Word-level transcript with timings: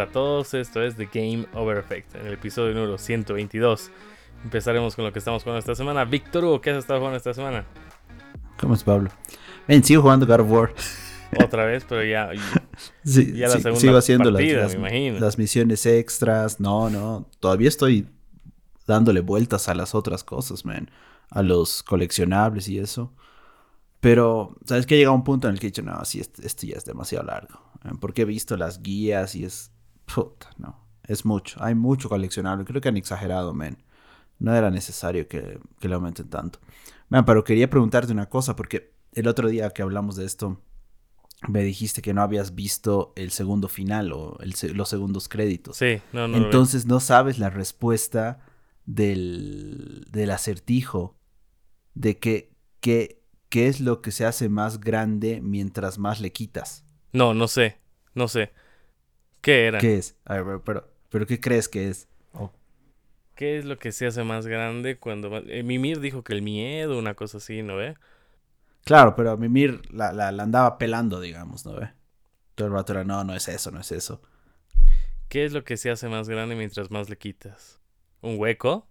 Hola 0.00 0.08
a 0.08 0.12
todos, 0.14 0.54
esto 0.54 0.82
es 0.82 0.96
The 0.96 1.10
Game 1.12 1.46
Over 1.52 1.76
Effect, 1.76 2.14
en 2.14 2.26
el 2.26 2.32
episodio 2.32 2.72
número 2.72 2.96
122. 2.96 3.90
Empezaremos 4.44 4.96
con 4.96 5.04
lo 5.04 5.12
que 5.12 5.18
estamos 5.18 5.42
jugando 5.42 5.58
esta 5.58 5.74
semana. 5.74 6.06
Víctor 6.06 6.42
Hugo, 6.42 6.62
¿qué 6.62 6.70
has 6.70 6.78
estado 6.78 7.00
jugando 7.00 7.18
esta 7.18 7.34
semana? 7.34 7.66
¿Cómo 8.58 8.72
es 8.72 8.82
Pablo? 8.82 9.10
Ven, 9.68 9.84
sigo 9.84 10.00
jugando 10.00 10.26
God 10.26 10.40
of 10.40 10.50
War. 10.50 10.74
Otra 11.44 11.66
vez, 11.66 11.84
pero 11.86 12.02
ya, 12.02 12.30
Sí, 13.04 13.34
ya 13.34 13.48
la 13.48 13.56
sí, 13.56 13.60
segunda 13.60 13.80
sigo 13.82 13.96
haciendo 13.98 14.30
las- 14.30 14.40
partida, 14.40 14.62
las, 14.62 14.72
me 14.72 14.78
imagino. 14.78 15.18
las 15.20 15.36
misiones 15.36 15.84
extras. 15.84 16.60
No, 16.60 16.88
no. 16.88 17.28
Todavía 17.38 17.68
estoy 17.68 18.08
dándole 18.86 19.20
vueltas 19.20 19.68
a 19.68 19.74
las 19.74 19.94
otras 19.94 20.24
cosas, 20.24 20.64
man. 20.64 20.90
A 21.28 21.42
los 21.42 21.82
coleccionables 21.82 22.70
y 22.70 22.78
eso. 22.78 23.12
Pero, 24.00 24.56
¿sabes 24.64 24.86
que 24.86 24.96
Llega 24.96 25.10
un 25.10 25.24
punto 25.24 25.46
en 25.46 25.52
el 25.52 25.60
que 25.60 25.66
he 25.66 25.70
dicho, 25.72 25.82
no, 25.82 26.02
sí, 26.06 26.20
esto, 26.20 26.40
esto 26.42 26.66
ya 26.66 26.78
es 26.78 26.86
demasiado 26.86 27.26
largo. 27.26 27.60
Porque 28.00 28.22
he 28.22 28.24
visto 28.24 28.56
las 28.56 28.80
guías 28.80 29.34
y 29.34 29.44
es. 29.44 29.72
Puta, 30.14 30.50
no. 30.58 30.78
Es 31.04 31.24
mucho. 31.24 31.62
Hay 31.62 31.74
mucho 31.74 32.08
coleccionable. 32.08 32.64
Creo 32.64 32.80
que 32.80 32.88
han 32.88 32.96
exagerado, 32.96 33.52
man. 33.52 33.78
No 34.38 34.54
era 34.54 34.70
necesario 34.70 35.28
que, 35.28 35.58
que 35.78 35.88
le 35.88 35.94
aumenten 35.94 36.28
tanto. 36.28 36.60
Man, 37.08 37.24
pero 37.24 37.44
quería 37.44 37.68
preguntarte 37.68 38.12
una 38.12 38.28
cosa, 38.28 38.56
porque 38.56 38.94
el 39.12 39.26
otro 39.26 39.48
día 39.48 39.70
que 39.70 39.82
hablamos 39.82 40.16
de 40.16 40.24
esto, 40.24 40.60
me 41.48 41.62
dijiste 41.62 42.02
que 42.02 42.14
no 42.14 42.22
habías 42.22 42.54
visto 42.54 43.12
el 43.16 43.30
segundo 43.30 43.68
final 43.68 44.12
o 44.12 44.38
el 44.40 44.54
los 44.74 44.88
segundos 44.88 45.28
créditos. 45.28 45.76
Sí, 45.76 46.00
no, 46.12 46.28
no. 46.28 46.36
Entonces 46.36 46.86
no 46.86 47.00
sabes 47.00 47.38
la 47.38 47.50
respuesta 47.50 48.40
del, 48.86 50.06
del 50.10 50.30
acertijo 50.30 51.16
de 51.94 52.18
que, 52.18 52.52
que, 52.80 53.22
qué 53.48 53.68
es 53.68 53.80
lo 53.80 54.02
que 54.02 54.10
se 54.10 54.26
hace 54.26 54.48
más 54.48 54.80
grande 54.80 55.40
mientras 55.42 55.98
más 55.98 56.20
le 56.20 56.32
quitas. 56.32 56.84
No, 57.12 57.34
no 57.34 57.48
sé, 57.48 57.78
no 58.14 58.28
sé. 58.28 58.52
¿Qué 59.40 59.66
era? 59.66 59.78
¿Qué 59.80 59.96
es? 59.96 60.16
A 60.24 60.40
ver, 60.40 60.60
pero, 60.64 60.88
pero, 61.08 61.26
¿qué 61.26 61.40
crees 61.40 61.68
que 61.68 61.88
es? 61.88 62.08
¿Qué 63.34 63.58
es 63.58 63.64
lo 63.64 63.78
que 63.78 63.90
se 63.92 64.06
hace 64.06 64.22
más 64.22 64.46
grande 64.46 64.98
cuando... 64.98 65.34
eh, 65.38 65.62
Mimir 65.62 66.00
dijo 66.00 66.22
que 66.22 66.34
el 66.34 66.42
miedo, 66.42 66.98
una 66.98 67.14
cosa 67.14 67.38
así, 67.38 67.62
¿no 67.62 67.76
ve? 67.76 67.96
Claro, 68.84 69.14
pero 69.16 69.36
Mimir 69.36 69.82
la, 69.92 70.12
la, 70.12 70.32
la 70.32 70.42
andaba 70.42 70.78
pelando, 70.78 71.20
digamos, 71.20 71.64
¿no 71.64 71.74
ve? 71.74 71.90
Todo 72.54 72.68
el 72.68 72.74
rato 72.74 72.92
era, 72.92 73.04
no, 73.04 73.24
no 73.24 73.34
es 73.34 73.48
eso, 73.48 73.70
no 73.70 73.80
es 73.80 73.92
eso. 73.92 74.20
¿Qué 75.28 75.44
es 75.44 75.52
lo 75.52 75.64
que 75.64 75.76
se 75.76 75.90
hace 75.90 76.08
más 76.08 76.28
grande 76.28 76.56
mientras 76.56 76.90
más 76.90 77.08
le 77.08 77.16
quitas? 77.16 77.80
¿Un 78.20 78.38
hueco? 78.38 78.86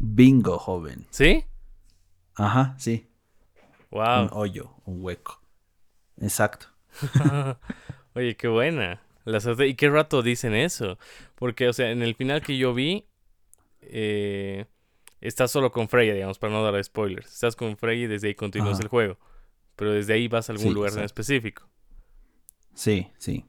Bingo, 0.00 0.58
joven. 0.58 1.06
¿Sí? 1.10 1.44
Ajá, 2.36 2.74
sí. 2.78 3.08
Wow. 3.90 4.24
Un 4.24 4.28
hoyo, 4.32 4.70
un 4.86 5.02
hueco. 5.02 5.40
Exacto. 6.20 6.66
Oye, 8.14 8.36
qué 8.36 8.48
buena. 8.48 9.00
¿Y 9.66 9.74
qué 9.74 9.88
rato 9.90 10.22
dicen 10.22 10.54
eso? 10.54 10.98
Porque, 11.34 11.68
o 11.68 11.72
sea, 11.72 11.90
en 11.90 12.02
el 12.02 12.14
final 12.14 12.42
que 12.42 12.56
yo 12.58 12.74
vi, 12.74 13.06
eh, 13.82 14.66
estás 15.20 15.50
solo 15.50 15.72
con 15.72 15.88
Freya, 15.88 16.14
digamos, 16.14 16.38
para 16.38 16.52
no 16.52 16.62
dar 16.62 16.82
spoilers. 16.82 17.32
Estás 17.32 17.56
con 17.56 17.76
Freya 17.76 18.04
y 18.04 18.06
desde 18.06 18.28
ahí 18.28 18.34
continúas 18.34 18.74
Ajá. 18.74 18.82
el 18.82 18.88
juego. 18.88 19.18
Pero 19.76 19.92
desde 19.92 20.14
ahí 20.14 20.28
vas 20.28 20.48
a 20.48 20.52
algún 20.52 20.68
Sí, 20.68 20.74
lugar 20.74 20.92
en 20.92 21.00
específico. 21.00 21.68
Sí, 22.74 23.10
sí. 23.18 23.46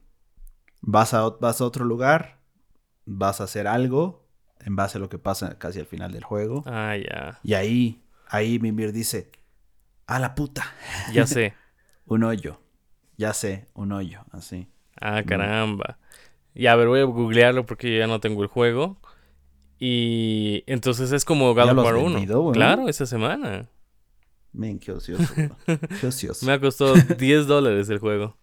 Vas 0.80 1.14
a, 1.14 1.28
vas 1.30 1.60
a 1.60 1.64
otro 1.64 1.84
lugar, 1.84 2.38
vas 3.04 3.40
a 3.40 3.44
hacer 3.44 3.66
algo 3.66 4.26
en 4.60 4.76
base 4.76 4.98
a 4.98 5.00
lo 5.00 5.08
que 5.08 5.18
pasa 5.18 5.58
casi 5.58 5.80
al 5.80 5.86
final 5.86 6.12
del 6.12 6.24
juego. 6.24 6.62
Ah, 6.66 6.96
ya. 6.96 7.38
Y 7.42 7.54
ahí, 7.54 8.02
ahí 8.28 8.58
Mimir 8.58 8.92
dice, 8.92 9.30
a 10.06 10.18
la 10.18 10.34
puta, 10.34 10.74
Ya 11.12 11.26
sé. 11.26 11.54
un 12.06 12.24
hoyo. 12.24 12.60
Ya 13.16 13.32
sé, 13.32 13.68
un 13.74 13.92
hoyo, 13.92 14.24
así. 14.30 14.68
Ah, 15.00 15.22
caramba. 15.24 15.98
Ya, 16.54 16.72
a 16.72 16.76
ver, 16.76 16.88
voy 16.88 17.00
a 17.00 17.04
googlearlo 17.04 17.66
porque 17.66 17.92
yo 17.92 17.98
ya 17.98 18.06
no 18.06 18.20
tengo 18.20 18.42
el 18.42 18.48
juego. 18.48 18.98
Y 19.78 20.64
entonces 20.66 21.12
es 21.12 21.24
como 21.24 21.54
God 21.54 21.66
¿Ya 21.66 21.72
of 21.72 21.78
War 21.84 21.96
1. 21.96 22.14
vendido, 22.14 22.40
weón? 22.40 22.54
Claro, 22.54 22.88
esta 22.88 23.04
semana. 23.06 23.68
Men, 24.52 24.78
qué 24.78 24.92
ocioso. 24.92 25.34
qué 26.00 26.06
ocioso. 26.06 26.46
Me 26.46 26.52
ha 26.52 26.60
costado 26.60 26.94
10 27.18 27.46
dólares 27.46 27.88
el 27.90 27.98
juego. 27.98 28.36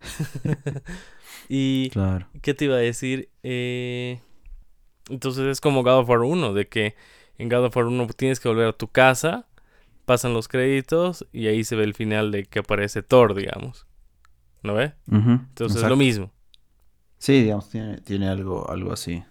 y 1.48 1.90
Claro. 1.90 2.28
¿Qué 2.42 2.54
te 2.54 2.66
iba 2.66 2.76
a 2.76 2.78
decir? 2.78 3.30
Eh, 3.42 4.20
entonces 5.08 5.44
es 5.46 5.60
como 5.60 5.82
God 5.82 5.98
of 6.00 6.08
War 6.08 6.20
1, 6.20 6.54
de 6.54 6.68
que 6.68 6.94
en 7.38 7.48
God 7.48 7.64
of 7.66 7.76
War 7.76 7.86
1 7.86 8.06
tienes 8.16 8.38
que 8.40 8.48
volver 8.48 8.68
a 8.68 8.72
tu 8.72 8.88
casa, 8.88 9.46
pasan 10.04 10.34
los 10.34 10.46
créditos 10.48 11.26
y 11.32 11.48
ahí 11.48 11.64
se 11.64 11.74
ve 11.76 11.84
el 11.84 11.94
final 11.94 12.30
de 12.30 12.44
que 12.44 12.60
aparece 12.60 13.02
Thor, 13.02 13.34
digamos. 13.34 13.86
¿No 14.62 14.74
ve? 14.74 14.92
Entonces 15.10 15.82
es 15.82 15.88
lo 15.88 15.96
mismo. 15.96 16.30
Sí, 17.18 17.42
digamos, 17.42 17.68
tiene, 17.68 17.98
tiene 18.00 18.28
algo, 18.28 18.70
algo 18.70 18.92
así. 18.92 19.22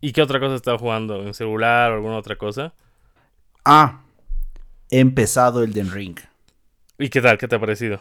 ¿Y 0.00 0.12
qué 0.12 0.22
otra 0.22 0.38
cosa 0.40 0.54
estás 0.56 0.80
jugando? 0.80 1.22
¿En 1.26 1.34
celular 1.34 1.92
o 1.92 1.94
alguna 1.96 2.16
otra 2.16 2.36
cosa? 2.36 2.74
Ah, 3.64 4.02
he 4.90 5.00
empezado 5.00 5.62
el 5.62 5.72
Den 5.72 5.90
Ring. 5.90 6.18
¿Y 6.98 7.08
qué 7.08 7.20
tal? 7.20 7.38
¿Qué 7.38 7.48
te 7.48 7.56
ha 7.56 7.60
parecido? 7.60 8.00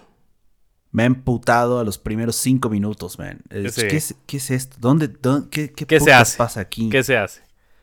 Me 0.91 1.03
ha 1.03 1.05
emputado 1.07 1.79
a 1.79 1.84
los 1.84 1.97
primeros 1.97 2.35
cinco 2.35 2.69
minutos, 2.69 3.19
man. 3.19 3.41
Sí. 3.72 3.81
¿qué, 3.88 3.97
es, 3.97 4.16
qué 4.25 4.38
es 4.38 4.51
esto? 4.51 4.78
¿Dónde, 4.79 5.07
dónde- 5.07 5.50
qué, 5.50 5.72
qué, 5.72 5.85
¿Qué 5.85 6.00
se 6.00 6.13
hace? 6.13 6.38
pasa 6.38 6.61
aquí? 6.61 6.89
¿Qué 6.89 7.03
se 7.03 7.17
hace? 7.17 7.41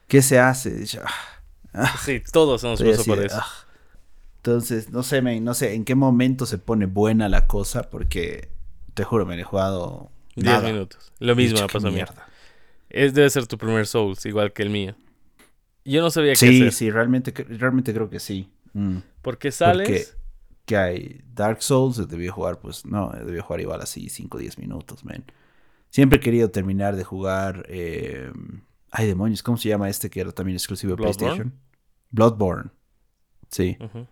¿Qué 0.09 0.23
se 0.23 0.39
hace? 0.39 0.85
Ah, 1.75 1.95
Sí, 2.05 2.23
todos 2.33 2.63
hemos 2.65 2.81
pasado 2.83 3.05
por 3.05 3.25
eso. 3.25 3.37
ah. 3.39 3.47
Entonces, 4.43 4.91
no 4.91 5.05
sé, 5.05 5.23
man, 5.23 5.45
no 5.45 5.55
sé 5.55 5.75
en 5.75 5.85
qué 5.85 5.95
momento 5.95 6.47
se 6.47 6.59
pone 6.59 6.87
buena 6.87 7.29
la 7.29 7.47
cosa, 7.47 7.89
porque 7.91 8.49
te 8.95 9.05
juro, 9.05 9.25
me 9.25 9.39
he 9.41 9.45
jugado 9.45 10.11
10 10.35 10.47
nada. 10.47 10.63
minutos. 10.73 11.13
Lo 11.21 11.37
mismo 11.37 11.61
me 11.61 11.67
qué 11.69 11.73
pasó 11.73 11.87
a 11.87 11.91
mí. 11.91 11.97
mierda. 11.97 12.27
Es, 12.91 13.15
debe 13.15 13.31
ser 13.31 13.47
tu 13.47 13.57
primer 13.57 13.87
Souls, 13.87 14.27
igual 14.27 14.53
que 14.53 14.63
el 14.65 14.71
mío. 14.71 14.97
Yo 15.85 16.03
no 16.03 16.11
sabía 16.11 16.33
qué 16.33 16.37
Sí, 16.39 16.57
hacer. 16.59 16.73
sí, 16.73 16.91
realmente, 16.91 17.33
cre- 17.33 17.57
realmente 17.57 17.95
creo 17.95 18.11
que 18.11 18.19
sí. 18.19 18.51
Mm. 18.73 18.99
Porque 19.23 19.53
sales... 19.53 20.17
que 20.67 20.77
hay 20.77 21.21
Dark 21.35 21.63
Souls, 21.63 22.09
debí 22.09 22.29
jugar, 22.29 22.59
pues 22.59 22.85
no, 22.85 23.11
debí 23.11 23.39
jugar 23.41 23.61
igual 23.61 23.81
así 23.81 24.09
5 24.09 24.39
o 24.39 24.41
10 24.41 24.59
minutos, 24.59 25.05
man. 25.05 25.25
Siempre 25.91 26.19
he 26.19 26.21
querido 26.21 26.51
terminar 26.51 26.97
de 26.97 27.05
jugar. 27.05 27.65
eh, 27.69 28.31
ay, 28.91 29.07
demonios, 29.07 29.43
¿cómo 29.43 29.57
se 29.57 29.69
llama 29.69 29.89
este 29.89 30.11
que 30.11 30.21
era 30.21 30.33
también 30.33 30.57
exclusivo 30.57 30.97
de. 30.97 30.97
PlayStation? 30.97 31.53
Bloodborne. 32.11 32.71
Sí. 33.51 33.77
Ujú. 33.81 34.07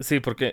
Sí, 0.00 0.20
porque 0.20 0.52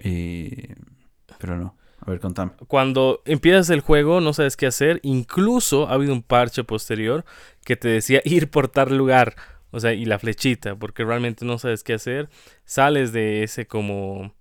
pero 1.39 1.57
no. 1.57 1.75
A 2.05 2.11
ver, 2.11 2.19
contame. 2.19 2.51
cuando 2.67 3.21
empiezas 3.25 3.69
el 3.71 3.79
juego 3.81 4.21
no 4.21 4.33
sabes 4.33 4.55
qué 4.57 4.67
hacer. 4.67 4.99
Incluso 5.03 5.87
ha 5.87 5.93
habido 5.93 6.13
un 6.13 6.21
parche 6.21 6.63
posterior 6.63 7.25
que 7.63 7.75
te 7.75 7.87
decía 7.87 8.21
ir 8.25 8.49
por 8.49 8.67
tal 8.67 8.95
lugar. 8.97 9.35
O 9.71 9.79
sea, 9.79 9.93
y 9.93 10.05
la 10.05 10.19
flechita, 10.19 10.75
porque 10.75 11.03
realmente 11.03 11.43
no 11.45 11.57
sabes 11.57 11.83
qué 11.83 11.93
hacer. 11.93 12.29
Sales 12.63 13.11
de 13.11 13.43
ese 13.43 13.65
como 13.67 14.33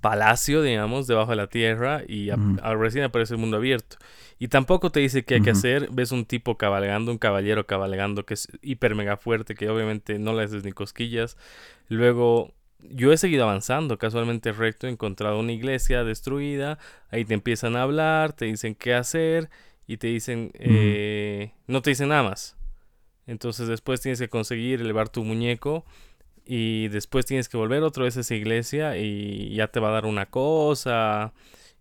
palacio, 0.00 0.62
digamos, 0.62 1.06
debajo 1.06 1.30
de 1.30 1.36
la 1.36 1.46
tierra 1.46 2.02
y 2.06 2.30
a- 2.30 2.36
a- 2.62 2.74
recién 2.74 3.04
aparece 3.04 3.34
el 3.34 3.40
mundo 3.40 3.56
abierto. 3.58 3.96
Y 4.38 4.48
tampoco 4.48 4.90
te 4.90 5.00
dice 5.00 5.24
qué 5.24 5.34
hay 5.36 5.40
que 5.42 5.50
hacer. 5.50 5.88
Ves 5.92 6.12
un 6.12 6.24
tipo 6.24 6.56
cabalgando, 6.58 7.12
un 7.12 7.18
caballero 7.18 7.66
cabalgando 7.66 8.26
que 8.26 8.34
es 8.34 8.48
hiper 8.62 8.94
mega 8.94 9.16
fuerte, 9.16 9.54
que 9.54 9.68
obviamente 9.68 10.18
no 10.18 10.32
le 10.34 10.42
haces 10.42 10.64
ni 10.64 10.72
cosquillas. 10.72 11.36
Luego, 11.88 12.52
yo 12.90 13.12
he 13.12 13.16
seguido 13.16 13.44
avanzando, 13.44 13.98
casualmente 13.98 14.52
recto, 14.52 14.86
he 14.86 14.90
encontrado 14.90 15.38
una 15.38 15.52
iglesia 15.52 16.04
destruida. 16.04 16.78
Ahí 17.10 17.24
te 17.24 17.34
empiezan 17.34 17.76
a 17.76 17.82
hablar, 17.82 18.32
te 18.32 18.46
dicen 18.46 18.74
qué 18.74 18.94
hacer 18.94 19.50
y 19.86 19.96
te 19.98 20.08
dicen, 20.08 20.50
eh, 20.54 21.52
no 21.66 21.82
te 21.82 21.90
dicen 21.90 22.08
nada 22.08 22.22
más. 22.22 22.56
Entonces 23.26 23.68
después 23.68 24.00
tienes 24.00 24.18
que 24.18 24.28
conseguir 24.28 24.80
elevar 24.80 25.08
tu 25.08 25.24
muñeco 25.24 25.84
y 26.44 26.88
después 26.88 27.26
tienes 27.26 27.48
que 27.48 27.56
volver 27.56 27.82
otra 27.82 28.04
vez 28.04 28.16
a 28.16 28.20
esa 28.20 28.34
iglesia 28.34 28.98
y 28.98 29.54
ya 29.54 29.68
te 29.68 29.80
va 29.80 29.88
a 29.88 29.92
dar 29.92 30.06
una 30.06 30.26
cosa 30.26 31.32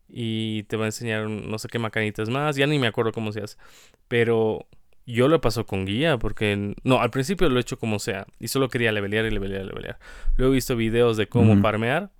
y 0.07 0.63
te 0.63 0.77
va 0.77 0.85
a 0.85 0.87
enseñar 0.87 1.29
no 1.29 1.57
sé 1.59 1.67
qué 1.67 1.79
macanitas 1.79 2.29
más, 2.29 2.55
ya 2.55 2.67
ni 2.67 2.79
me 2.79 2.87
acuerdo 2.87 3.11
cómo 3.11 3.31
se 3.31 3.41
hace, 3.41 3.57
pero 4.07 4.67
yo 5.05 5.27
lo 5.27 5.41
paso 5.41 5.65
con 5.65 5.85
guía 5.85 6.17
porque 6.17 6.75
no, 6.83 7.01
al 7.01 7.09
principio 7.09 7.49
lo 7.49 7.57
he 7.57 7.61
hecho 7.61 7.77
como 7.77 7.99
sea 7.99 8.25
y 8.39 8.47
solo 8.47 8.69
quería 8.69 8.91
levelear 8.91 9.25
y 9.25 9.31
levelear 9.31 9.63
y 9.63 9.67
levelear. 9.67 9.99
Luego 10.37 10.53
he 10.53 10.55
visto 10.55 10.75
videos 10.75 11.17
de 11.17 11.27
cómo 11.27 11.59
farmear 11.61 12.11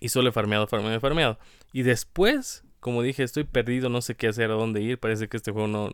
y 0.00 0.08
solo 0.08 0.30
he 0.30 0.32
farmeado, 0.32 0.66
farmeado, 0.66 1.00
farmeado. 1.00 1.38
Y 1.72 1.82
después, 1.82 2.64
como 2.80 3.02
dije, 3.02 3.22
estoy 3.22 3.44
perdido, 3.44 3.88
no 3.88 4.00
sé 4.00 4.14
qué 4.14 4.28
hacer, 4.28 4.50
a 4.50 4.54
dónde 4.54 4.80
ir, 4.80 4.98
parece 4.98 5.28
que 5.28 5.36
este 5.36 5.52
juego 5.52 5.68
no, 5.68 5.90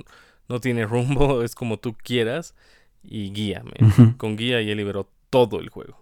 no 0.48 0.60
tiene 0.60 0.86
rumbo, 0.86 1.42
es 1.42 1.54
como 1.54 1.78
tú 1.78 1.94
quieras 1.94 2.54
y 3.02 3.32
guíame. 3.32 3.74
Ujú. 3.80 4.16
Con 4.16 4.36
guía 4.36 4.62
ya 4.62 4.74
liberó 4.74 5.10
todo 5.30 5.58
el 5.60 5.68
juego. 5.68 6.00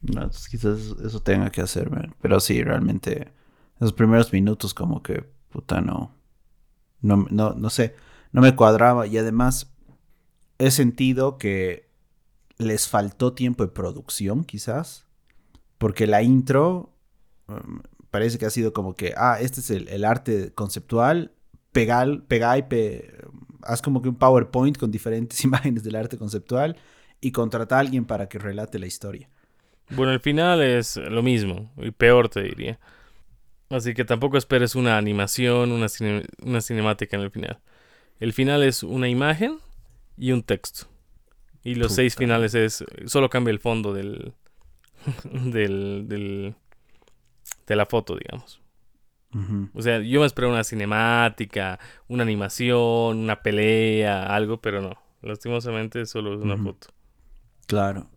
No, 0.00 0.28
pues 0.28 0.48
quizás 0.48 0.94
eso 1.04 1.20
tenga 1.20 1.50
que 1.50 1.60
hacer, 1.60 1.90
man. 1.90 2.14
Pero 2.22 2.38
sí, 2.38 2.62
realmente, 2.62 3.32
esos 3.76 3.92
primeros 3.92 4.32
minutos 4.32 4.72
como 4.72 5.02
que, 5.02 5.24
puta, 5.50 5.80
no, 5.80 6.14
no, 7.00 7.26
no, 7.30 7.54
no 7.54 7.70
sé, 7.70 7.96
no 8.32 8.40
me 8.42 8.54
cuadraba. 8.56 9.06
Y 9.06 9.18
además, 9.18 9.72
he 10.58 10.70
sentido 10.70 11.38
que 11.38 11.88
les 12.58 12.88
faltó 12.88 13.34
tiempo 13.34 13.64
de 13.64 13.70
producción, 13.72 14.44
quizás. 14.44 15.06
Porque 15.78 16.06
la 16.06 16.22
intro 16.22 16.92
mm, 17.46 17.78
parece 18.10 18.38
que 18.38 18.46
ha 18.46 18.50
sido 18.50 18.72
como 18.72 18.94
que, 18.94 19.14
ah, 19.16 19.38
este 19.40 19.60
es 19.60 19.70
el, 19.70 20.04
arte 20.04 20.52
conceptual, 20.54 21.32
pegar, 21.72 22.24
pegar 22.26 22.58
y 22.58 22.62
pe- 22.62 23.14
haz 23.62 23.82
como 23.82 24.02
que 24.02 24.08
un 24.08 24.16
PowerPoint 24.16 24.76
con 24.78 24.90
diferentes 24.90 25.44
imágenes 25.44 25.84
del 25.84 25.96
arte 25.96 26.18
conceptual 26.18 26.76
y 27.20 27.32
contrata 27.32 27.76
a 27.76 27.80
alguien 27.80 28.04
para 28.04 28.28
que 28.28 28.38
relate 28.38 28.78
la 28.78 28.86
historia. 28.86 29.28
Bueno, 29.90 30.12
el 30.12 30.20
final 30.20 30.60
es 30.62 30.96
lo 30.96 31.22
mismo, 31.22 31.70
y 31.78 31.90
peor 31.90 32.28
te 32.28 32.42
diría. 32.42 32.78
Así 33.70 33.94
que 33.94 34.04
tampoco 34.04 34.38
esperes 34.38 34.74
una 34.74 34.96
animación, 34.98 35.72
una, 35.72 35.86
una 36.42 36.60
cinemática 36.60 37.16
en 37.16 37.22
el 37.22 37.30
final. 37.30 37.60
El 38.20 38.32
final 38.32 38.62
es 38.62 38.82
una 38.82 39.08
imagen 39.08 39.58
y 40.16 40.32
un 40.32 40.42
texto. 40.42 40.86
Y 41.62 41.74
los 41.74 41.94
seis 41.94 42.16
finales 42.16 42.54
es. 42.54 42.84
Solo 43.06 43.28
cambia 43.28 43.52
el 43.52 43.60
fondo 43.60 43.92
del. 43.92 44.34
del, 45.24 46.06
del. 46.08 46.54
de 47.66 47.76
la 47.76 47.86
foto, 47.86 48.16
digamos. 48.16 48.60
O 49.74 49.82
sea, 49.82 50.00
yo 50.00 50.20
me 50.20 50.26
esperé 50.26 50.46
una 50.46 50.64
cinemática, 50.64 51.78
una 52.08 52.22
animación, 52.22 53.18
una 53.18 53.42
pelea, 53.42 54.34
algo, 54.34 54.60
pero 54.60 54.80
no. 54.80 54.96
Lastimosamente 55.20 56.06
solo 56.06 56.34
es 56.34 56.40
una 56.40 56.56
foto. 56.56 56.88
Claro. 57.66 58.08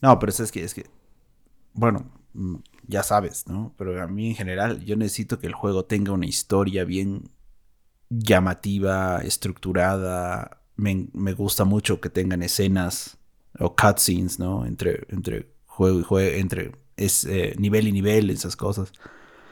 no, 0.00 0.18
pero 0.18 0.30
es 0.30 0.40
es 0.40 0.50
que, 0.50 0.64
es 0.64 0.72
que, 0.72 0.86
bueno, 1.74 2.10
mm, 2.32 2.56
ya 2.86 3.02
sabes, 3.02 3.46
¿no? 3.46 3.74
Pero 3.76 4.02
a 4.02 4.06
mí 4.06 4.28
en 4.28 4.34
general, 4.34 4.82
yo 4.82 4.96
necesito 4.96 5.38
que 5.38 5.46
el 5.46 5.52
juego 5.52 5.84
tenga 5.84 6.12
una 6.12 6.26
historia 6.26 6.84
bien 6.84 7.30
llamativa, 8.10 9.18
estructurada. 9.18 10.62
Me, 10.76 11.08
me 11.12 11.32
gusta 11.32 11.64
mucho 11.64 12.00
que 12.00 12.10
tengan 12.10 12.42
escenas 12.42 13.18
o 13.58 13.74
cutscenes, 13.74 14.38
¿no? 14.38 14.66
Entre, 14.66 15.06
entre 15.08 15.48
juego 15.66 16.00
y 16.00 16.02
juego, 16.02 16.30
entre 16.36 16.72
es, 16.96 17.24
eh, 17.24 17.54
nivel 17.58 17.88
y 17.88 17.92
nivel, 17.92 18.30
esas 18.30 18.56
cosas. 18.56 18.92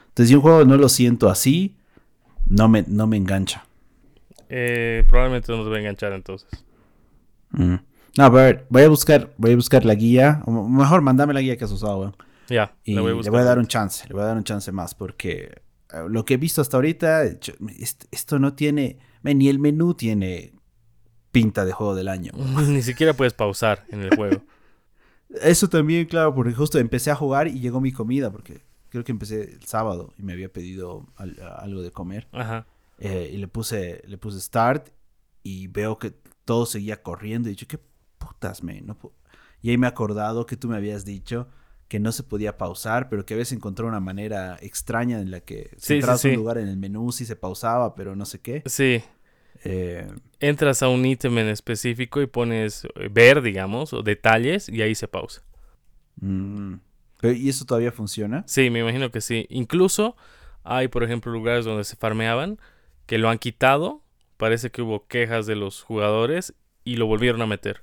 Entonces, 0.09 0.29
si 0.29 0.35
un 0.35 0.43
juego 0.43 0.65
no 0.65 0.77
lo 0.77 0.89
siento 0.89 1.29
así, 1.29 1.77
no 2.47 2.69
me, 2.69 2.85
no 2.87 3.07
me 3.07 3.17
engancha. 3.17 3.65
Eh, 4.49 5.05
probablemente 5.09 5.53
no 5.53 5.65
te 5.65 5.71
va 5.71 5.77
a 5.77 5.81
enganchar 5.81 6.13
entonces. 6.13 6.49
Mm. 7.51 7.77
No, 8.17 8.25
a 8.25 8.29
ver, 8.29 8.67
voy 8.69 8.83
a 8.83 8.89
buscar, 8.89 9.33
voy 9.37 9.53
a 9.53 9.57
buscar 9.57 9.85
la 9.85 9.95
guía. 9.95 10.43
O 10.47 10.69
mejor, 10.69 11.03
mandame 11.03 11.35
la 11.35 11.41
guía 11.41 11.57
que 11.57 11.65
has 11.65 11.73
usado, 11.73 11.99
weón. 11.99 12.17
Ya, 12.49 12.75
Y 12.85 12.95
la 12.95 13.01
voy 13.01 13.13
a 13.13 13.23
le 13.23 13.31
voy 13.31 13.41
a 13.41 13.45
dar 13.45 13.59
un 13.59 13.67
chance, 13.67 14.07
le 14.07 14.15
voy 14.15 14.23
a 14.23 14.27
dar 14.27 14.37
un 14.37 14.45
chance 14.45 14.71
más 14.71 14.95
porque 14.95 15.63
lo 16.09 16.25
que 16.25 16.35
he 16.35 16.37
visto 16.37 16.61
hasta 16.61 16.77
ahorita, 16.77 17.39
yo- 17.41 17.55
est- 17.79 18.05
esto 18.11 18.39
no 18.39 18.55
tiene, 18.55 18.99
ni 19.23 19.49
el 19.49 19.59
menú 19.59 19.95
tiene 19.95 20.53
pinta 21.33 21.65
de 21.65 21.73
juego 21.73 21.95
del 21.95 22.09
año. 22.09 22.33
Ni 22.69 22.83
siquiera 22.83 23.13
puedes 23.15 23.33
pausar 23.35 23.85
en 23.91 24.01
el 24.03 24.15
juego. 24.15 24.43
Eso 25.43 25.69
también, 25.69 26.07
claro, 26.07 26.35
porque 26.35 26.53
justo 26.53 26.79
empecé 26.79 27.11
a 27.11 27.17
jugar 27.17 27.49
y 27.49 27.59
llegó 27.61 27.81
mi 27.81 27.91
comida, 27.93 28.31
porque 28.31 28.63
creo 28.89 29.03
que 29.03 29.11
empecé 29.13 29.43
el 29.55 29.65
sábado 29.65 30.13
y 30.17 30.23
me 30.23 30.33
había 30.33 30.53
pedido 30.53 31.07
al- 31.17 31.41
algo 31.59 31.83
de 31.83 31.91
comer. 31.91 32.29
Ajá. 32.33 32.67
Eh, 32.99 33.31
y 33.35 33.39
le 33.39 33.49
puse, 33.49 34.03
le 34.07 34.17
puse 34.19 34.41
start 34.41 34.91
y 35.43 35.67
veo 35.67 35.99
que 35.99 36.13
todo 36.45 36.67
seguía 36.67 37.03
corriendo. 37.03 37.49
Y 37.49 37.53
dicho, 37.53 37.67
¿qué 37.67 37.81
putas, 38.19 38.63
man? 38.63 38.83
No 38.87 38.97
pu-". 38.97 39.11
y 39.63 39.71
ahí 39.71 39.79
me 39.79 39.87
he 39.87 39.91
acordado 39.91 40.47
que 40.47 40.57
tú 40.57 40.69
me 40.69 40.77
habías 40.77 41.05
dicho 41.05 41.49
que 41.89 42.01
no 42.01 42.13
se 42.13 42.23
podía 42.25 42.59
pausar, 42.59 43.09
pero 43.09 43.27
que 43.27 43.35
habías 43.35 43.53
encontrado 43.53 43.89
una 43.89 44.01
manera 44.01 44.59
extraña 44.63 45.21
en 45.21 45.31
la 45.31 45.41
que 45.41 45.71
si 45.79 45.93
Sí, 45.93 46.03
sí, 46.03 46.15
entrabas 46.15 46.25
a 46.25 46.29
sí. 46.29 46.31
un 46.31 46.37
lugar 46.37 46.59
en 46.59 46.69
el 46.69 46.77
menú 46.77 47.13
sí 47.13 47.27
se 47.27 47.37
pausaba, 47.37 47.95
pero 47.95 48.17
no 48.17 48.27
sé 48.27 48.41
qué. 48.41 48.67
Sí, 48.67 49.03
Eh, 49.65 50.09
entras 50.41 50.83
a 50.83 50.89
un 50.89 51.05
ítem 51.07 51.39
en 51.39 51.49
específico 51.49 52.23
y 52.23 52.27
pones 52.27 52.87
eh, 52.97 53.09
ver, 53.11 53.43
digamos, 53.43 53.93
o 53.93 54.03
detalles 54.03 54.69
y 54.69 54.83
ahí 54.83 54.95
se 54.95 55.09
pausa. 55.09 55.43
mm, 56.21 56.75
¿Y 57.23 57.49
eso 57.49 57.65
todavía 57.65 57.93
funciona? 57.93 58.47
Sí, 58.47 58.71
me 58.71 58.81
imagino 58.81 59.11
que 59.11 59.21
sí. 59.21 59.47
Incluso 59.51 60.17
hay, 60.63 60.89
por 60.89 61.03
ejemplo, 61.05 61.33
lugares 61.33 61.65
donde 61.65 61.85
se 61.85 61.97
farmeaban 61.97 62.59
que 63.07 63.19
lo 63.19 63.29
han 63.31 63.39
quitado. 63.39 64.03
Parece 64.37 64.71
que 64.71 64.83
hubo 64.83 65.07
quejas 65.07 65.47
de 65.47 65.57
los 65.57 65.83
jugadores 65.83 66.55
y 66.85 66.97
lo 66.97 67.07
volvieron 67.07 67.43
a 67.43 67.47
meter. 67.47 67.83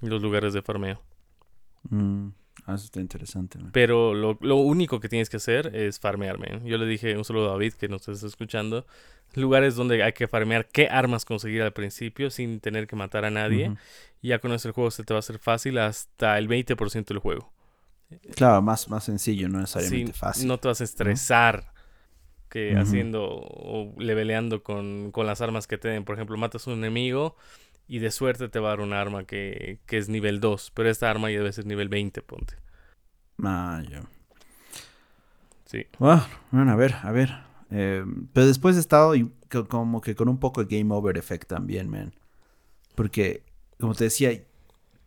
Los 0.00 0.22
lugares 0.22 0.54
de 0.54 0.62
farmeo. 0.62 1.02
Mm, 1.90 2.30
ah, 2.66 2.74
eso 2.74 2.84
está 2.84 3.00
interesante. 3.00 3.58
man. 3.58 3.70
Pero 3.72 4.14
lo, 4.14 4.38
lo 4.40 4.56
único 4.56 5.00
que 5.00 5.08
tienes 5.08 5.30
que 5.30 5.38
hacer 5.38 5.74
es 5.74 5.98
farmear, 5.98 6.38
man. 6.38 6.64
Yo 6.64 6.78
le 6.78 6.86
dije 6.86 7.16
un 7.16 7.24
saludo 7.24 7.48
a 7.48 7.52
David 7.52 7.74
que 7.74 7.88
nos 7.88 8.08
está 8.08 8.26
escuchando. 8.26 8.86
Lugares 9.34 9.74
donde 9.74 10.02
hay 10.02 10.12
que 10.12 10.28
farmear 10.28 10.66
qué 10.68 10.88
armas 10.88 11.24
conseguir 11.24 11.62
al 11.62 11.72
principio 11.72 12.30
sin 12.30 12.60
tener 12.60 12.86
que 12.86 12.96
matar 12.96 13.24
a 13.24 13.30
nadie. 13.30 13.72
Y 14.22 14.28
ya 14.28 14.38
con 14.38 14.52
el 14.52 14.58
juego 14.58 14.90
se 14.90 15.04
te 15.04 15.12
va 15.12 15.18
a 15.18 15.20
hacer 15.20 15.38
fácil 15.38 15.78
hasta 15.78 16.38
el 16.38 16.48
20% 16.48 17.04
del 17.06 17.18
juego. 17.18 17.52
Claro, 18.34 18.62
más, 18.62 18.88
más 18.88 19.04
sencillo, 19.04 19.48
no 19.48 19.60
necesariamente 19.60 20.12
Sí, 20.12 20.18
fácil. 20.18 20.46
No 20.46 20.58
te 20.58 20.68
vas 20.68 20.80
a 20.80 20.84
estresar 20.84 21.72
que 22.48 22.76
haciendo 22.76 23.24
o 23.24 23.92
leveleando 23.98 24.62
con, 24.62 25.10
con 25.10 25.26
las 25.26 25.40
armas 25.40 25.66
que 25.66 25.78
te 25.78 25.88
den. 25.88 26.04
Por 26.04 26.14
ejemplo, 26.14 26.36
matas 26.36 26.66
a 26.66 26.70
un 26.70 26.78
enemigo 26.78 27.36
y 27.88 27.98
de 28.00 28.10
suerte 28.10 28.48
te 28.48 28.58
va 28.58 28.68
a 28.68 28.70
dar 28.72 28.80
un 28.80 28.92
arma 28.92 29.24
que, 29.24 29.78
que 29.86 29.98
es 29.98 30.08
nivel 30.08 30.40
2. 30.40 30.72
Pero 30.74 30.88
esta 30.90 31.10
arma 31.10 31.30
ya 31.30 31.38
debe 31.38 31.52
ser 31.52 31.66
nivel 31.66 31.88
20, 31.88 32.22
ponte. 32.22 32.54
Ah, 33.42 33.82
ya. 33.88 34.02
Sí. 35.66 35.86
Bueno, 35.98 36.24
bueno, 36.50 36.72
a 36.72 36.76
ver, 36.76 36.94
a 37.02 37.10
ver. 37.12 37.30
Eh, 37.70 38.04
pero 38.32 38.46
después 38.46 38.76
he 38.76 38.80
estado 38.80 39.14
como 39.68 40.00
que 40.00 40.14
con 40.14 40.28
un 40.28 40.38
poco 40.38 40.64
de 40.64 40.78
game 40.78 40.94
over 40.94 41.16
effect 41.18 41.48
también, 41.48 41.88
man. 41.88 42.14
Porque, 42.94 43.42
como 43.78 43.94
te 43.94 44.04
decía, 44.04 44.30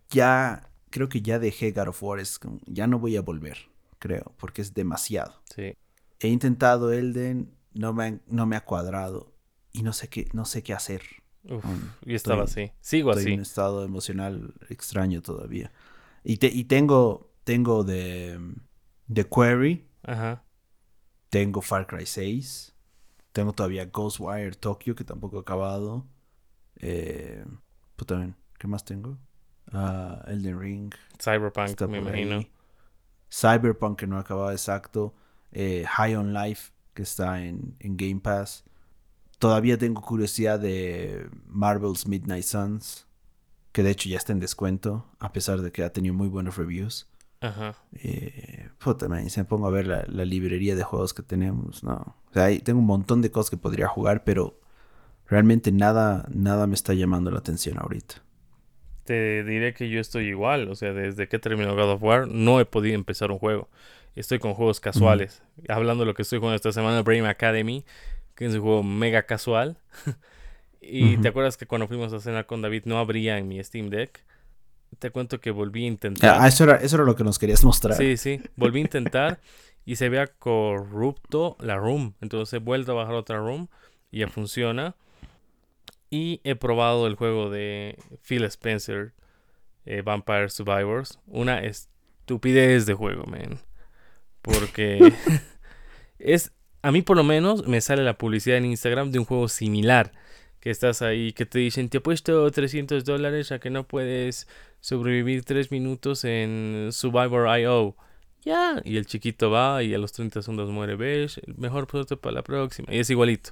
ya 0.09 0.69
creo 0.89 1.09
que 1.09 1.21
ya 1.21 1.39
dejé 1.39 1.71
God 1.71 1.89
of 1.89 2.03
War. 2.03 2.19
es 2.19 2.39
como- 2.39 2.59
ya 2.65 2.87
no 2.87 2.99
voy 2.99 3.15
a 3.15 3.21
volver, 3.21 3.57
creo, 3.99 4.33
porque 4.37 4.61
es 4.61 4.73
demasiado. 4.73 5.41
Sí. 5.55 5.75
He 6.19 6.27
intentado 6.27 6.91
Elden, 6.91 7.51
no 7.73 7.93
me, 7.93 8.19
no 8.27 8.45
me 8.45 8.55
ha 8.55 8.65
cuadrado 8.65 9.31
y 9.71 9.83
no 9.83 9.93
sé 9.93 10.09
qué, 10.09 10.27
no 10.33 10.45
sé 10.45 10.63
qué 10.63 10.73
hacer. 10.73 11.01
Uf, 11.45 11.63
yo 12.06 12.15
estaba 12.15 12.44
estoy- 12.44 12.65
así. 12.65 12.74
Sigo 12.81 13.12
Estoy 13.12 13.24
en 13.24 13.30
así. 13.30 13.36
un 13.38 13.41
estado 13.41 13.83
emocional 13.86 14.53
extraño 14.69 15.21
todavía. 15.21 15.71
Y, 16.24 16.38
te- 16.38 16.47
y 16.53 16.65
tengo, 16.65 17.31
tengo 17.44 17.83
de, 17.83 18.39
de 19.07 19.27
Query, 19.27 19.88
Ajá. 20.03 20.44
tengo 21.30 21.62
Far 21.62 21.88
Cry 21.88 22.06
6. 22.06 22.75
Tengo 23.31 23.53
todavía 23.53 23.86
Ghostwire 23.86 24.56
Tokyo, 24.56 24.95
que 24.95 25.03
tampoco 25.03 25.38
he 25.38 25.41
acabado. 25.41 26.06
Eh, 26.77 27.45
puta, 27.95 28.15
ven, 28.15 28.36
¿qué 28.57 28.68
más 28.68 28.83
tengo? 28.83 29.18
Ah, 29.71 30.24
Elden 30.27 30.59
Ring. 30.59 30.94
Cyberpunk, 31.21 31.80
me 31.88 32.00
imagino. 32.00 32.38
ahí. 32.38 32.51
Cyberpunk, 33.31 34.00
que 34.00 34.07
no 34.07 34.18
he 34.18 34.19
acabado 34.21 34.51
exacto. 34.51 35.13
Eh, 35.51 35.86
High 35.88 36.15
on 36.15 36.33
Life, 36.33 36.72
que 36.93 37.03
está 37.03 37.43
en, 37.46 37.75
en 37.79 37.96
Game 37.98 38.19
Pass. 38.19 38.65
Todavía 39.39 39.77
tengo 39.77 40.01
curiosidad 40.01 40.60
de 40.60 41.27
Marvel's 41.48 42.08
Midnight 42.08 42.43
Suns, 42.43 43.08
que 43.72 43.84
de 43.84 43.91
hecho 43.91 44.10
ya 44.10 44.17
está 44.17 44.34
en 44.34 44.39
descuento, 44.39 45.05
a 45.19 45.31
pesar 45.31 45.62
de 45.62 45.72
que 45.72 45.84
ha 45.84 45.91
tenido 45.91 46.13
muy 46.13 46.27
buenos 46.27 46.58
reviews. 46.58 47.08
Ajá. 47.41 47.75
Eh, 47.93 48.67
puta, 48.84 49.08
man, 49.08 49.29
si 49.29 49.39
me 49.39 49.46
pongo 49.46 49.67
a 49.67 49.72
ver 49.72 49.88
la, 49.88 50.03
la 50.08 50.25
librería 50.25 50.75
de 50.75 50.84
juegos 50.84 51.13
que 51.13 51.24
tenemos, 51.24 51.84
no. 51.84 52.15
O 52.29 52.34
sea, 52.34 52.46
ahí 52.46 52.60
tengo 52.60 52.79
un 52.79 52.86
montón 52.86 53.22
de 53.22 53.31
cosas 53.31 53.50
que 53.50 53.58
podría 53.58 53.88
jugar, 53.88 54.24
pero 54.24 54.60
realmente 55.25 55.72
nada, 55.72 56.27
nada 56.34 56.67
me 56.67 56.75
está 56.75 56.93
llamando 56.93 57.31
la 57.31 57.39
atención 57.39 57.77
ahorita. 57.79 58.15
Te 59.05 59.43
diré 59.43 59.74
que 59.74 59.89
yo 59.89 60.00
estoy 60.00 60.27
igual. 60.27 60.69
O 60.69 60.75
sea, 60.75 60.93
desde 60.93 61.27
que 61.27 61.39
terminó 61.39 61.75
God 61.75 61.93
of 61.93 62.03
War, 62.03 62.27
no 62.27 62.60
he 62.60 62.65
podido 62.65 62.96
empezar 62.96 63.31
un 63.31 63.39
juego. 63.39 63.69
Estoy 64.15 64.39
con 64.39 64.53
juegos 64.53 64.79
casuales. 64.79 65.41
Hablando 65.67 66.03
de 66.03 66.08
lo 66.08 66.13
que 66.13 66.24
estoy 66.24 66.39
jugando 66.39 66.55
esta 66.58 66.72
semana, 66.72 67.01
Brain 67.01 67.25
Academy, 67.25 67.86
que 68.39 68.46
es 68.46 68.53
un 68.53 68.62
juego 68.62 68.84
mega 68.84 69.24
casual. 69.24 69.77
y 70.81 71.17
te 71.17 71.27
acuerdas 71.27 71.58
que 71.58 71.65
cuando 71.65 71.89
fuimos 71.89 72.13
a 72.13 72.22
cenar 72.22 72.46
con 72.46 72.62
David 72.62 72.84
no 72.86 72.98
abría 72.98 73.38
en 73.38 73.50
mi 73.50 73.62
Steam 73.62 73.89
Deck. 73.89 74.24
Te 74.98 75.12
cuento 75.12 75.41
que 75.41 75.51
volví 75.51 75.84
a 75.84 75.88
intentar. 75.88 76.38
Ah, 76.39 76.48
eso 76.48 76.63
era, 76.63 76.77
eso 76.77 76.96
era 76.96 77.03
lo 77.03 77.17
que 77.17 77.25
nos 77.25 77.38
querías 77.38 77.65
mostrar. 77.65 77.98
Sí, 77.98 78.15
sí. 78.15 78.39
Volví 78.55 78.79
a 78.79 78.84
intentar 78.84 79.41
y 79.84 79.98
se 79.98 80.08
vea 80.08 80.27
corrupto 80.27 81.58
la 81.60 81.75
room. 81.75 82.13
Entonces 82.22 82.53
he 82.53 82.60
vuelto 82.60 82.93
a 82.93 82.96
bajar 82.96 83.15
otra 83.15 83.39
room 83.39 83.67
y 84.10 84.19
ya 84.19 84.29
funciona. 84.29 84.96
Y 86.10 86.39
he 86.46 86.55
probado 86.55 87.08
el 87.08 87.15
juego 87.15 87.50
de 87.50 87.98
Phil 88.25 88.46
Spencer, 88.46 89.12
eh, 89.86 90.01
Vampire 90.01 90.48
Survivors. 90.48 91.19
Una 91.27 91.62
estupidez 91.62 92.86
de 92.86 92.93
juego, 92.93 93.25
man. 93.25 93.60
Porque 94.41 95.13
es, 96.19 96.53
a 96.81 96.91
mí 96.91 97.01
por 97.01 97.17
lo 97.17 97.24
menos 97.24 97.67
me 97.67 97.81
sale 97.81 98.03
la 98.03 98.17
publicidad 98.17 98.57
en 98.57 98.65
Instagram 98.65 99.12
de 99.12 99.19
un 99.19 99.25
juego 99.25 99.48
similar. 99.48 100.12
Que 100.59 100.71
estás 100.71 101.01
ahí, 101.01 101.31
que 101.31 101.45
te 101.45 101.59
dicen, 101.59 101.88
te 101.88 102.00
he 102.00 102.01
puesto 102.01 102.50
300 102.51 103.05
dólares 103.05 103.53
a 103.53 103.59
que 103.59 103.69
no 103.69 103.88
puedes 103.88 104.48
sobrevivir 104.81 105.45
3 105.45 105.71
minutos 105.71 106.25
en 106.25 106.89
Survivor.io. 106.91 107.95
Ya, 108.43 108.81
y 108.86 108.98
el 108.98 109.05
chiquito 109.05 109.51
va 109.51 109.83
y 109.83 109.93
a 109.93 109.98
los 109.98 110.12
30 110.12 110.41
segundos 110.41 110.69
muere. 110.69 110.95
¿Ves? 110.95 111.39
Mejor 111.57 111.88
puesto 111.88 112.19
para 112.19 112.36
la 112.36 112.41
próxima. 112.43 112.93
Y 112.93 113.00
es 113.00 113.09
igualito. 113.09 113.51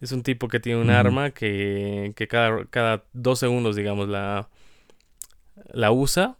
Es 0.00 0.12
un 0.12 0.22
tipo 0.22 0.48
que 0.48 0.60
tiene 0.60 0.80
un 0.80 0.90
arma 0.90 1.30
que, 1.30 2.12
que 2.16 2.28
cada, 2.28 2.64
cada 2.66 3.04
dos 3.12 3.38
segundos, 3.38 3.76
digamos, 3.76 4.08
la, 4.08 4.48
la 5.72 5.90
usa. 5.90 6.36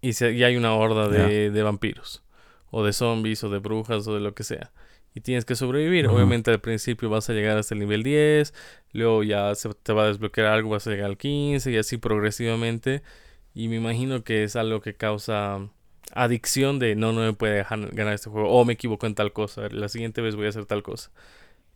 Y, 0.00 0.14
se, 0.14 0.32
y 0.32 0.42
hay 0.44 0.56
una 0.56 0.74
horda 0.74 1.08
de, 1.08 1.50
de 1.50 1.62
vampiros. 1.62 2.22
O 2.70 2.84
de 2.84 2.92
zombies, 2.92 3.44
o 3.44 3.50
de 3.50 3.58
brujas, 3.58 4.06
o 4.06 4.14
de 4.14 4.20
lo 4.20 4.34
que 4.34 4.42
sea. 4.42 4.72
Y 5.14 5.20
tienes 5.20 5.44
que 5.44 5.54
sobrevivir. 5.54 6.08
Obviamente 6.08 6.50
al 6.50 6.60
principio 6.60 7.10
vas 7.10 7.28
a 7.30 7.32
llegar 7.32 7.58
hasta 7.58 7.74
el 7.74 7.80
nivel 7.80 8.02
10, 8.02 8.54
luego 8.92 9.22
ya 9.22 9.54
se 9.54 9.68
te 9.74 9.92
va 9.92 10.04
a 10.04 10.06
desbloquear 10.08 10.48
algo, 10.48 10.70
vas 10.70 10.86
a 10.86 10.90
llegar 10.90 11.06
al 11.06 11.18
15 11.18 11.70
y 11.70 11.76
así 11.76 11.98
progresivamente. 11.98 13.02
Y 13.54 13.68
me 13.68 13.76
imagino 13.76 14.24
que 14.24 14.44
es 14.44 14.56
algo 14.56 14.80
que 14.80 14.94
causa 14.94 15.68
adicción 16.14 16.78
de 16.78 16.94
no, 16.94 17.12
no 17.12 17.20
me 17.20 17.32
puede 17.32 17.56
dejar 17.56 17.94
ganar 17.94 18.14
este 18.14 18.30
juego 18.30 18.50
o 18.50 18.64
me 18.64 18.74
equivoco 18.74 19.06
en 19.06 19.14
tal 19.14 19.32
cosa, 19.32 19.68
la 19.70 19.88
siguiente 19.88 20.20
vez 20.20 20.36
voy 20.36 20.46
a 20.46 20.50
hacer 20.50 20.66
tal 20.66 20.82
cosa. 20.82 21.10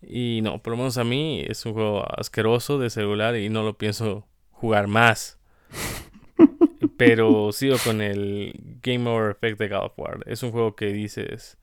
Y 0.03 0.41
no, 0.43 0.63
por 0.63 0.73
lo 0.73 0.77
menos 0.79 0.99
a 0.99 1.05
mí 1.05 1.43
es 1.47 1.65
un 1.67 1.73
juego 1.73 2.05
asqueroso 2.19 2.79
de 2.79 2.91
celular 2.91 3.37
y 3.37 3.49
no 3.49 3.63
lo 3.63 3.79
pienso 3.79 4.27
jugar 4.51 4.87
más. 4.89 5.39
Pero 6.97 7.53
sigo 7.53 7.77
con 7.83 8.01
el 8.01 8.79
Game 8.83 9.09
Over 9.09 9.33
Effect 9.33 9.59
de 9.59 9.69
God 9.69 9.87
of 9.87 9.99
War. 9.99 10.21
Es 10.27 10.43
un 10.43 10.51
juego 10.51 10.77
que 10.77 10.87
dices, 10.87 11.59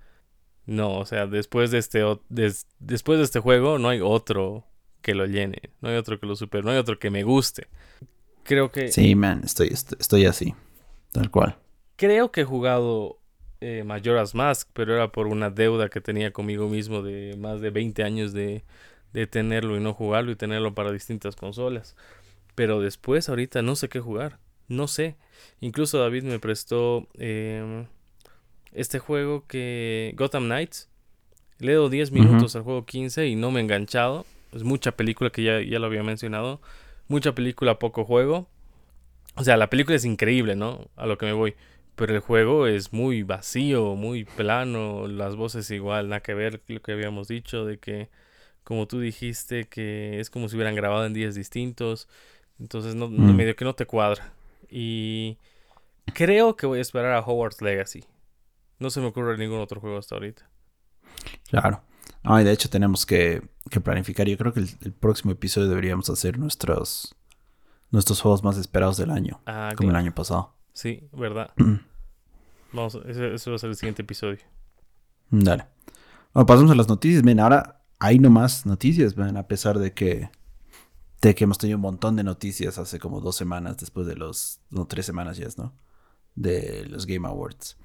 no, 0.65 0.97
o 0.99 1.05
sea, 1.05 1.27
después 1.27 1.71
de 1.71 1.77
este 1.77 2.03
después 2.79 3.17
de 3.19 3.25
este 3.25 3.39
juego 3.39 3.79
no 3.79 3.89
hay 3.89 3.99
otro 4.01 4.65
que 5.01 5.13
lo 5.13 5.25
llene, 5.25 5.71
no 5.81 5.89
hay 5.89 5.95
otro 5.97 6.19
que 6.19 6.25
lo 6.25 6.35
supere, 6.35 6.63
no 6.63 6.71
hay 6.71 6.77
otro 6.77 6.97
que 6.99 7.09
me 7.09 7.23
guste. 7.23 7.67
Creo 8.43 8.71
que 8.71 8.89
Sí, 8.89 9.15
man, 9.15 9.41
estoy 9.43 9.69
estoy, 9.69 10.25
así, 10.25 10.53
tal 11.11 11.29
cual. 11.29 11.57
Creo 11.95 12.31
que 12.31 12.41
he 12.41 12.45
jugado 12.45 13.19
eh, 13.61 13.83
Majora's 13.85 14.35
Mask, 14.35 14.69
pero 14.73 14.95
era 14.95 15.11
por 15.11 15.27
una 15.27 15.49
deuda 15.49 15.89
que 15.89 16.01
tenía 16.01 16.31
conmigo 16.31 16.67
mismo 16.69 17.01
de 17.01 17.35
más 17.37 17.61
de 17.61 17.69
20 17.69 18.03
años 18.03 18.33
de, 18.33 18.63
de 19.13 19.27
tenerlo 19.27 19.77
y 19.77 19.79
no 19.79 19.93
jugarlo 19.93 20.31
y 20.31 20.35
tenerlo 20.35 20.73
para 20.73 20.91
distintas 20.91 21.35
consolas. 21.35 21.95
Pero 22.55 22.81
después, 22.81 23.29
ahorita, 23.29 23.61
no 23.61 23.75
sé 23.75 23.89
qué 23.89 23.99
jugar. 23.99 24.39
No 24.67 24.87
sé. 24.87 25.17
Incluso 25.59 25.99
David 25.99 26.23
me 26.23 26.39
prestó 26.39 27.07
em, 27.15 27.87
este 28.73 28.99
juego 28.99 29.45
que. 29.47 30.13
Gotham 30.17 30.45
Knights. 30.45 30.89
Le 31.59 31.73
doy 31.73 31.89
10 31.89 32.11
minutos 32.11 32.55
al 32.55 32.63
juego 32.63 32.85
15 32.85 33.27
y 33.27 33.35
no 33.35 33.51
me 33.51 33.59
he 33.59 33.63
enganchado. 33.63 34.25
Es 34.51 34.63
mucha 34.63 34.91
película 34.91 35.29
que 35.29 35.43
ya, 35.43 35.61
ya 35.61 35.79
lo 35.79 35.85
había 35.85 36.03
mencionado. 36.03 36.59
Mucha 37.07 37.33
película, 37.33 37.79
poco 37.79 38.03
juego. 38.03 38.47
O 39.35 39.43
sea, 39.43 39.57
la 39.57 39.69
película 39.69 39.95
es 39.95 40.05
increíble, 40.05 40.55
¿no? 40.55 40.89
A 40.95 41.05
lo 41.05 41.17
que 41.17 41.25
me 41.25 41.33
voy. 41.33 41.55
Pero 41.95 42.13
el 42.13 42.19
juego 42.19 42.67
es 42.67 42.91
muy 42.91 43.23
vacío, 43.23 43.95
muy 43.95 44.25
plano. 44.25 45.07
Las 45.07 45.35
voces 45.35 45.69
igual, 45.71 46.09
nada 46.09 46.21
que 46.21 46.33
ver 46.33 46.61
lo 46.67 46.81
que 46.81 46.91
habíamos 46.91 47.27
dicho. 47.27 47.65
De 47.65 47.77
que, 47.77 48.09
como 48.63 48.87
tú 48.87 48.99
dijiste, 48.99 49.65
que 49.65 50.19
es 50.19 50.29
como 50.29 50.49
si 50.49 50.55
hubieran 50.55 50.75
grabado 50.75 51.05
en 51.05 51.13
días 51.13 51.35
distintos. 51.35 52.07
Entonces, 52.59 52.95
no, 52.95 53.09
mm. 53.09 53.35
medio 53.35 53.55
que 53.55 53.65
no 53.65 53.73
te 53.73 53.85
cuadra. 53.85 54.33
Y 54.69 55.37
creo 56.13 56.55
que 56.55 56.65
voy 56.65 56.79
a 56.79 56.81
esperar 56.81 57.13
a 57.13 57.21
Hogwarts 57.21 57.61
Legacy. 57.61 58.03
No 58.79 58.89
se 58.89 58.99
me 58.99 59.07
ocurre 59.07 59.37
ningún 59.37 59.59
otro 59.59 59.79
juego 59.79 59.97
hasta 59.97 60.15
ahorita. 60.15 60.49
Claro. 61.49 61.81
Ay, 62.23 62.43
de 62.43 62.51
hecho 62.51 62.69
tenemos 62.69 63.05
que, 63.05 63.41
planificar. 63.83 64.27
Yo 64.27 64.37
creo 64.37 64.53
que 64.53 64.61
el, 64.61 64.93
próximo 64.93 65.31
episodio 65.31 65.67
deberíamos 65.67 66.09
hacer 66.09 66.37
nuestros, 66.37 67.15
nuestros 67.91 68.21
juegos 68.21 68.43
más 68.43 68.57
esperados 68.57 68.97
del 68.97 69.11
año. 69.11 69.41
Ah, 69.45 69.73
como 69.75 69.89
el 69.89 69.95
año 69.95 70.13
pasado. 70.13 70.55
Sí, 70.73 71.07
verdad. 71.11 71.51
Vamos, 72.73 72.95
eso, 73.05 73.51
va 73.51 73.55
a 73.55 73.59
ser 73.59 73.69
el 73.69 73.75
siguiente 73.75 74.01
episodio. 74.01 74.39
Dale. 75.29 75.65
Bueno, 76.33 76.45
pasamos 76.45 76.71
a 76.71 76.75
las 76.75 76.87
noticias. 76.87 77.23
Ven, 77.23 77.39
ahora 77.39 77.83
hay 77.99 78.19
nomás 78.19 78.65
noticias, 78.65 79.15
ven, 79.15 79.37
a 79.37 79.47
pesar 79.47 79.77
de 79.77 79.93
que 79.93 80.29
que 81.33 81.45
hemos 81.45 81.57
tenido 81.57 81.77
un 81.77 81.83
montón 81.83 82.17
de 82.17 82.23
noticias 82.23 82.77
hace 82.77 82.99
como 82.99 83.21
dos 83.21 83.37
semanas 83.37 83.77
después 83.77 84.05
de 84.05 84.17
los, 84.17 84.59
no, 84.69 84.85
tres 84.87 85.05
semanas 85.05 85.37
ya, 85.37 85.47
¿no? 85.55 85.73
De 86.35 86.85
los 86.89 87.05
Game 87.05 87.25
Awards. 87.25 87.77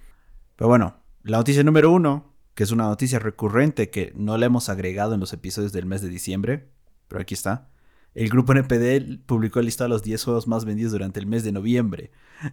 Pero 0.58 0.66
bueno, 0.66 0.96
la 1.22 1.36
noticia 1.36 1.62
número 1.62 1.92
uno, 1.92 2.34
que 2.56 2.64
es 2.64 2.72
una 2.72 2.88
noticia 2.88 3.20
recurrente 3.20 3.90
que 3.90 4.12
no 4.16 4.36
la 4.36 4.46
hemos 4.46 4.68
agregado 4.68 5.14
en 5.14 5.20
los 5.20 5.32
episodios 5.32 5.70
del 5.70 5.86
mes 5.86 6.02
de 6.02 6.08
diciembre, 6.08 6.72
pero 7.06 7.20
aquí 7.20 7.34
está. 7.34 7.70
El 8.12 8.28
grupo 8.28 8.52
NPD 8.52 9.24
publicó 9.24 9.60
el 9.60 9.66
listado 9.66 9.86
de 9.86 9.94
los 9.94 10.02
10 10.02 10.24
juegos 10.24 10.48
más 10.48 10.64
vendidos 10.64 10.90
durante 10.90 11.20
el 11.20 11.26
mes 11.26 11.44
de 11.44 11.52
noviembre. 11.52 12.10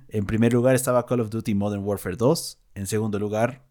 En 0.10 0.28
primer 0.28 0.54
lugar 0.54 0.76
estaba 0.76 1.08
Call 1.08 1.22
of 1.22 1.32
Duty 1.32 1.56
Modern 1.56 1.84
Warfare 1.84 2.16
2. 2.16 2.60
En 2.76 2.86
segundo 2.86 3.18
lugar, 3.18 3.66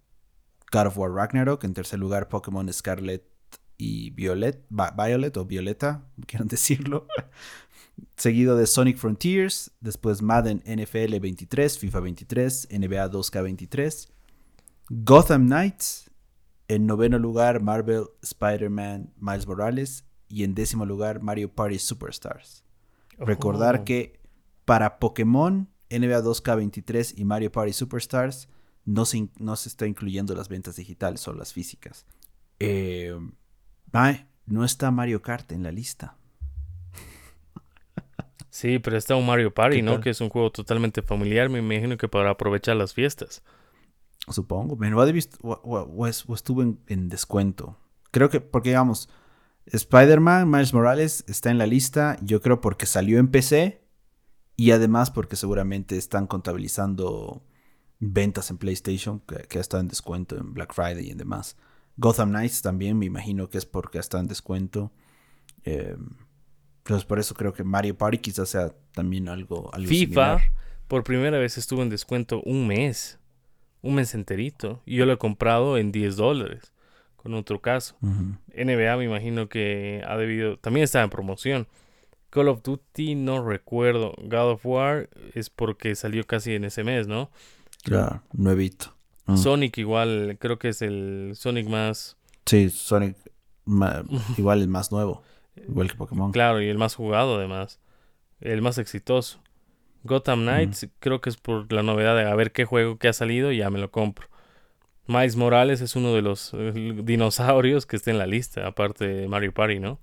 God 0.73 0.89
of 0.89 0.99
War 0.99 1.13
Ragnarok. 1.13 1.63
En 1.63 1.73
tercer 1.73 2.01
lugar, 2.01 2.29
Pokémon 2.29 2.73
Scarlet 2.73 3.25
y 3.77 4.11
Violet, 4.11 4.67
Violet 4.69 5.37
o 5.37 5.45
Violeta, 5.45 6.09
quieran 6.27 6.49
decirlo. 6.49 7.07
Seguido 8.17 8.57
de 8.57 8.67
Sonic 8.67 8.97
Frontiers, 8.97 9.71
después 9.81 10.23
Madden 10.23 10.61
NFL 10.67 11.21
23, 11.21 11.79
FIFA 11.79 12.01
23, 12.01 12.69
NBA 12.73 13.11
2K23, 13.13 14.09
Gotham 14.89 15.47
Knights, 15.47 16.11
en 16.69 16.87
noveno 16.87 17.19
lugar 17.19 17.63
Marvel 17.63 18.05
Spider-Man 18.23 19.13
Miles 19.17 19.47
Morales 19.47 20.05
y 20.29 20.45
en 20.45 20.55
décimo 20.55 20.87
lugar 20.87 21.21
Mario 21.21 21.53
Party 21.53 21.79
Superstars. 21.79 22.65
Recordar 23.19 23.81
oh. 23.81 23.85
que 23.85 24.21
para 24.65 24.99
Pokémon, 24.99 25.69
NBA 25.91 26.23
2K23 26.23 27.15
y 27.17 27.25
Mario 27.25 27.53
Party 27.53 27.73
Superstars 27.73 28.49
no 28.85 29.05
se, 29.05 29.29
no 29.39 29.57
se 29.57 29.69
está 29.69 29.87
incluyendo 29.87 30.35
las 30.35 30.49
ventas 30.49 30.77
digitales 30.77 31.27
o 31.29 31.33
las 31.33 31.53
físicas. 31.53 32.07
Eh, 32.61 33.17
no 34.47 34.65
está 34.65 34.91
Mario 34.91 35.23
Kart 35.23 35.53
en 35.53 35.63
la 35.63 35.73
lista. 35.73 36.17
Sí, 38.51 38.79
pero 38.79 38.97
está 38.97 39.17
un 39.17 39.27
Mario 39.27 39.53
Party, 39.53 39.83
¿no? 39.83 40.01
Que 40.01 40.11
es 40.11 40.21
un 40.21 40.29
juego 40.29 40.53
totalmente 40.53 41.03
familiar, 41.03 41.49
me 41.49 41.59
imagino 41.59 41.97
que 41.97 42.07
para 42.07 42.31
aprovechar 42.31 42.77
las 42.77 42.95
fiestas. 42.95 43.43
Supongo. 44.29 44.77
Me 44.77 44.91
lo 44.91 45.05
visto 45.13 45.39
o, 45.43 46.07
estuvo 46.07 46.63
en, 46.63 47.09
descuento. 47.09 47.79
Creo 48.11 48.31
que, 48.31 48.41
porque 48.41 48.71
digamos, 48.71 49.09
Spider-Man, 49.67 50.51
Miles 50.51 50.73
Morales 50.73 51.25
está 51.27 51.51
en 51.51 51.59
la 51.59 51.67
lista, 51.67 52.17
yo 52.23 52.41
creo 52.41 52.61
porque 52.61 52.87
salió 52.87 53.19
en 53.19 53.29
PC 53.29 53.83
y 54.57 54.71
además 54.71 55.11
porque 55.11 55.37
seguramente 55.37 55.97
están 55.97 56.27
contabilizando 56.27 57.43
ventas 57.99 58.51
en 58.51 58.59
PlayStation, 58.59 59.21
que, 59.21 59.37
que 59.49 59.59
ha 59.59 59.61
estado 59.61 59.81
en 59.81 59.89
descuento 59.89 60.37
en 60.37 60.55
Black 60.55 60.75
Friday 60.75 61.11
y 61.11 61.15
demás. 61.15 61.57
Gotham 61.97 62.31
Knights 62.31 62.63
también, 62.63 62.99
me 62.99 63.07
imagino 63.07 63.49
que 63.49 63.59
es 63.59 63.67
porque 63.67 63.99
está 63.99 64.19
en 64.21 64.27
descuento. 64.27 64.93
Eh, 65.65 65.97
pues 66.83 67.05
por 67.05 67.19
eso 67.19 67.35
creo 67.35 67.53
que 67.53 67.65
Mario 67.65 67.97
Party 67.97 68.19
quizás 68.19 68.51
sea 68.51 68.75
también 68.93 69.29
algo, 69.29 69.71
algo 69.73 69.89
FIFA 69.89 70.41
por 70.89 71.05
primera 71.05 71.39
vez 71.39 71.59
estuvo 71.59 71.83
en 71.83 71.89
descuento 71.89 72.43
un 72.45 72.67
mes. 72.67 73.19
Un 73.85 73.95
mes 73.97 74.15
enterito. 74.15 74.81
Y 74.87 74.97
yo 74.97 75.07
lo 75.07 75.13
he 75.13 75.19
comprado 75.19 75.79
en 75.79 75.93
10 75.93 76.17
dólares. 76.17 76.73
Con 77.17 77.35
otro 77.35 77.61
caso. 77.61 77.97
NBA 78.01 78.97
me 78.97 79.05
imagino 79.05 79.49
que 79.49 80.03
ha 80.07 80.17
debido... 80.17 80.59
También 80.59 80.85
está 80.85 81.03
en 81.03 81.11
promoción. 81.11 81.67
Call 82.31 82.49
of 82.49 82.63
Duty 82.63 83.15
no 83.15 83.47
recuerdo. 83.47 84.15
God 84.23 84.51
of 84.53 84.67
War 84.67 85.09
es 85.35 85.51
porque 85.51 85.95
salió 85.95 86.27
casi 86.27 86.55
en 86.55 86.65
ese 86.65 86.83
mes, 86.83 87.07
¿no? 87.07 87.31
Claro, 87.83 88.23
nuevito. 88.33 88.95
Mm. 89.27 89.37
Sonic 89.37 89.79
igual, 89.79 90.37
creo 90.41 90.59
que 90.59 90.69
es 90.69 90.83
el 90.83 91.33
Sonic 91.35 91.69
más... 91.69 92.17
Sí, 92.45 92.69
Sonic 92.71 93.17
igual 94.37 94.63
el 94.63 94.69
más 94.69 94.93
nuevo, 94.93 95.23
igual 95.69 95.91
que 95.91 95.97
Pokémon. 95.97 96.33
Claro, 96.33 96.61
y 96.61 96.69
el 96.69 96.79
más 96.79 96.95
jugado 96.95 97.37
además, 97.37 97.81
el 98.41 98.63
más 98.63 98.79
exitoso. 98.79 99.41
Gotham 100.05 100.43
Knights 100.43 100.89
creo 101.01 101.21
que 101.21 101.31
es 101.31 101.37
por 101.37 101.73
la 101.73 101.83
novedad 101.83 102.15
de 102.15 102.31
a 102.31 102.35
ver 102.35 102.53
qué 102.53 102.65
juego 102.65 102.99
que 102.99 103.09
ha 103.09 103.13
salido 103.13 103.51
y 103.51 103.59
ya 103.59 103.71
me 103.71 103.79
lo 103.79 103.91
compro. 103.91 104.29
Miles 105.07 105.37
Morales 105.37 105.81
es 105.81 105.97
uno 105.97 106.15
de 106.15 106.23
los 106.23 106.53
eh, 106.55 106.73
dinosaurios 107.03 107.87
que 107.87 107.97
está 107.97 108.11
en 108.11 108.19
la 108.19 108.27
lista, 108.27 108.67
aparte 108.67 109.07
de 109.07 109.29
Mario 109.29 109.53
Party, 109.53 109.79
¿no? 109.81 109.99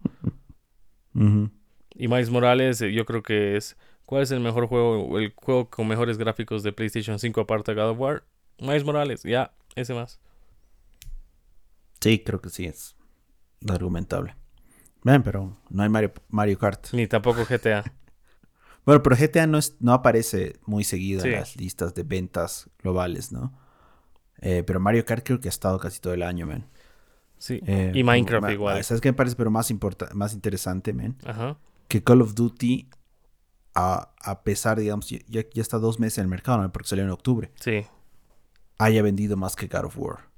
Y 1.95 2.07
Miles 2.07 2.29
Morales 2.29 2.81
eh, 2.81 2.91
yo 2.91 3.05
creo 3.05 3.23
que 3.23 3.55
es... 3.55 3.77
¿Cuál 4.05 4.23
es 4.23 4.31
el 4.31 4.41
mejor 4.41 4.67
juego, 4.67 5.17
el 5.19 5.33
juego 5.35 5.69
con 5.69 5.87
mejores 5.87 6.17
gráficos 6.17 6.63
de 6.63 6.73
PlayStation 6.73 7.17
5 7.17 7.41
aparte 7.41 7.73
de 7.73 7.81
God 7.81 7.91
of 7.91 7.99
War? 7.99 8.23
Miles 8.59 8.83
Morales, 8.83 9.23
ya, 9.23 9.53
ese 9.75 9.93
más. 9.93 10.19
Sí, 12.01 12.19
creo 12.19 12.41
que 12.41 12.49
sí 12.49 12.65
es 12.65 12.95
argumentable. 13.69 14.35
Ven, 15.03 15.23
pero 15.23 15.57
no 15.69 15.83
hay 15.83 15.89
Mario, 15.89 16.11
Mario 16.29 16.57
Kart. 16.57 16.87
Ni 16.93 17.07
tampoco 17.07 17.45
GTA. 17.45 17.83
Bueno, 18.85 19.03
pero 19.03 19.15
GTA 19.15 19.47
no, 19.47 19.57
es, 19.57 19.75
no 19.79 19.93
aparece 19.93 20.59
muy 20.65 20.83
seguido 20.83 21.23
en 21.25 21.33
las 21.33 21.55
listas 21.55 21.93
de 21.93 22.03
ventas 22.03 22.69
globales, 22.81 23.31
¿no? 23.31 23.53
Eh, 24.41 24.63
pero 24.65 24.79
Mario 24.79 25.05
Kart 25.05 25.25
creo 25.25 25.39
que 25.39 25.47
ha 25.47 25.49
estado 25.49 25.79
casi 25.79 25.99
todo 25.99 26.13
el 26.13 26.23
año, 26.23 26.47
man. 26.47 26.67
Sí. 27.37 27.61
Eh, 27.65 27.91
y 27.93 28.03
Minecraft 28.03 28.49
igual. 28.51 28.83
¿Sabes 28.83 29.01
qué 29.01 29.09
me 29.09 29.13
parece 29.13 29.35
pero 29.35 29.51
más, 29.51 29.71
más 30.13 30.33
interesante, 30.33 30.93
man? 30.93 31.17
Ajá. 31.25 31.57
Que 31.87 32.03
Call 32.03 32.21
of 32.21 32.33
Duty, 32.33 32.89
a, 33.75 34.13
a 34.19 34.43
pesar, 34.43 34.79
digamos, 34.79 35.09
ya, 35.09 35.19
ya, 35.27 35.43
está 35.55 35.77
dos 35.77 35.99
meses 35.99 36.19
en 36.19 36.23
el 36.23 36.29
mercado, 36.29 36.61
¿no? 36.61 36.71
Porque 36.71 36.89
salió 36.89 37.03
en 37.03 37.11
octubre. 37.11 37.51
Sí 37.59 37.85
haya 38.81 39.03
vendido 39.03 39.37
más 39.37 39.55
que 39.55 39.67
God 39.67 39.85
of 39.85 39.97
War. 39.97 40.29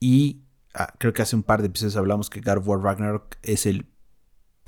Y 0.00 0.42
ah, 0.74 0.92
creo 0.98 1.12
que 1.12 1.22
hace 1.22 1.36
un 1.36 1.44
par 1.44 1.60
de 1.60 1.68
episodios 1.68 1.96
hablamos 1.96 2.28
que 2.28 2.40
God 2.40 2.58
of 2.58 2.68
War 2.68 2.80
Ragnarok 2.80 3.36
es 3.42 3.64
el 3.64 3.86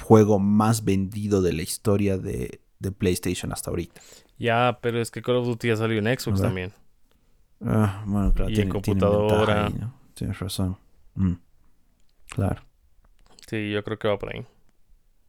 juego 0.00 0.38
más 0.38 0.85
vendido 0.85 1.42
de 1.42 1.52
la 1.52 1.62
historia 1.62 2.16
de, 2.16 2.62
PlayStation 2.91 3.53
hasta 3.53 3.71
ahorita. 3.71 4.01
Ya, 4.39 4.79
pero 4.83 5.01
es 5.01 5.11
que 5.11 5.23
Call 5.23 5.37
of 5.37 5.47
Duty 5.47 5.69
ya 5.69 5.77
salió 5.77 5.99
en 5.99 6.19
Xbox 6.19 6.41
también. 6.41 6.73
Ah, 7.65 8.03
bueno, 8.07 8.33
claro. 8.33 8.51
Y 8.51 8.61
en 8.61 8.69
computadora. 8.69 9.71
Tienes 10.15 10.39
razón. 10.41 10.77
Mm. 11.15 11.35
Claro. 12.31 12.62
Sí, 13.47 13.71
yo 13.71 13.85
creo 13.85 13.99
que 13.99 14.09
va 14.09 14.19
por 14.19 14.35
ahí. 14.35 14.45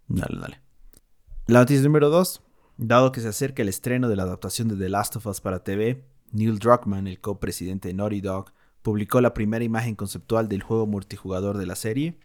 Dale, 0.08 0.40
dale. 0.40 0.60
La 1.48 1.60
noticia 1.60 1.84
número 1.84 2.10
2. 2.10 2.42
Dado 2.78 3.12
que 3.12 3.22
se 3.22 3.28
acerca 3.28 3.62
el 3.62 3.70
estreno 3.70 4.10
de 4.10 4.16
la 4.16 4.24
adaptación 4.24 4.68
de 4.68 4.78
The 4.78 4.90
Last 4.90 5.16
of 5.16 5.28
Us 5.28 5.42
para 5.42 5.64
TV, 5.64 6.04
Neil 6.32 6.58
Druckmann, 6.58 7.08
el 7.08 7.22
copresidente 7.22 7.90
de 7.90 7.94
Naughty 7.94 8.22
Dog, 8.22 8.52
publicó 8.82 9.22
la 9.22 9.34
primera 9.34 9.64
imagen 9.64 9.96
conceptual 9.96 10.50
del 10.50 10.64
juego 10.64 10.88
multijugador 10.88 11.58
de 11.58 11.68
la 11.68 11.76
serie, 11.76 12.18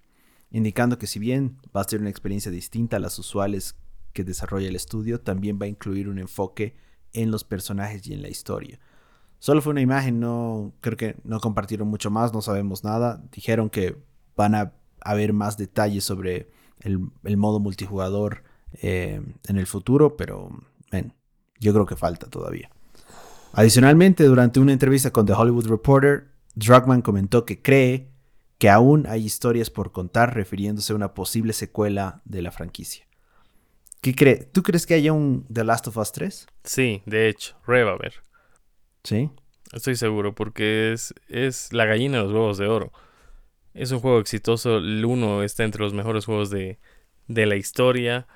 indicando 0.50 0.98
que 0.98 1.06
si 1.06 1.18
bien 1.18 1.58
va 1.76 1.82
a 1.82 1.88
ser 1.88 2.00
una 2.00 2.08
experiencia 2.08 2.50
distinta 2.50 2.96
a 2.96 3.00
las 3.00 3.18
usuales 3.18 3.76
que 4.12 4.24
desarrolla 4.24 4.68
el 4.68 4.76
estudio, 4.76 5.20
también 5.20 5.58
va 5.60 5.66
a 5.66 5.68
incluir 5.68 6.08
un 6.08 6.18
enfoque 6.18 6.76
en 7.12 7.30
los 7.30 7.44
personajes 7.44 8.06
y 8.06 8.14
en 8.14 8.22
la 8.22 8.28
historia. 8.28 8.78
Solo 9.38 9.62
fue 9.62 9.70
una 9.70 9.80
imagen, 9.80 10.20
no 10.20 10.72
creo 10.80 10.96
que 10.96 11.16
no 11.24 11.40
compartieron 11.40 11.88
mucho 11.88 12.10
más, 12.10 12.32
no 12.32 12.42
sabemos 12.42 12.82
nada. 12.82 13.22
Dijeron 13.32 13.70
que 13.70 13.96
van 14.36 14.54
a 14.54 14.72
haber 15.00 15.32
más 15.32 15.56
detalles 15.56 16.04
sobre 16.04 16.50
el, 16.80 17.36
modo 17.36 17.60
multijugador 17.60 18.42
eh, 18.82 19.22
en 19.46 19.56
el 19.56 19.66
futuro, 19.66 20.16
pero 20.16 20.50
yo 21.60 21.72
creo 21.72 21.86
que 21.86 21.96
falta 21.96 22.28
todavía. 22.28 22.70
Adicionalmente, 23.52 24.24
durante 24.24 24.60
una 24.60 24.72
entrevista 24.72 25.10
con 25.10 25.26
The 25.26 25.32
Hollywood 25.32 25.66
Reporter, 25.66 26.28
Druckmann 26.54 27.02
comentó 27.02 27.44
que 27.44 27.62
cree 27.62 28.10
que 28.58 28.68
aún 28.68 29.06
hay 29.06 29.24
historias 29.24 29.70
por 29.70 29.92
contar 29.92 30.34
refiriéndose 30.34 30.92
a 30.92 30.96
una 30.96 31.14
posible 31.14 31.52
secuela 31.52 32.22
de 32.24 32.42
la 32.42 32.50
franquicia. 32.50 33.07
¿Qué 34.00 34.14
cree? 34.14 34.36
¿Tú 34.36 34.62
crees 34.62 34.86
que 34.86 34.94
haya 34.94 35.12
un 35.12 35.44
The 35.52 35.64
Last 35.64 35.88
of 35.88 35.96
Us 35.96 36.12
3? 36.12 36.46
Sí, 36.64 37.02
de 37.06 37.28
hecho, 37.28 37.56
re 37.66 37.84
va 37.84 37.92
a 37.92 37.94
haber. 37.94 38.14
¿Sí? 39.02 39.30
Estoy 39.72 39.96
seguro, 39.96 40.34
porque 40.34 40.92
es, 40.92 41.14
es 41.28 41.72
la 41.72 41.84
gallina 41.84 42.18
de 42.18 42.24
los 42.24 42.32
huevos 42.32 42.58
de 42.58 42.68
oro. 42.68 42.92
Es 43.74 43.90
un 43.90 44.00
juego 44.00 44.18
exitoso. 44.18 44.78
El 44.78 45.04
1 45.04 45.42
está 45.42 45.64
entre 45.64 45.82
los 45.82 45.94
mejores 45.94 46.24
juegos 46.24 46.50
de, 46.50 46.78
de 47.26 47.46
la 47.46 47.56
historia. 47.56 48.26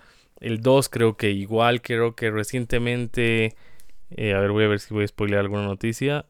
El 0.40 0.61
2 0.61 0.88
creo 0.88 1.16
que 1.16 1.31
igual, 1.31 1.83
creo 1.83 2.14
que 2.14 2.31
recientemente... 2.31 3.57
Eh, 4.11 4.35
a 4.35 4.40
ver, 4.40 4.50
voy 4.50 4.64
a 4.64 4.69
ver 4.69 4.81
si 4.81 4.92
voy 4.92 5.04
a 5.04 5.09
spoiler 5.09 5.38
alguna 5.38 5.64
noticia. 5.64 6.26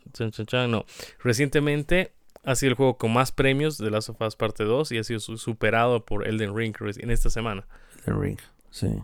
No. 0.69 0.85
Recientemente 1.19 2.13
ha 2.45 2.55
sido 2.55 2.71
el 2.71 2.77
juego 2.77 2.97
con 2.97 3.13
más 3.13 3.33
premios 3.33 3.77
de 3.79 3.91
Last 3.91 4.11
of 4.11 4.21
Us 4.21 4.37
Parte 4.37 4.63
2 4.65 4.93
y 4.93 4.99
ha 4.99 5.05
sido 5.05 5.19
superado 5.21 6.05
por 6.05 6.27
Elden 6.27 6.57
Ring 6.57 6.77
en 6.99 7.11
esta 7.11 7.29
semana. 7.29 7.67
Elden 8.07 8.21
Ring, 8.21 8.39
sí. 8.71 9.03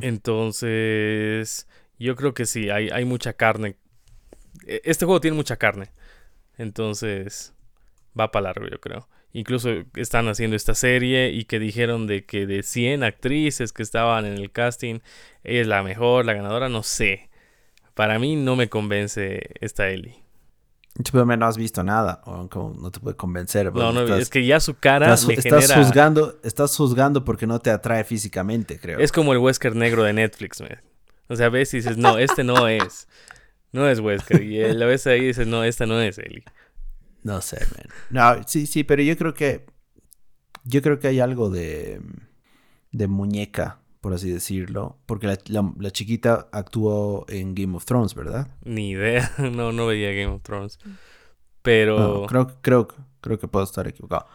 Entonces, 0.00 1.68
yo 1.98 2.16
creo 2.16 2.34
que 2.34 2.46
sí, 2.46 2.70
hay, 2.70 2.90
hay 2.90 3.04
mucha 3.04 3.34
carne. 3.34 3.76
E, 4.66 4.80
este 4.84 5.04
juego 5.04 5.20
tiene 5.20 5.36
mucha 5.36 5.56
carne. 5.56 5.90
Entonces, 6.58 7.54
va 8.18 8.30
para 8.30 8.44
largo, 8.44 8.68
yo 8.68 8.80
creo. 8.80 9.08
Incluso 9.32 9.70
están 9.94 10.28
haciendo 10.28 10.56
esta 10.56 10.74
serie 10.74 11.30
y 11.30 11.44
que 11.44 11.60
dijeron 11.60 12.06
de 12.06 12.24
que 12.24 12.46
de 12.46 12.62
100 12.62 13.04
actrices 13.04 13.72
que 13.72 13.82
estaban 13.82 14.26
en 14.26 14.34
el 14.34 14.50
casting, 14.50 15.00
ella 15.44 15.60
es 15.60 15.66
la 15.68 15.82
mejor, 15.82 16.24
la 16.24 16.34
ganadora, 16.34 16.68
no 16.68 16.82
sé. 16.82 17.30
Para 17.94 18.18
mí 18.18 18.36
no 18.36 18.56
me 18.56 18.68
convence 18.68 19.50
esta 19.60 19.88
Ellie. 19.88 20.24
Pero 21.12 21.24
no 21.24 21.46
has 21.46 21.56
visto 21.56 21.82
nada, 21.82 22.20
o 22.24 22.48
no 22.52 22.90
te 22.90 23.00
puede 23.00 23.16
convencer. 23.16 23.72
No, 23.72 23.92
no, 23.92 24.14
es 24.16 24.28
que 24.28 24.44
ya 24.44 24.60
su 24.60 24.74
cara 24.74 25.14
estás, 25.14 25.38
estás 25.38 25.72
juzgando, 25.72 26.38
estás 26.42 26.76
juzgando 26.76 27.24
porque 27.24 27.46
no 27.46 27.60
te 27.60 27.70
atrae 27.70 28.04
físicamente, 28.04 28.78
creo. 28.78 28.98
Es 28.98 29.12
como 29.12 29.32
el 29.32 29.38
Wesker 29.38 29.76
negro 29.76 30.02
de 30.02 30.12
Netflix, 30.12 30.60
man. 30.60 30.80
O 31.28 31.36
sea, 31.36 31.48
ves 31.48 31.72
y 31.74 31.78
dices, 31.78 31.96
no, 31.96 32.18
este 32.18 32.42
no 32.42 32.66
es. 32.66 33.06
No 33.72 33.88
es 33.88 34.00
Wesker. 34.00 34.42
Y 34.42 34.60
la 34.74 34.86
ves 34.86 35.06
ahí 35.06 35.20
y 35.20 35.26
dices, 35.26 35.46
no, 35.46 35.62
esta 35.62 35.86
no 35.86 36.00
es 36.00 36.18
Ellie. 36.18 36.44
No 37.22 37.40
sé, 37.40 37.58
man. 38.10 38.36
No, 38.38 38.42
sí, 38.46 38.66
sí, 38.66 38.84
pero 38.84 39.02
yo 39.02 39.16
creo 39.16 39.34
que. 39.34 39.66
Yo 40.64 40.82
creo 40.82 40.98
que 40.98 41.08
hay 41.08 41.20
algo 41.20 41.50
de. 41.50 42.00
de 42.90 43.06
muñeca, 43.06 43.79
por 44.00 44.14
así 44.14 44.30
decirlo. 44.30 44.98
Porque 45.06 45.26
la, 45.46 45.90
chiquita 45.90 46.48
actuó 46.52 47.24
en 47.28 47.54
Game 47.54 47.76
of 47.76 47.84
Thrones, 47.84 48.14
¿verdad? 48.14 48.48
Ni 48.64 48.90
idea. 48.90 49.30
No, 49.38 49.72
no 49.72 49.86
veía 49.86 50.12
Game 50.12 50.34
of 50.34 50.42
Thrones. 50.42 50.78
Pero. 51.62 52.26
creo, 52.28 52.56
creo, 52.62 52.88
creo 53.20 53.38
que 53.38 53.48
puedo 53.48 53.64
estar 53.64 53.86
equivocado. 53.86 54.26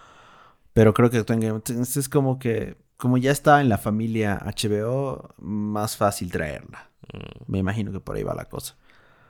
Pero 0.74 0.94
creo 0.94 1.10
que 1.10 1.18
actuó 1.18 1.34
en 1.34 1.40
Game 1.42 1.58
of 1.58 1.64
Thrones. 1.64 1.98
Es 1.98 2.10
como 2.10 2.40
que. 2.40 2.78
Como 2.98 3.18
ya 3.18 3.32
está 3.32 3.60
en 3.60 3.68
la 3.68 3.78
familia 3.78 4.42
HBO, 4.46 5.34
más 5.38 5.98
fácil 5.98 6.32
traerla. 6.32 6.90
Mm. 7.14 7.52
Me 7.52 7.58
imagino 7.58 7.92
que 7.92 8.00
por 8.00 8.16
ahí 8.16 8.24
va 8.24 8.34
la 8.34 8.46
cosa. 8.46 8.78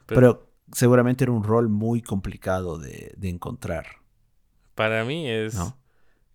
pero 0.06 0.48
seguramente 0.72 1.24
era 1.24 1.32
un 1.32 1.44
rol 1.44 1.70
muy 1.70 2.02
complicado 2.02 2.78
de, 2.78 3.16
encontrar. 3.22 3.86
Para 4.74 5.06
mí 5.06 5.30
es 5.30 5.58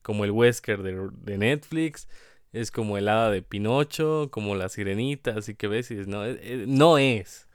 como 0.03 0.25
el 0.25 0.31
Wesker 0.31 0.83
de, 0.83 1.39
Netflix, 1.39 2.09
es 2.53 2.71
como 2.71 2.99
el 2.99 3.09
hada 3.09 3.31
de 3.31 3.43
Pinocho, 3.43 4.29
como 4.31 4.55
la 4.55 4.69
sirenita, 4.69 5.33
así 5.37 5.55
que 5.55 5.69
ves 5.69 5.91
y 5.91 5.95
dices, 5.95 6.09
no, 6.09 6.25
eh, 6.25 6.65
no 6.67 6.99
es. 6.99 7.47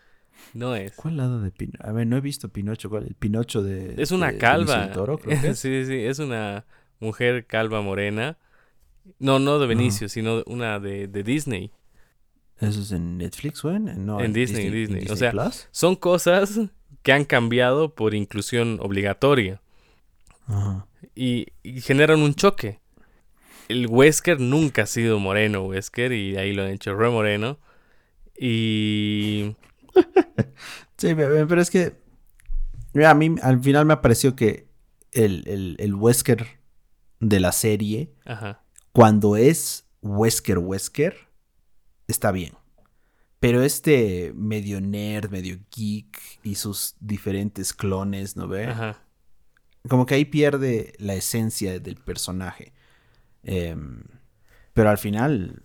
No 0.53 0.75
es. 0.75 0.93
¿Cuál 0.93 1.19
hada 1.19 1.39
de 1.41 1.51
Pinocho? 1.51 1.85
A 1.87 1.91
ver, 1.91 2.07
no 2.07 2.17
he 2.17 2.21
visto 2.21 2.49
Pinocho. 2.49 2.89
¿Cuál? 2.89 3.07
El 3.07 3.15
Pinocho 3.15 3.63
de. 3.63 4.01
Es 4.01 4.11
una 4.11 4.37
calva. 4.37 4.91
sí, 5.55 5.85
sí, 5.85 5.95
es 5.95 6.19
una 6.19 6.65
mujer 6.99 7.45
calva 7.45 7.81
morena. 7.81 8.37
No, 9.19 9.39
no 9.39 9.59
de 9.59 9.67
Benicio, 9.67 10.09
sino 10.09 10.43
una 10.47 10.79
de, 10.79 11.07
de 11.07 11.23
Disney. 11.23 11.71
¿Eso 12.59 12.81
es 12.81 12.91
en 12.91 13.17
Netflix 13.17 13.63
o 13.65 13.71
en, 13.71 14.05
no, 14.05 14.21
en, 14.21 14.31
Disney, 14.31 14.69
Disney, 14.69 15.07
o 15.09 15.15
sea, 15.15 15.33
son 15.71 15.95
cosas 15.95 16.59
que 17.03 17.11
han 17.11 17.25
cambiado 17.25 17.93
por 17.93 18.13
inclusión 18.13 18.79
obligatoria. 18.81 19.61
Y, 21.15 21.47
generan 21.81 22.21
un 22.21 22.33
choque. 22.33 22.79
El 23.67 23.87
Wesker 23.87 24.39
nunca 24.39 24.83
ha 24.83 24.85
sido 24.85 25.19
moreno, 25.19 25.63
Wesker, 25.65 26.11
y 26.11 26.37
ahí 26.37 26.53
lo 26.53 26.63
han 26.63 26.69
hecho 26.69 26.95
re 26.95 27.09
moreno. 27.09 27.59
Y. 28.37 29.55
sí, 30.97 31.15
pero 31.15 31.61
es 31.61 31.69
que. 31.69 31.95
A 33.05 33.13
mí 33.13 33.35
al 33.41 33.61
final 33.61 33.85
me 33.85 33.97
pareció 33.97 34.35
que 34.35 34.67
el, 35.11 35.43
el, 35.47 35.75
el 35.79 35.95
Wesker 35.95 36.59
de 37.19 37.39
la 37.39 37.51
serie, 37.51 38.13
cuando 38.91 39.35
es 39.35 39.85
Wesker 40.01 40.59
Wesker, 40.59 41.15
está 42.07 42.31
bien. 42.31 42.53
Pero 43.39 43.63
este 43.63 44.31
medio 44.35 44.79
nerd, 44.81 45.29
medio 45.29 45.59
geek 45.75 46.19
y 46.43 46.55
sus 46.55 46.95
diferentes 46.99 47.73
clones, 47.73 48.35
¿no 48.35 48.47
ve? 48.47 48.67
Ajá. 48.67 49.01
Como 49.87 50.05
que 50.05 50.15
ahí 50.15 50.25
pierde 50.25 50.93
la 50.97 51.13
esencia 51.13 51.79
del 51.79 51.95
personaje. 51.95 52.73
Em, 53.45 54.03
pero 54.73 54.89
al 54.89 54.97
final. 54.97 55.61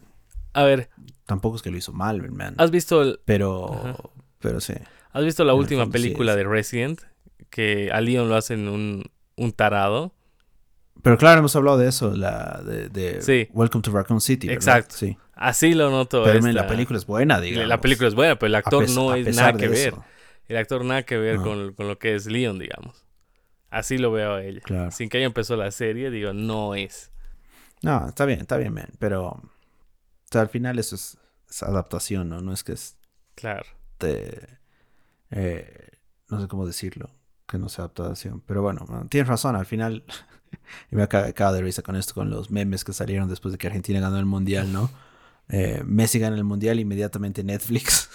A 0.52 0.62
ver. 0.62 0.90
Tampoco 1.26 1.56
es 1.56 1.62
que 1.62 1.70
lo 1.70 1.76
hizo 1.76 1.92
mal, 1.92 2.30
man. 2.30 2.54
¿Has 2.58 2.70
visto 2.70 3.02
el. 3.02 3.20
Pero. 3.24 4.12
Pero 4.38 4.60
sí. 4.60 4.74
¿Has 5.12 5.24
visto 5.24 5.44
la 5.44 5.54
última 5.54 5.88
película 5.90 6.36
de 6.36 6.44
Resident? 6.44 7.00
Que 7.50 7.90
a 7.92 8.00
Leon 8.00 8.28
lo 8.28 8.36
hacen 8.36 8.68
un, 8.68 9.10
un 9.36 9.52
tarado. 9.52 10.14
Pero 11.02 11.18
claro, 11.18 11.40
hemos 11.40 11.56
hablado 11.56 11.78
de 11.78 11.88
eso, 11.88 12.14
la 12.14 12.62
de, 12.64 13.48
Welcome 13.52 13.82
to 13.82 13.90
Raccoon 13.90 14.20
City. 14.20 14.50
Exacto. 14.50 14.94
Sí. 14.96 15.16
Así 15.32 15.72
lo 15.74 15.90
noto. 15.90 16.22
Pero 16.24 16.40
la 16.52 16.66
película 16.66 16.98
es 16.98 17.06
buena, 17.06 17.40
digamos. 17.40 17.68
La 17.68 17.80
película 17.80 18.08
es 18.08 18.14
buena, 18.14 18.38
pero 18.38 18.48
el 18.48 18.54
actor 18.54 18.88
no 18.90 19.14
es 19.14 19.34
nada 19.36 19.54
que 19.54 19.68
ver. 19.68 19.94
El 20.46 20.56
actor 20.56 20.84
nada 20.84 21.04
que 21.04 21.16
ver 21.16 21.36
con, 21.36 21.74
lo 21.76 21.98
que 21.98 22.14
es 22.14 22.26
Leon, 22.26 22.58
digamos. 22.58 23.06
Así 23.70 23.98
lo 23.98 24.10
veo 24.10 24.34
a 24.34 24.44
ella. 24.44 24.60
Claro. 24.60 24.90
Sin 24.90 25.08
que 25.08 25.18
haya 25.18 25.26
empezó 25.26 25.56
la 25.56 25.70
serie, 25.70 26.10
digo, 26.10 26.32
no 26.32 26.74
es. 26.74 27.12
No, 27.82 28.08
está 28.08 28.24
bien, 28.24 28.40
está 28.40 28.56
bien, 28.56 28.74
man. 28.74 28.88
Pero 28.98 29.40
o 30.30 30.32
sea, 30.32 30.42
al 30.42 30.48
final 30.48 30.78
eso 30.78 30.94
es, 30.94 31.18
adaptación, 31.62 32.28
¿no? 32.28 32.40
No 32.40 32.52
es 32.52 32.62
que 32.62 32.72
es... 32.72 32.96
Claro. 33.34 33.66
Eh, 35.30 35.88
no 36.28 36.40
sé 36.40 36.46
cómo 36.46 36.64
decirlo, 36.66 37.10
que 37.48 37.58
no 37.58 37.68
sea 37.68 37.86
adaptación. 37.86 38.40
Pero 38.46 38.62
bueno, 38.62 38.86
tienes 39.08 39.28
razón, 39.28 39.56
al 39.56 39.66
final... 39.66 40.04
y 40.92 40.94
me 40.94 41.02
acabo 41.02 41.52
de 41.52 41.62
risa 41.62 41.82
con 41.82 41.96
esto, 41.96 42.14
con 42.14 42.30
los 42.30 42.52
memes 42.52 42.84
que 42.84 42.92
salieron 42.92 43.28
después 43.28 43.50
de 43.50 43.58
que 43.58 43.66
Argentina 43.66 43.98
ganó 43.98 44.18
el 44.18 44.24
Mundial, 44.24 44.72
¿no? 44.72 44.88
Eh, 45.48 45.82
Messi 45.84 46.20
gana 46.20 46.36
el 46.36 46.44
Mundial, 46.44 46.78
inmediatamente 46.78 47.42
Netflix. 47.42 48.08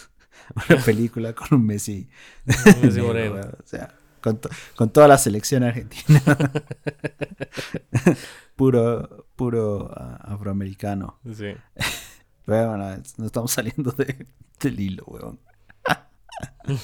Una 0.70 0.82
película 0.82 1.34
con 1.34 1.60
un 1.60 1.66
Messi. 1.66 2.08
Messi 2.82 3.02
Moreno. 3.02 3.42
O 3.42 3.68
sea, 3.68 3.94
con, 4.22 4.40
con, 4.78 4.90
toda 4.90 5.10
la 5.10 5.18
selección 5.18 5.64
argentina. 5.64 6.22
puro, 8.56 9.25
puro 9.36 9.86
uh, 9.86 10.32
afroamericano. 10.34 11.20
Sí. 11.34 11.54
Pero 12.46 12.70
bueno, 12.70 13.02
no 13.18 13.26
estamos 13.26 13.52
saliendo 13.52 13.92
de, 13.92 14.28
del 14.60 14.80
hilo, 14.80 15.04
weón. 15.08 15.40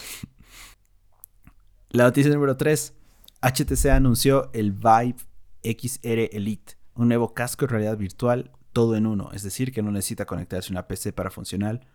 la 1.90 2.04
noticia 2.06 2.34
número 2.34 2.58
3. 2.58 2.94
HTC 3.42 3.88
anunció 3.88 4.52
el 4.54 4.72
Vive 4.72 5.18
XR 5.64 6.30
Elite, 6.36 6.78
un 6.96 7.08
nuevo 7.08 7.34
casco 7.34 7.66
de 7.66 7.72
realidad 7.72 7.98
virtual 7.98 8.52
todo 8.74 8.96
en 8.96 9.06
uno, 9.06 9.32
es 9.34 9.44
decir, 9.44 9.72
que 9.72 9.82
no 9.82 9.92
necesita 9.92 10.26
conectarse 10.26 10.70
a 10.70 10.74
una 10.74 10.88
PC 10.88 11.14
para 11.14 11.30
funcionar, 11.30 11.86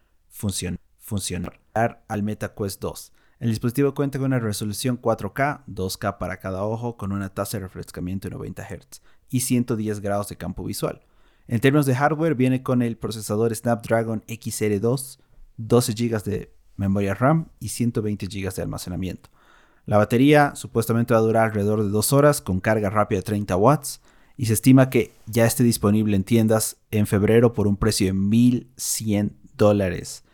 funcionar 0.98 1.60
al 1.72 2.22
MetaQuest 2.22 2.80
2. 2.80 3.12
El 3.38 3.50
dispositivo 3.50 3.94
cuenta 3.94 4.18
con 4.18 4.26
una 4.26 4.38
resolución 4.38 5.00
4K, 5.00 5.64
2K 5.66 6.18
para 6.18 6.38
cada 6.38 6.64
ojo, 6.64 6.96
con 6.96 7.12
una 7.12 7.28
tasa 7.28 7.58
de 7.58 7.64
refrescamiento 7.64 8.28
de 8.28 8.34
90 8.34 8.62
Hz. 8.64 9.02
Y 9.30 9.40
110 9.40 10.00
grados 10.00 10.28
de 10.28 10.36
campo 10.36 10.64
visual. 10.64 11.02
En 11.48 11.60
términos 11.60 11.86
de 11.86 11.94
hardware, 11.94 12.34
viene 12.34 12.62
con 12.62 12.82
el 12.82 12.96
procesador 12.96 13.54
Snapdragon 13.54 14.24
XR2, 14.26 15.18
12 15.56 15.92
GB 15.92 16.22
de 16.24 16.52
memoria 16.76 17.14
RAM 17.14 17.48
y 17.60 17.68
120 17.68 18.26
GB 18.26 18.54
de 18.54 18.62
almacenamiento. 18.62 19.30
La 19.86 19.98
batería 19.98 20.54
supuestamente 20.56 21.14
va 21.14 21.20
a 21.20 21.22
durar 21.22 21.44
alrededor 21.44 21.82
de 21.82 21.90
2 21.90 22.12
horas 22.12 22.40
con 22.40 22.60
carga 22.60 22.90
rápida 22.90 23.20
de 23.20 23.24
30 23.24 23.56
watts 23.56 24.00
y 24.36 24.46
se 24.46 24.52
estima 24.52 24.90
que 24.90 25.12
ya 25.26 25.46
esté 25.46 25.62
disponible 25.62 26.16
en 26.16 26.24
tiendas 26.24 26.78
en 26.90 27.06
febrero 27.06 27.52
por 27.52 27.68
un 27.68 27.76
precio 27.76 28.06
de 28.06 28.12
1.100 28.12 29.32
dólares 29.56 30.24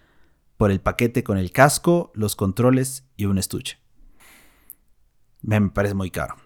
por 0.57 0.71
el 0.71 0.81
paquete 0.81 1.23
con 1.23 1.39
el 1.39 1.53
casco, 1.53 2.13
los 2.15 2.37
controles 2.37 3.05
y 3.17 3.27
un 3.27 3.37
estuche. 3.37 3.79
Me 5.43 5.61
parece 5.71 5.95
muy 5.95 6.11
caro. 6.11 6.37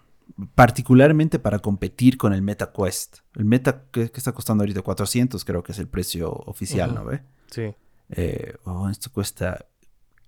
Particularmente 0.55 1.39
para 1.39 1.59
competir 1.59 2.17
con 2.17 2.33
el 2.33 2.41
Meta 2.41 2.71
Quest. 2.71 3.19
El 3.35 3.45
Meta 3.45 3.85
que, 3.91 4.11
está 4.13 4.31
costando 4.31 4.63
ahorita 4.63 4.81
400 4.81 5.43
creo 5.45 5.63
que 5.63 5.71
es 5.71 5.79
el 5.79 5.87
precio 5.87 6.31
oficial, 6.31 6.93
¿no 6.93 7.05
ve? 7.05 7.23
Sí. 7.49 7.73
Eh, 8.09 8.55
oh, 8.63 8.89
esto 8.89 9.11
cuesta 9.11 9.65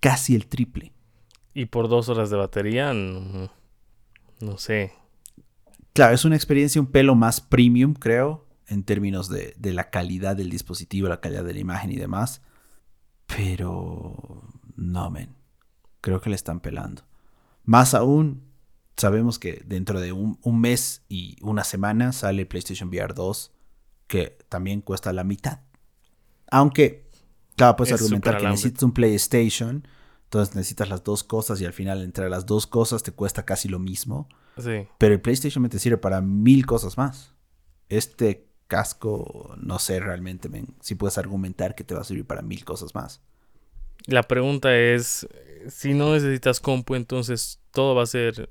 casi 0.00 0.34
el 0.34 0.46
triple. 0.46 0.92
Y 1.54 1.66
por 1.66 1.88
dos 1.88 2.08
horas 2.08 2.30
de 2.30 2.36
batería, 2.36 2.92
no, 2.94 4.58
sé. 4.58 4.92
Claro, 5.92 6.14
es 6.14 6.24
una 6.24 6.36
experiencia 6.36 6.80
un 6.80 6.86
pelo 6.86 7.14
más 7.14 7.40
premium, 7.40 7.94
creo, 7.94 8.46
en 8.66 8.84
términos 8.84 9.28
de, 9.28 9.54
la 9.60 9.90
calidad 9.90 10.36
del 10.36 10.50
dispositivo, 10.50 11.08
la 11.08 11.20
calidad 11.20 11.44
de 11.44 11.54
la 11.54 11.60
imagen 11.60 11.90
y 11.90 11.96
demás. 11.96 12.42
Pero 13.26 14.44
no, 14.76 15.10
men. 15.10 15.34
Creo 16.00 16.20
que 16.20 16.30
le 16.30 16.36
están 16.36 16.60
pelando. 16.60 17.02
Más 17.64 17.94
aún, 17.94 18.49
sabemos 19.00 19.38
que 19.38 19.62
dentro 19.66 20.00
de 20.00 20.12
un, 20.12 20.38
mes 20.60 21.02
y 21.08 21.36
una 21.42 21.64
semana 21.64 22.12
sale 22.12 22.46
PlayStation 22.46 22.88
VR 22.88 23.14
2, 23.14 23.52
que 24.06 24.38
también 24.48 24.80
cuesta 24.80 25.12
la 25.12 25.24
mitad. 25.24 25.60
Aunque, 26.50 27.08
claro, 27.56 27.76
puedes 27.76 27.92
argumentar 27.94 28.38
que 28.38 28.48
necesitas 28.48 28.82
un 28.82 28.92
PlayStation 28.92 29.84
entonces 30.30 30.54
necesitas 30.54 30.88
las 30.88 31.02
dos 31.02 31.24
cosas 31.24 31.60
y 31.60 31.64
al 31.64 31.72
final 31.72 32.04
entre 32.04 32.30
las 32.30 32.46
dos 32.46 32.68
cosas 32.68 33.02
te 33.02 33.10
cuesta 33.10 33.44
casi 33.44 33.68
lo 33.68 33.80
mismo. 33.80 34.28
Sí. 34.58 34.86
Pero 34.96 35.14
el 35.14 35.20
PlayStation 35.20 35.68
te 35.68 35.80
sirve 35.80 35.98
para 35.98 36.20
mil 36.20 36.66
cosas 36.66 36.96
más. 36.96 37.34
Este 37.88 38.46
casco, 38.68 39.56
no 39.60 39.80
sé 39.80 39.98
realmente 39.98 40.48
si 40.82 40.94
puedes 40.94 41.18
argumentar 41.18 41.74
que 41.74 41.82
te 41.82 41.96
va 41.96 42.02
a 42.02 42.04
servir 42.04 42.28
para 42.28 42.42
mil 42.42 42.64
cosas 42.64 42.94
más. 42.94 43.22
La 44.06 44.22
pregunta 44.22 44.78
es, 44.78 45.26
si 45.66 45.94
no 45.94 46.12
necesitas 46.12 46.60
compu, 46.60 46.94
entonces 46.94 47.58
todo 47.72 47.96
va 47.96 48.04
a 48.04 48.06
ser 48.06 48.50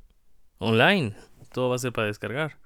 online. 0.60 1.16
Todo 1.52 1.70
va 1.70 1.76
a 1.76 1.80
ser 1.80 1.92
para 1.92 2.08
descargar. 2.08 2.58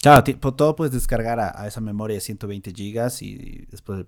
Claro, 0.00 0.24
todo 0.56 0.76
puedes 0.76 0.92
descargar 0.92 1.38
a, 1.38 1.60
a 1.60 1.66
esa 1.66 1.82
memoria 1.82 2.14
de 2.14 2.22
120 2.22 2.72
gigas 2.72 3.20
y 3.20 3.66
después 3.70 4.06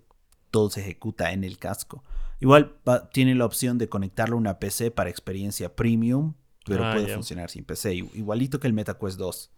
todo 0.50 0.70
se 0.70 0.80
ejecuta 0.80 1.32
en 1.32 1.44
el 1.44 1.58
casco. 1.58 2.02
Igual 2.40 2.74
tiene 3.12 3.34
la 3.34 3.44
opción 3.44 3.78
de 3.78 3.88
conectarlo 3.88 4.36
a 4.36 4.38
una 4.38 4.58
PC 4.58 4.90
para 4.90 5.10
experiencia 5.10 5.76
premium, 5.76 6.34
pero 6.64 6.84
ah, 6.84 6.92
puede 6.92 7.12
funcionar 7.14 7.50
sin 7.50 7.64
PC. 7.64 7.94
Igualito 7.94 8.58
que 8.58 8.66
el 8.66 8.72
MetaQuest 8.72 9.18
2. 9.18 9.50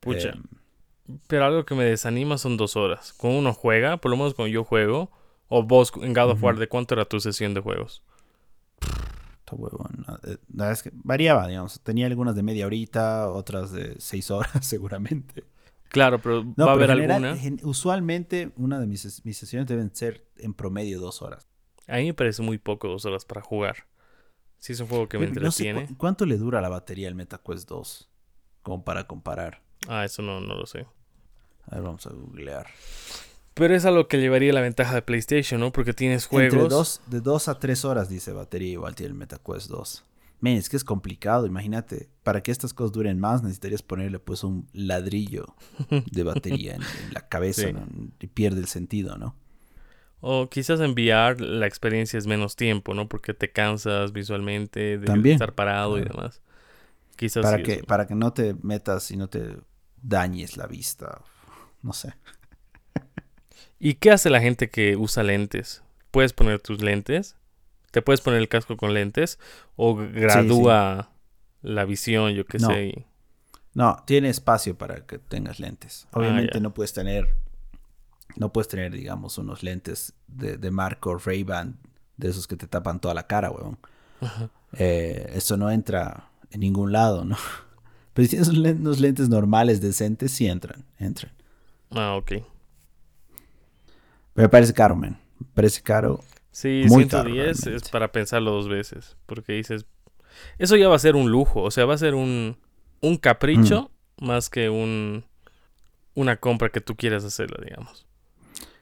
Pucha. 0.00 0.30
Em, 0.30 0.42
pero 1.26 1.44
algo 1.44 1.64
que 1.64 1.74
me 1.74 1.84
desanima 1.84 2.38
son 2.38 2.56
dos 2.56 2.76
horas. 2.76 3.12
Cuando 3.16 3.38
uno 3.38 3.54
juega, 3.54 3.96
por 3.96 4.10
lo 4.10 4.16
menos 4.16 4.34
cuando 4.34 4.52
yo 4.52 4.64
juego, 4.64 5.10
o 5.48 5.62
vos 5.62 5.92
en 6.02 6.12
God 6.12 6.30
of 6.30 6.42
War, 6.42 6.56
¿de 6.56 6.68
cuánto 6.68 6.94
era 6.94 7.04
tu 7.04 7.20
sesión 7.20 7.54
de 7.54 7.60
juegos? 7.60 8.02
Eh, 10.24 10.36
la 10.54 10.64
verdad 10.64 10.72
es 10.72 10.82
que 10.82 10.90
variaba, 10.94 11.46
digamos. 11.46 11.80
Tenía 11.80 12.06
algunas 12.06 12.34
de 12.34 12.42
media 12.42 12.66
horita, 12.66 13.28
otras 13.30 13.72
de 13.72 13.96
seis 13.98 14.30
horas, 14.30 14.50
seguramente. 14.66 15.44
Claro, 15.88 16.20
pero 16.20 16.44
va 16.54 16.70
a 16.70 16.72
haber 16.72 16.90
alguna. 16.90 17.36
Usualmente, 17.62 18.52
una 18.56 18.78
de 18.78 18.86
mis, 18.86 19.24
mis 19.24 19.36
sesiones 19.36 19.68
deben 19.68 19.94
ser 19.94 20.26
en 20.36 20.54
promedio 20.54 21.00
dos 21.00 21.20
horas. 21.22 21.48
A 21.88 21.96
mí 21.96 22.06
me 22.06 22.14
parece 22.14 22.42
muy 22.42 22.58
poco 22.58 22.88
dos 22.88 23.04
horas 23.04 23.24
para 23.24 23.40
jugar. 23.40 23.88
Si 24.58 24.74
es 24.74 24.80
un 24.80 24.86
juego 24.86 25.08
que 25.08 25.18
me 25.18 25.26
entretiene. 25.26 25.88
¿Cuánto 25.96 26.26
le 26.26 26.36
dura 26.36 26.60
la 26.60 26.68
batería 26.68 27.08
el 27.08 27.14
MetaQuest 27.14 27.68
2? 27.68 28.10
Como 28.62 28.84
para 28.84 29.06
comparar. 29.06 29.62
Ah, 29.88 30.04
eso 30.04 30.22
no, 30.22 30.40
no 30.40 30.54
lo 30.54 30.66
sé. 30.66 30.86
A 31.66 31.76
ver, 31.76 31.84
vamos 31.84 32.06
a 32.06 32.10
googlear. 32.10 32.66
Pero 33.60 33.76
es 33.76 33.84
algo 33.84 34.08
que 34.08 34.18
llevaría 34.18 34.54
la 34.54 34.62
ventaja 34.62 34.94
de 34.94 35.02
PlayStation, 35.02 35.60
¿no? 35.60 35.70
Porque 35.70 35.92
tienes 35.92 36.24
juegos. 36.24 36.54
Entre 36.54 36.66
dos, 36.66 37.02
de 37.08 37.20
2 37.20 37.48
a 37.48 37.58
3 37.58 37.84
horas, 37.84 38.08
dice 38.08 38.32
batería, 38.32 38.72
igual 38.72 38.94
tiene 38.94 39.10
el 39.10 39.14
MetaQuest 39.18 39.68
2. 39.68 40.04
Men, 40.40 40.56
es 40.56 40.70
que 40.70 40.78
es 40.78 40.82
complicado, 40.82 41.44
imagínate. 41.44 42.08
Para 42.22 42.42
que 42.42 42.52
estas 42.52 42.72
cosas 42.72 42.92
duren 42.92 43.20
más, 43.20 43.42
necesitarías 43.42 43.82
ponerle 43.82 44.18
pues 44.18 44.44
un 44.44 44.66
ladrillo 44.72 45.54
de 45.90 46.22
batería 46.22 46.76
en, 46.76 46.82
la 47.12 47.28
cabeza 47.28 47.68
y 48.20 48.26
pierde 48.28 48.60
el 48.60 48.66
sentido, 48.66 49.18
¿no? 49.18 49.36
O 50.22 50.48
quizás 50.48 50.80
enviar 50.80 51.42
la 51.42 51.66
experiencia 51.66 52.18
es 52.18 52.26
menos 52.26 52.56
tiempo, 52.56 52.94
¿no? 52.94 53.10
Porque 53.10 53.34
te 53.34 53.52
cansas 53.52 54.14
visualmente 54.14 54.96
de 54.96 55.32
estar 55.32 55.54
parado 55.54 55.98
y 55.98 56.04
demás. 56.04 56.40
Quizás 57.14 57.42
para 57.42 57.62
que 57.62 57.84
para 57.84 58.06
que 58.06 58.14
no 58.14 58.32
te 58.32 58.54
metas 58.62 59.10
y 59.10 59.18
no 59.18 59.28
te 59.28 59.58
dañes 60.00 60.56
la 60.56 60.66
vista. 60.66 61.20
No 61.82 61.92
sé. 61.92 62.14
¿Y 63.80 63.94
qué 63.94 64.10
hace 64.12 64.28
la 64.28 64.40
gente 64.40 64.68
que 64.68 64.96
usa 64.96 65.22
lentes? 65.22 65.82
¿Puedes 66.10 66.34
poner 66.34 66.60
tus 66.60 66.82
lentes? 66.82 67.36
¿Te 67.90 68.02
puedes 68.02 68.20
poner 68.20 68.38
el 68.40 68.48
casco 68.48 68.76
con 68.76 68.94
lentes? 68.94 69.38
¿O 69.74 69.96
gradúa 69.96 71.10
la 71.62 71.84
visión, 71.86 72.32
yo 72.34 72.44
qué 72.44 72.58
sé? 72.58 73.06
No, 73.74 74.02
tiene 74.06 74.28
espacio 74.28 74.76
para 74.76 75.06
que 75.06 75.18
tengas 75.18 75.60
lentes. 75.60 76.06
Ah, 76.12 76.18
Obviamente 76.18 76.60
no 76.60 76.74
puedes 76.74 76.92
tener 76.92 77.36
no 78.36 78.52
puedes 78.52 78.68
tener, 78.68 78.92
digamos, 78.92 79.38
unos 79.38 79.62
lentes 79.62 80.12
de, 80.28 80.56
de 80.56 80.70
Marco 80.70 81.16
Ray-Ban 81.16 81.78
de 82.16 82.28
esos 82.28 82.46
que 82.46 82.56
te 82.56 82.66
tapan 82.66 83.00
toda 83.00 83.14
la 83.14 83.26
cara, 83.26 83.50
weón. 83.50 83.78
Eh, 84.74 85.32
eso 85.34 85.56
no 85.56 85.70
entra 85.70 86.28
en 86.50 86.60
ningún 86.60 86.92
lado, 86.92 87.24
¿no? 87.24 87.36
Pero 88.14 88.26
si 88.26 88.30
tienes 88.36 88.48
unos 88.48 89.00
lentes 89.00 89.28
normales, 89.28 89.80
decentes, 89.80 90.32
sí 90.32 90.46
entran, 90.46 90.84
entran. 90.98 91.32
Ah, 91.90 92.16
ok. 92.16 92.32
Pero 94.40 94.48
me 94.48 94.52
parece 94.52 94.72
caro, 94.72 94.96
man. 94.96 95.20
Me 95.38 95.46
parece 95.52 95.82
caro. 95.82 96.24
Sí, 96.50 96.84
muy 96.88 97.04
110 97.04 97.66
es 97.66 97.88
para 97.90 98.10
pensarlo 98.10 98.52
dos 98.52 98.70
veces. 98.70 99.18
Porque 99.26 99.52
dices, 99.52 99.84
eso 100.56 100.76
ya 100.76 100.88
va 100.88 100.96
a 100.96 100.98
ser 100.98 101.14
un 101.14 101.30
lujo. 101.30 101.60
O 101.60 101.70
sea, 101.70 101.84
va 101.84 101.92
a 101.92 101.98
ser 101.98 102.14
un, 102.14 102.56
un 103.02 103.16
capricho 103.18 103.90
mm. 104.18 104.26
más 104.26 104.48
que 104.48 104.70
un, 104.70 105.26
una 106.14 106.38
compra 106.38 106.70
que 106.70 106.80
tú 106.80 106.96
quieras 106.96 107.22
hacerla, 107.24 107.58
digamos. 107.62 108.06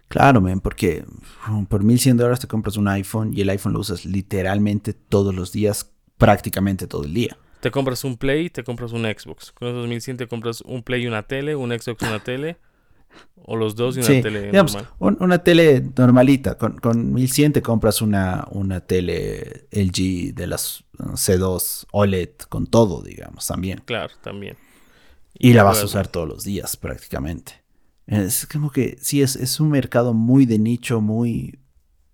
Claro, 0.07 0.41
men, 0.41 0.61
porque 0.61 1.05
por 1.69 1.83
1100 1.83 2.19
dólares 2.19 2.39
te 2.39 2.47
compras 2.47 2.77
un 2.77 2.87
iPhone 2.87 3.33
y 3.35 3.41
el 3.41 3.51
iPhone 3.51 3.73
lo 3.73 3.81
usas 3.81 4.05
literalmente 4.07 4.93
todos 4.93 5.35
los 5.35 5.51
días, 5.51 5.91
prácticamente 6.19 6.87
todo 6.87 7.03
el 7.03 7.15
día. 7.15 7.37
Te 7.59 7.73
compras 7.73 8.05
un 8.05 8.17
Play, 8.17 8.49
te 8.49 8.63
compras 8.63 8.93
un 8.93 9.03
Xbox. 9.03 9.51
Con 9.51 9.67
esos 9.67 9.89
1100 9.89 10.19
te 10.19 10.29
compras 10.29 10.61
un 10.61 10.85
Play 10.85 11.03
y 11.03 11.07
una 11.09 11.25
tele, 11.25 11.57
un 11.57 11.71
Xbox 11.71 12.05
y 12.05 12.07
una 12.07 12.21
tele. 12.21 12.59
O 13.51 13.57
los 13.57 13.77
dos 13.77 13.97
y 13.97 14.01
una 14.01 14.23
tele 14.23 14.53
normal. 14.53 14.89
una 14.99 15.39
tele 15.39 15.91
normalita. 15.97 16.59
Con, 16.59 16.79
con 16.79 17.15
1100 17.15 17.55
te 17.55 17.63
compras 17.63 18.03
una, 18.03 18.47
una 18.51 18.81
tele 18.81 19.69
LG 19.71 20.35
de 20.35 20.47
las 20.47 20.85
C2 20.99 21.87
OLED 21.93 22.31
con 22.49 22.67
todo, 22.67 23.03
digamos, 23.03 23.47
también. 23.47 23.81
Claro, 23.87 24.13
también. 24.23 24.57
Y, 25.35 25.53
la 25.53 25.63
vas 25.63 25.81
a 25.83 25.87
usar 25.87 26.09
todos 26.09 26.29
los 26.29 26.45
días 26.45 26.77
prácticamente. 26.77 27.63
Es 28.07 28.47
como 28.47 28.71
que 28.71 28.99
sí, 29.01 29.23
es, 29.23 29.37
es 29.37 29.61
un 29.61 29.71
mercado 29.71 30.15
muy 30.15 30.47
de 30.47 30.59
nicho, 30.59 31.01
muy, 31.01 31.59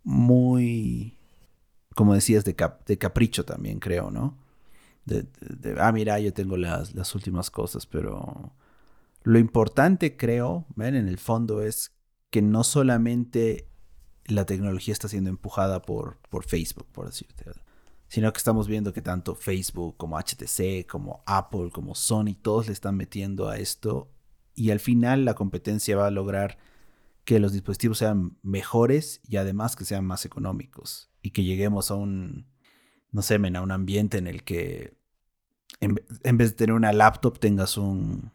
muy, 0.03 1.19
como 1.95 2.15
decías, 2.15 2.45
de, 2.45 2.55
de 2.87 2.99
capricho 2.99 3.45
también, 3.45 3.81
creo, 3.81 4.11
¿no? 4.11 4.37
De, 5.05 5.27
ah, 5.79 5.93
mira, 5.93 6.19
yo 6.19 6.33
tengo 6.33 6.57
las, 6.57 6.95
las 6.95 7.15
últimas 7.15 7.51
cosas, 7.51 7.87
pero 7.87 8.53
lo 9.25 9.39
importante, 9.39 10.17
creo, 10.19 10.67
ven, 10.77 10.95
en 10.95 11.09
el 11.09 11.19
fondo 11.19 11.63
es 11.63 11.97
que 12.31 12.43
no 12.43 12.63
solamente 12.63 13.71
la 14.27 14.45
tecnología 14.45 14.93
está 14.93 15.09
siendo 15.09 15.31
empujada 15.31 15.81
por, 15.81 16.19
Facebook, 16.47 16.87
por 16.93 17.07
decirte, 17.07 17.47
sino 18.07 18.31
que 18.33 18.39
estamos 18.39 18.69
viendo 18.69 18.93
que 18.93 19.01
tanto 19.01 19.35
Facebook 19.35 19.97
como 19.97 20.19
HTC, 20.19 20.87
como 20.87 21.23
Apple, 21.27 21.71
como 21.73 21.95
Sony, 21.95 22.35
todos 22.41 22.67
le 22.67 22.75
están 22.75 22.97
metiendo 22.97 23.49
a 23.49 23.57
esto 23.57 24.11
y 24.55 24.71
al 24.71 24.79
final 24.79 25.25
la 25.25 25.35
competencia 25.35 25.97
va 25.97 26.07
a 26.07 26.11
lograr 26.11 26.59
que 27.25 27.41
los 27.41 27.55
dispositivos 27.55 27.99
sean 27.99 28.37
mejores 28.43 29.23
y 29.27 29.37
además 29.37 29.75
que 29.75 29.87
sean 29.87 30.05
más 30.05 30.27
económicos 30.27 31.11
y 31.23 31.31
que 31.31 31.45
lleguemos 31.45 31.91
a 31.91 31.95
un, 31.95 32.47
no 33.11 33.23
sé, 33.23 33.37
a 33.37 33.63
un 33.63 33.71
ambiente 33.71 34.19
en 34.19 34.27
el 34.27 34.45
que 34.45 34.99
en, 35.81 35.95
vez 36.37 36.51
de 36.51 36.57
tener 36.57 36.75
una 36.75 36.93
laptop 36.93 37.39
tengas 37.39 37.79
un, 37.79 38.31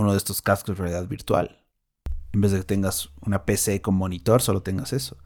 uno 0.00 0.12
de 0.12 0.18
estos 0.18 0.42
cascos 0.42 0.76
de 0.76 0.82
realidad 0.82 1.08
virtual. 1.08 1.62
En 2.32 2.40
vez 2.40 2.52
de 2.52 2.58
que 2.58 2.64
tengas 2.64 3.10
una 3.22 3.44
PC 3.44 3.80
con 3.80 3.94
monitor, 3.94 4.42
solo 4.42 4.62
tengas 4.62 4.92
eso. 4.92 5.16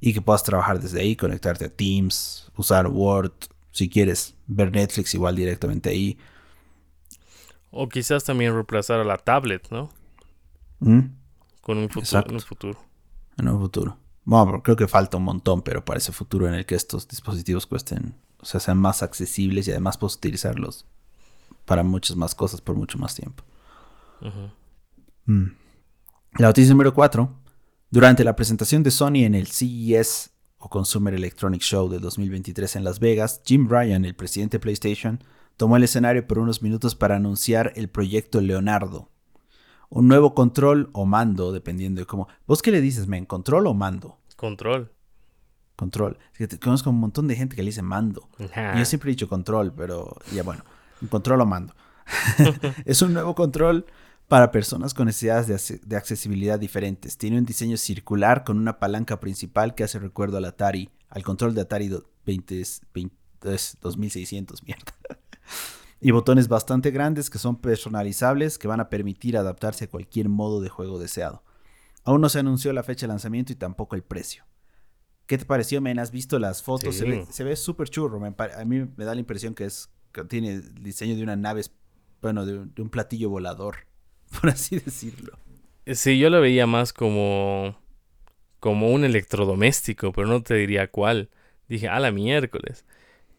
Y 0.00 0.12
que 0.14 0.22
puedas 0.22 0.42
trabajar 0.42 0.80
desde 0.80 1.00
ahí, 1.00 1.16
conectarte 1.16 1.66
a 1.66 1.68
Teams, 1.68 2.50
usar 2.56 2.86
Word, 2.86 3.32
si 3.76 3.90
quieres 3.90 4.34
ver 4.46 4.72
Netflix 4.72 5.12
igual 5.14 5.36
directamente 5.36 5.90
ahí 5.90 6.18
O 7.70 7.88
quizás 7.88 8.24
también 8.24 8.54
reemplazar 8.54 9.00
a 9.00 9.04
la 9.04 9.18
tablet, 9.18 9.68
¿no? 9.70 9.90
¿Mm? 10.80 11.00
Con 11.60 11.78
un 11.78 11.90
futuro, 11.90 12.24
en 12.26 12.34
un 12.34 12.40
futuro. 12.40 12.78
En 13.36 13.48
un 13.48 13.60
futuro. 13.60 13.98
Bueno, 14.24 14.62
creo 14.62 14.76
que 14.76 14.88
falta 14.88 15.18
un 15.18 15.24
montón, 15.24 15.60
pero 15.60 15.84
para 15.84 15.98
ese 15.98 16.10
futuro 16.12 16.48
en 16.48 16.54
el 16.54 16.64
que 16.64 16.74
estos 16.74 17.06
dispositivos 17.06 17.66
cuesten, 17.66 18.14
o 18.40 18.46
sea, 18.46 18.60
sean 18.60 18.78
más 18.78 19.02
accesibles 19.02 19.68
y 19.68 19.72
además 19.72 19.98
puedes 19.98 20.16
utilizarlos 20.16 20.86
para 21.66 21.82
muchas 21.82 22.16
más 22.16 22.34
cosas 22.34 22.60
por 22.62 22.76
mucho 22.76 22.96
más 22.98 23.14
tiempo. 23.14 23.44
Mm. 25.26 25.46
La 26.38 26.46
noticia 26.48 26.70
número 26.72 26.94
4. 26.94 27.42
Durante 27.90 28.24
la 28.24 28.36
presentación 28.36 28.82
de 28.82 28.90
Sony 28.90 29.24
en 29.24 29.34
el 29.34 29.46
CES 29.46 30.30
o 30.58 30.68
Consumer 30.68 31.14
Electronics 31.14 31.64
Show 31.64 31.88
de 31.88 31.98
2023 31.98 32.76
en 32.76 32.84
Las 32.84 32.98
Vegas, 33.00 33.40
Jim 33.44 33.68
Ryan, 33.68 34.04
el 34.04 34.14
presidente 34.16 34.56
de 34.56 34.60
PlayStation, 34.60 35.22
tomó 35.56 35.76
el 35.76 35.84
escenario 35.84 36.26
por 36.26 36.38
unos 36.38 36.62
minutos 36.62 36.94
para 36.94 37.16
anunciar 37.16 37.72
el 37.76 37.88
proyecto 37.88 38.40
Leonardo. 38.40 39.10
Un 39.88 40.08
nuevo 40.08 40.34
control 40.34 40.90
o 40.92 41.06
mando, 41.06 41.52
dependiendo 41.52 42.00
de 42.00 42.06
cómo. 42.06 42.26
¿Vos 42.46 42.60
qué 42.60 42.72
le 42.72 42.80
dices, 42.80 43.06
men? 43.06 43.24
¿Control 43.24 43.66
o 43.68 43.74
mando? 43.74 44.18
Control. 44.36 44.92
Control. 45.76 46.18
Es 46.32 46.38
que 46.38 46.48
te- 46.48 46.58
conozco 46.58 46.90
un 46.90 46.98
montón 46.98 47.28
de 47.28 47.36
gente 47.36 47.54
que 47.54 47.62
le 47.62 47.68
dice 47.68 47.82
mando. 47.82 48.28
Yo 48.78 48.84
siempre 48.84 49.10
he 49.10 49.12
dicho 49.12 49.28
control, 49.28 49.72
pero 49.74 50.16
ya 50.32 50.42
bueno, 50.42 50.64
un 51.00 51.08
control 51.08 51.40
o 51.42 51.46
mando. 51.46 51.74
es 52.84 53.00
un 53.02 53.12
nuevo 53.14 53.34
control 53.34 53.86
para 54.28 54.50
personas 54.50 54.92
con 54.94 55.06
necesidades 55.06 55.80
de, 55.84 55.96
accesibilidad 55.96 56.58
diferentes. 56.58 57.16
Tiene 57.16 57.38
un 57.38 57.44
diseño 57.44 57.76
circular 57.76 58.44
con 58.44 58.58
una 58.58 58.78
palanca 58.78 59.20
principal 59.20 59.74
que 59.74 59.84
hace 59.84 59.98
recuerdo 59.98 60.36
al 60.38 60.44
Atari, 60.46 60.90
al 61.08 61.22
control 61.22 61.54
de 61.54 61.60
Atari 61.62 61.88
do- 61.88 62.04
20, 62.24 62.62
20 62.94 63.14
es 63.54 63.76
2600, 63.80 64.64
mierda. 64.64 64.92
y 66.00 66.10
botones 66.10 66.48
bastante 66.48 66.90
grandes 66.90 67.30
que 67.30 67.38
son 67.38 67.56
personalizables 67.60 68.58
que 68.58 68.66
van 68.68 68.80
a 68.80 68.88
permitir 68.90 69.36
adaptarse 69.36 69.84
a 69.84 69.90
cualquier 69.90 70.28
modo 70.28 70.60
de 70.60 70.68
juego 70.68 70.98
deseado. 70.98 71.44
Aún 72.04 72.20
no 72.20 72.28
se 72.28 72.40
anunció 72.40 72.72
la 72.72 72.82
fecha 72.82 73.06
de 73.06 73.12
lanzamiento 73.12 73.52
y 73.52 73.56
tampoco 73.56 73.94
el 73.96 74.02
precio. 74.02 74.44
¿Qué 75.26 75.38
te 75.38 75.44
pareció, 75.44 75.80
men? 75.80 75.98
¿Has 75.98 76.10
visto 76.12 76.38
las 76.38 76.62
fotos? 76.62 76.94
Se 76.96 77.04
ve, 77.04 77.26
se 77.32 77.44
ve 77.44 77.56
súper 77.56 77.88
churro. 77.88 78.20
A 78.24 78.64
mí 78.64 78.88
me 78.96 79.04
da 79.04 79.14
la 79.14 79.20
impresión 79.20 79.54
que 79.54 79.64
es 79.64 79.90
que 80.12 80.24
tiene 80.24 80.52
el 80.54 80.74
diseño 80.82 81.16
de 81.16 81.22
una 81.24 81.34
nave, 81.36 81.62
bueno, 82.22 82.46
de, 82.46 82.58
un- 82.58 82.74
de 82.74 82.82
un 82.82 82.90
platillo 82.90 83.28
volador, 83.28 83.85
por 84.40 84.50
así 84.50 84.78
decirlo. 84.78 85.38
Sí, 85.86 86.18
yo 86.18 86.30
lo 86.30 86.40
veía 86.40 86.66
más 86.66 86.92
como 86.92 87.76
como 88.60 88.90
un 88.90 89.04
electrodoméstico, 89.04 90.12
pero 90.12 90.26
no 90.26 90.42
te 90.42 90.54
diría 90.54 90.90
cuál. 90.90 91.30
Dije, 91.68 91.88
a 91.88 92.00
la 92.00 92.10
miércoles. 92.10 92.84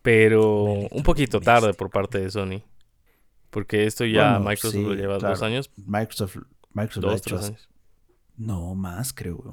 Pero 0.02 0.63
Un 0.89 1.04
poquito 1.04 1.41
tarde 1.41 1.73
por 1.73 1.89
parte 1.89 2.19
de 2.19 2.30
Sony. 2.32 2.62
Porque 3.50 3.86
esto 3.86 4.06
ya 4.06 4.34
Bueno, 4.38 4.50
Microsoft 4.52 4.73
sí, 4.73 4.84
lo 4.84 4.93
lleva 4.93 5.17
claro. 5.17 5.34
dos 5.34 5.43
años, 5.43 5.71
Microsoft, 5.86 6.38
Microsoft 6.73 7.04
dos, 7.04 7.21
tres 7.21 7.43
años. 7.45 7.69
No, 8.38 8.76
más 8.76 9.12
creo, 9.13 9.43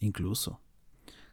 incluso. 0.00 0.60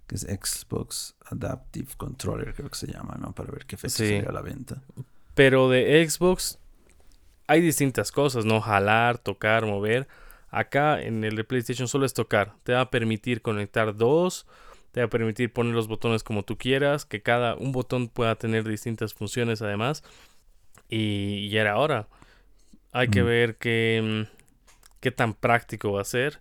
Que 0.07 0.15
es 0.15 0.21
Xbox 0.23 1.15
Adaptive 1.25 1.89
Controller, 1.95 2.53
creo 2.55 2.69
que 2.69 2.77
se 2.77 2.87
llama, 2.87 3.15
¿no? 3.21 3.33
Para 3.33 3.51
ver 3.51 3.65
qué 3.65 3.77
fecha 3.77 3.95
Sí. 3.97 4.15
a 4.15 4.31
la 4.31 4.41
venta. 4.41 4.81
Pero 5.35 5.69
de 5.69 6.09
Xbox 6.09 6.57
hay 7.49 7.61
distintas 7.61 8.11
cosas, 8.11 8.45
¿no? 8.45 8.61
Jalar, 8.61 9.17
tocar, 9.17 9.65
mover. 9.65 10.07
Acá 10.49 11.01
en 11.01 11.23
el 11.23 11.35
de 11.35 11.43
PlayStation 11.43 11.87
solo 11.87 12.05
es 12.05 12.13
tocar. 12.13 12.53
Te 12.63 12.73
va 12.73 12.81
a 12.81 12.89
permitir 12.91 13.41
conectar 13.41 13.95
dos. 13.95 14.45
Te 14.91 15.01
va 15.01 15.07
a 15.07 15.09
permitir 15.09 15.51
poner 15.51 15.73
los 15.73 15.87
botones 15.87 16.23
como 16.23 16.43
tú 16.43 16.57
quieras. 16.57 17.05
Que 17.05 17.21
cada 17.21 17.55
un 17.55 17.71
botón 17.71 18.07
pueda 18.07 18.35
tener 18.35 18.67
distintas 18.67 19.13
funciones 19.13 19.61
además. 19.61 20.03
Y 20.89 21.49
ya 21.49 21.61
era 21.61 21.77
hora. 21.77 22.07
Hay 22.91 23.07
que 23.09 23.21
Mm. 23.21 23.25
ver 23.25 23.55
qué, 23.57 24.25
mm, 24.29 24.35
qué 24.99 25.11
tan 25.11 25.33
práctico 25.33 25.91
va 25.91 26.01
a 26.01 26.05
ser. 26.05 26.39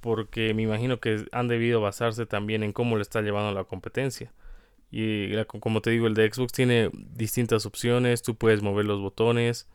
Porque 0.00 0.54
me 0.54 0.62
imagino 0.62 0.98
que 1.00 1.26
han 1.32 1.48
debido 1.48 1.80
basarse 1.80 2.26
también 2.26 2.62
en 2.62 2.72
cómo 2.72 2.96
le 2.96 3.02
está 3.02 3.20
llevando 3.22 3.52
la 3.52 3.64
competencia. 3.64 4.32
Y 4.90 5.28
la- 5.28 5.44
como 5.44 5.80
te 5.80 5.90
digo, 5.90 6.06
el 6.06 6.14
de 6.14 6.30
Xbox 6.32 6.52
tiene 6.52 6.90
distintas 6.92 7.66
opciones. 7.66 8.22
Tú 8.22 8.34
puedes 8.36 8.62
mover 8.62 8.84
los 8.86 9.00
botones. 9.00 9.68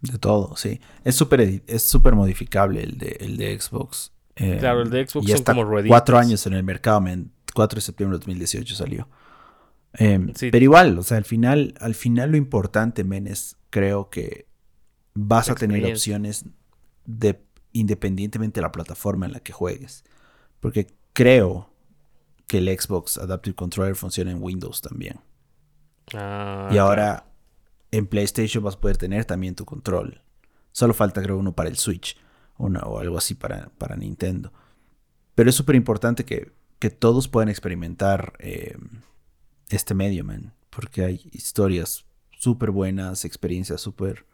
De 0.00 0.18
todo, 0.18 0.56
sí. 0.56 0.80
Es 1.04 1.14
súper 1.14 1.62
es 1.66 1.82
súper 1.88 2.14
modificable 2.14 2.82
el 2.82 2.98
de, 2.98 3.16
el 3.20 3.36
de 3.36 3.58
Xbox. 3.58 4.12
Eh, 4.36 4.56
Claro, 4.58 4.82
el 4.82 4.90
de 4.90 5.06
Xbox 5.06 5.26
ya 5.26 5.34
son 5.34 5.40
está 5.40 5.52
como 5.52 5.64
rueditas. 5.64 5.90
cuatro 5.90 6.18
años 6.18 6.46
en 6.46 6.52
el 6.54 6.62
mercado, 6.64 7.00
men. 7.00 7.30
4 7.54 7.76
de 7.76 7.80
septiembre 7.82 8.16
de 8.16 8.18
2018 8.20 8.74
salió. 8.74 9.08
Eh, 9.98 10.26
Sí. 10.34 10.50
Pero 10.50 10.64
igual, 10.64 10.98
o 10.98 11.02
sea, 11.04 11.18
al 11.18 11.24
final, 11.24 11.74
al 11.78 11.94
final 11.94 12.32
lo 12.32 12.36
importante, 12.36 13.04
men, 13.04 13.28
es 13.28 13.56
creo 13.70 14.10
que 14.10 14.46
vas 15.14 15.48
a 15.50 15.54
tener 15.54 15.84
opciones 15.86 16.46
de 17.06 17.40
independientemente 17.72 18.58
de 18.58 18.62
la 18.62 18.72
plataforma 18.72 19.26
en 19.26 19.32
la 19.32 19.40
que 19.40 19.52
juegues. 19.52 20.04
Porque 20.58 20.88
creo 21.12 21.70
que 22.48 22.58
el 22.58 22.68
Xbox 22.68 23.18
Adaptive 23.18 23.54
Controller 23.54 23.94
funciona 23.94 24.32
en 24.32 24.42
Windows 24.42 24.80
también. 24.80 25.20
Ah, 26.12 26.68
Y 26.72 26.78
ahora 26.78 27.26
en 27.96 28.06
PlayStation 28.06 28.62
vas 28.64 28.74
a 28.76 28.80
poder 28.80 28.96
tener 28.96 29.24
también 29.24 29.54
tu 29.54 29.64
control. 29.64 30.20
Solo 30.72 30.94
falta 30.94 31.22
creo 31.22 31.38
uno 31.38 31.54
para 31.54 31.68
el 31.68 31.76
Switch 31.76 32.16
uno, 32.58 32.80
o 32.80 32.98
algo 33.00 33.18
así 33.18 33.34
para, 33.34 33.70
para 33.78 33.96
Nintendo. 33.96 34.52
Pero 35.34 35.50
es 35.50 35.56
súper 35.56 35.74
importante 35.76 36.24
que, 36.24 36.52
que 36.78 36.90
todos 36.90 37.28
puedan 37.28 37.48
experimentar 37.48 38.34
eh, 38.38 38.76
este 39.68 39.94
medio, 39.94 40.24
man. 40.24 40.52
Porque 40.70 41.04
hay 41.04 41.28
historias 41.32 42.04
súper 42.38 42.70
buenas, 42.70 43.24
experiencias 43.24 43.80
súper 43.80 44.26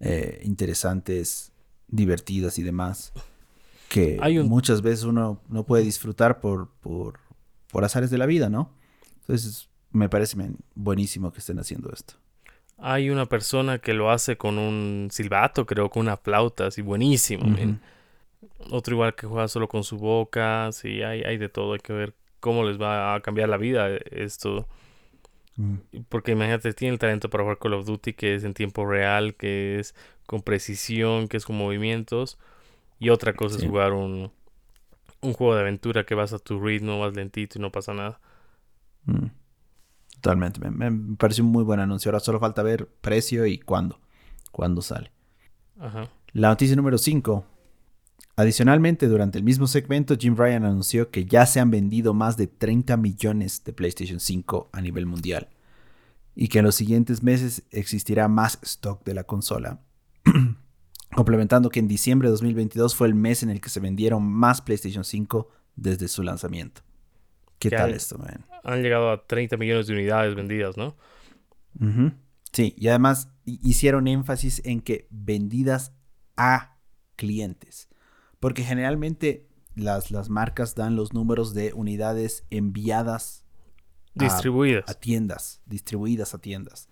eh, 0.00 0.40
interesantes, 0.44 1.52
divertidas 1.88 2.58
y 2.58 2.62
demás. 2.62 3.12
Que 3.88 4.18
Hay 4.20 4.38
un- 4.38 4.48
muchas 4.48 4.82
veces 4.82 5.04
uno 5.04 5.40
no 5.48 5.64
puede 5.64 5.84
disfrutar 5.84 6.40
por, 6.40 6.68
por, 6.80 7.20
por 7.70 7.84
azares 7.84 8.10
de 8.10 8.18
la 8.18 8.26
vida, 8.26 8.48
¿no? 8.50 8.72
Entonces 9.20 9.68
me 9.90 10.08
parece 10.08 10.36
man, 10.36 10.56
buenísimo 10.74 11.32
que 11.32 11.38
estén 11.40 11.58
haciendo 11.58 11.90
esto. 11.92 12.14
Hay 12.78 13.10
una 13.10 13.26
persona 13.26 13.78
que 13.78 13.92
lo 13.92 14.10
hace 14.10 14.36
con 14.36 14.58
un 14.58 15.08
silbato, 15.10 15.66
creo, 15.66 15.90
con 15.90 16.02
una 16.02 16.16
flauta, 16.16 16.66
así 16.66 16.80
buenísimo. 16.82 17.44
men. 17.44 17.80
Otro 18.70 18.94
igual 18.94 19.14
que 19.14 19.26
juega 19.26 19.48
solo 19.48 19.68
con 19.68 19.82
su 19.82 19.96
boca, 19.98 20.70
sí, 20.72 21.02
hay, 21.02 21.22
hay 21.22 21.38
de 21.38 21.48
todo, 21.48 21.72
hay 21.72 21.80
que 21.80 21.92
ver 21.92 22.14
cómo 22.40 22.64
les 22.64 22.80
va 22.80 23.14
a 23.14 23.20
cambiar 23.20 23.48
la 23.48 23.56
vida 23.56 23.90
eh, 23.90 24.00
esto. 24.12 24.66
Mm. 25.56 25.74
Porque 26.08 26.32
imagínate, 26.32 26.72
tiene 26.72 26.92
el 26.92 26.98
talento 27.00 27.28
para 27.30 27.42
jugar 27.42 27.58
Call 27.58 27.74
of 27.74 27.86
Duty, 27.86 28.12
que 28.12 28.34
es 28.36 28.44
en 28.44 28.54
tiempo 28.54 28.86
real, 28.86 29.34
que 29.34 29.80
es 29.80 29.94
con 30.26 30.42
precisión, 30.42 31.26
que 31.26 31.36
es 31.36 31.44
con 31.46 31.56
movimientos. 31.56 32.38
Y 33.00 33.10
otra 33.10 33.32
cosa 33.32 33.58
Sí. 33.58 33.64
es 33.64 33.70
jugar 33.70 33.92
un, 33.92 34.30
un 35.20 35.32
juego 35.32 35.54
de 35.56 35.62
aventura 35.62 36.04
que 36.04 36.14
vas 36.14 36.32
a 36.32 36.38
tu 36.38 36.60
ritmo, 36.60 37.00
vas 37.00 37.14
lentito 37.16 37.58
y 37.58 37.62
no 37.62 37.72
pasa 37.72 37.92
nada. 37.92 38.20
Mm. 39.04 39.26
Totalmente. 40.20 40.60
Me, 40.60 40.90
me- 40.90 41.16
pareció 41.16 41.44
un 41.44 41.50
muy 41.52 41.64
buen 41.64 41.80
anuncio. 41.80 42.10
Ahora 42.10 42.20
solo 42.20 42.40
falta 42.40 42.62
ver 42.62 42.88
precio 43.00 43.46
y 43.46 43.58
cuándo. 43.58 44.00
Cuándo 44.52 44.82
sale. 44.82 45.12
Ajá. 45.78 46.08
La 46.32 46.48
noticia 46.48 46.74
número 46.76 46.98
5. 46.98 47.44
Adicionalmente, 48.36 49.08
durante 49.08 49.38
el 49.38 49.44
mismo 49.44 49.66
segmento, 49.66 50.16
Jim 50.16 50.36
Ryan 50.36 50.64
anunció 50.64 51.10
que 51.10 51.24
ya 51.24 51.44
se 51.46 51.58
han 51.60 51.70
vendido 51.70 52.14
más 52.14 52.36
de 52.36 52.46
30 52.46 52.96
millones 52.96 53.64
de 53.64 53.72
PlayStation 53.72 54.20
5 54.20 54.70
a 54.72 54.80
nivel 54.80 55.06
mundial 55.06 55.48
y 56.36 56.46
que 56.48 56.60
en 56.60 56.64
los 56.66 56.76
siguientes 56.76 57.22
meses 57.24 57.64
existirá 57.72 58.28
más 58.28 58.58
stock 58.62 59.04
de 59.04 59.14
la 59.14 59.24
consola. 59.24 59.80
Complementando 61.14 61.70
que 61.70 61.80
en 61.80 61.88
diciembre 61.88 62.28
de 62.28 62.32
2022 62.32 62.94
fue 62.94 63.08
el 63.08 63.14
mes 63.14 63.42
en 63.42 63.50
el 63.50 63.60
que 63.60 63.70
se 63.70 63.80
vendieron 63.80 64.22
más 64.22 64.60
PlayStation 64.60 65.04
5 65.04 65.48
desde 65.74 66.06
su 66.06 66.22
lanzamiento. 66.22 66.82
¿Qué 67.58 67.70
¿Qué 67.70 67.76
tal 67.76 67.90
hay? 67.90 67.96
esto, 67.96 68.18
man? 68.18 68.44
Han 68.64 68.82
llegado 68.82 69.10
a 69.10 69.26
30 69.26 69.56
millones 69.56 69.86
de 69.86 69.94
unidades 69.94 70.34
vendidas, 70.34 70.76
¿no? 70.76 70.96
Sí, 72.52 72.74
y 72.76 72.88
además 72.88 73.28
hi- 73.44 73.60
hicieron 73.62 74.08
énfasis 74.08 74.62
en 74.64 74.80
que 74.80 75.06
vendidas 75.10 75.92
a 76.36 76.78
clientes. 77.16 77.88
Porque 78.40 78.62
generalmente 78.64 79.48
las, 79.74 80.10
las 80.10 80.28
marcas 80.28 80.74
dan 80.74 80.96
los 80.96 81.12
números 81.12 81.54
de 81.54 81.72
unidades 81.72 82.44
enviadas 82.50 83.44
a- 84.18 84.24
Distribuidas. 84.24 84.84
a 84.88 84.94
tiendas, 84.94 85.60
distribuidas 85.66 86.34
a 86.34 86.38
tiendas. 86.38 86.88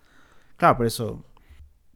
Claro, 0.57 0.77
por 0.77 0.85
eso 0.85 1.25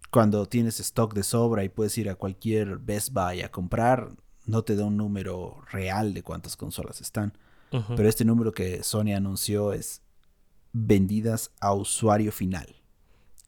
cuando 0.10 0.46
tienes 0.48 0.80
stock 0.82 1.14
de 1.14 1.24
sobra 1.24 1.64
y 1.64 1.70
puedes 1.70 1.98
ir 1.98 2.10
a 2.10 2.16
cualquier 2.16 2.78
Best 2.80 3.14
Buy 3.14 3.42
a 3.42 3.50
comprar, 3.52 4.10
no 4.46 4.64
te 4.64 4.76
da 4.76 4.84
un 4.86 4.98
número 4.98 5.62
real 5.72 6.14
de 6.14 6.24
cuántas 6.24 6.58
consolas 6.58 7.00
están. 7.00 7.38
Pero 7.96 8.10
este 8.10 8.26
número 8.26 8.52
que 8.52 8.84
Sony 8.84 9.14
anunció 9.16 9.72
es 9.74 10.02
vendidas 10.74 11.52
a 11.62 11.74
usuario 11.74 12.32
final. 12.32 12.76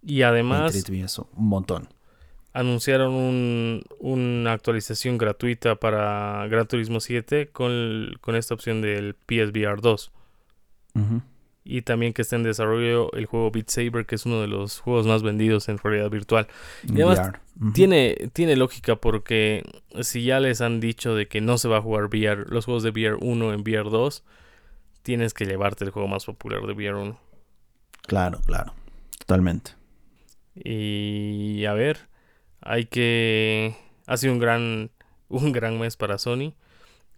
Y 0.02 0.22
además 0.24 0.74
23 0.74 0.90
millones, 0.92 1.18
un 1.20 1.28
montón. 1.48 1.90
anunciaron 2.56 3.14
un- 3.14 3.84
una 4.00 4.52
actualización 4.54 5.18
gratuita 5.18 5.76
para 5.76 6.46
Gran 6.48 6.68
Turismo 6.68 7.00
7 7.00 7.50
con, 7.50 8.14
con 8.22 8.36
esta 8.36 8.54
opción 8.54 8.82
del 8.82 9.16
PSVR 9.28 9.82
2. 9.82 10.12
Ujú. 10.94 11.22
Y 11.66 11.84
también 11.84 12.14
que 12.14 12.22
está 12.22 12.36
en 12.36 12.44
desarrollo 12.44 13.12
el 13.14 13.26
juego 13.26 13.52
Beat 13.52 13.70
Saber, 13.70 14.06
que 14.06 14.16
es 14.16 14.26
uno 14.26 14.42
de 14.42 14.48
los 14.48 14.80
juegos 14.80 15.08
más 15.08 15.24
vendidos 15.24 15.70
en 15.70 15.78
realidad 15.78 16.10
virtual. 16.10 16.48
Y 16.84 17.02
además 17.02 17.32
tiene, 17.74 18.30
tiene 18.34 18.56
lógica 18.56 18.98
porque 18.98 19.64
si 20.02 20.26
ya 20.26 20.40
les 20.40 20.62
han 20.62 20.80
dicho 20.80 21.16
de 21.16 21.28
que 21.28 21.40
no 21.40 21.58
se 21.58 21.70
va 21.70 21.78
a 21.78 21.82
jugar 21.82 22.06
VR, 22.06 22.46
los 22.50 22.66
juegos 22.66 22.84
de 22.84 22.90
VR 22.90 23.18
1 23.22 23.54
en 23.54 23.62
VR 23.62 23.90
2, 23.90 24.24
tienes 25.04 25.34
que 25.34 25.46
llevarte 25.46 25.86
el 25.86 25.92
juego 25.92 26.08
más 26.08 26.26
popular 26.26 26.62
de 26.62 26.74
VR 26.74 26.96
1. 26.96 27.20
Claro, 28.08 28.42
claro, 28.46 28.74
totalmente. 29.20 29.72
Y 30.56 31.64
a 31.66 31.74
ver, 31.74 32.10
hay 32.62 32.86
que... 32.86 33.76
Ha 34.06 34.18
sido 34.18 34.34
un 34.34 34.40
gran, 34.40 34.92
un 35.30 35.54
gran 35.54 35.80
mes 35.80 35.96
para 35.96 36.18
Sony. 36.18 36.54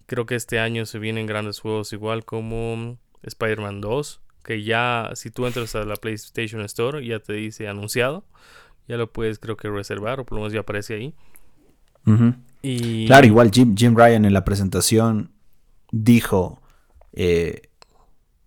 Creo 0.05 0.27
que 0.27 0.36
este 0.36 0.60
año 0.60 0.86
se 0.86 0.99
vienen 0.99 1.25
grandes 1.25 1.60
juegos 1.60 1.91
igual 1.93 2.25
como 2.25 2.99
Spider-Man 3.23 3.81
2, 3.81 4.21
que 4.45 4.63
ya 4.63 5.10
si 5.15 5.31
tú 5.31 5.47
entras 5.47 5.75
a 5.75 5.84
la 5.84 5.95
PlayStation 5.95 6.62
Store 6.62 7.05
ya 7.05 7.19
te 7.19 7.34
dice 7.34 7.67
anunciado. 7.67 8.23
Ya 8.88 8.95
lo 8.95 9.12
puedes 9.12 9.39
creo 9.39 9.58
que 9.58 9.69
reservar 9.69 10.19
o 10.19 10.25
por 10.25 10.36
lo 10.36 10.41
menos 10.41 10.53
ya 10.53 10.60
aparece 10.60 10.93
ahí. 10.93 11.15
y... 12.62 13.08
Claro, 13.08 13.25
igual 13.25 13.49
Jim, 13.51 13.75
Jim 13.75 13.95
Ryan 13.97 14.25
en 14.25 14.34
la 14.34 14.45
presentación 14.45 15.31
dijo 15.91 16.62
eh, 17.13 17.69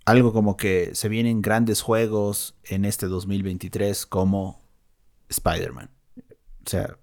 algo 0.05 0.33
como 0.33 0.57
que 0.57 0.95
se 0.95 1.09
vienen 1.09 1.43
grandes 1.43 1.83
juegos 1.83 2.57
en 2.63 2.85
este 2.85 3.07
2023 3.07 4.07
como 4.07 4.63
Spider-Man. 5.29 5.91
O 6.65 6.71
sea, 6.71 6.97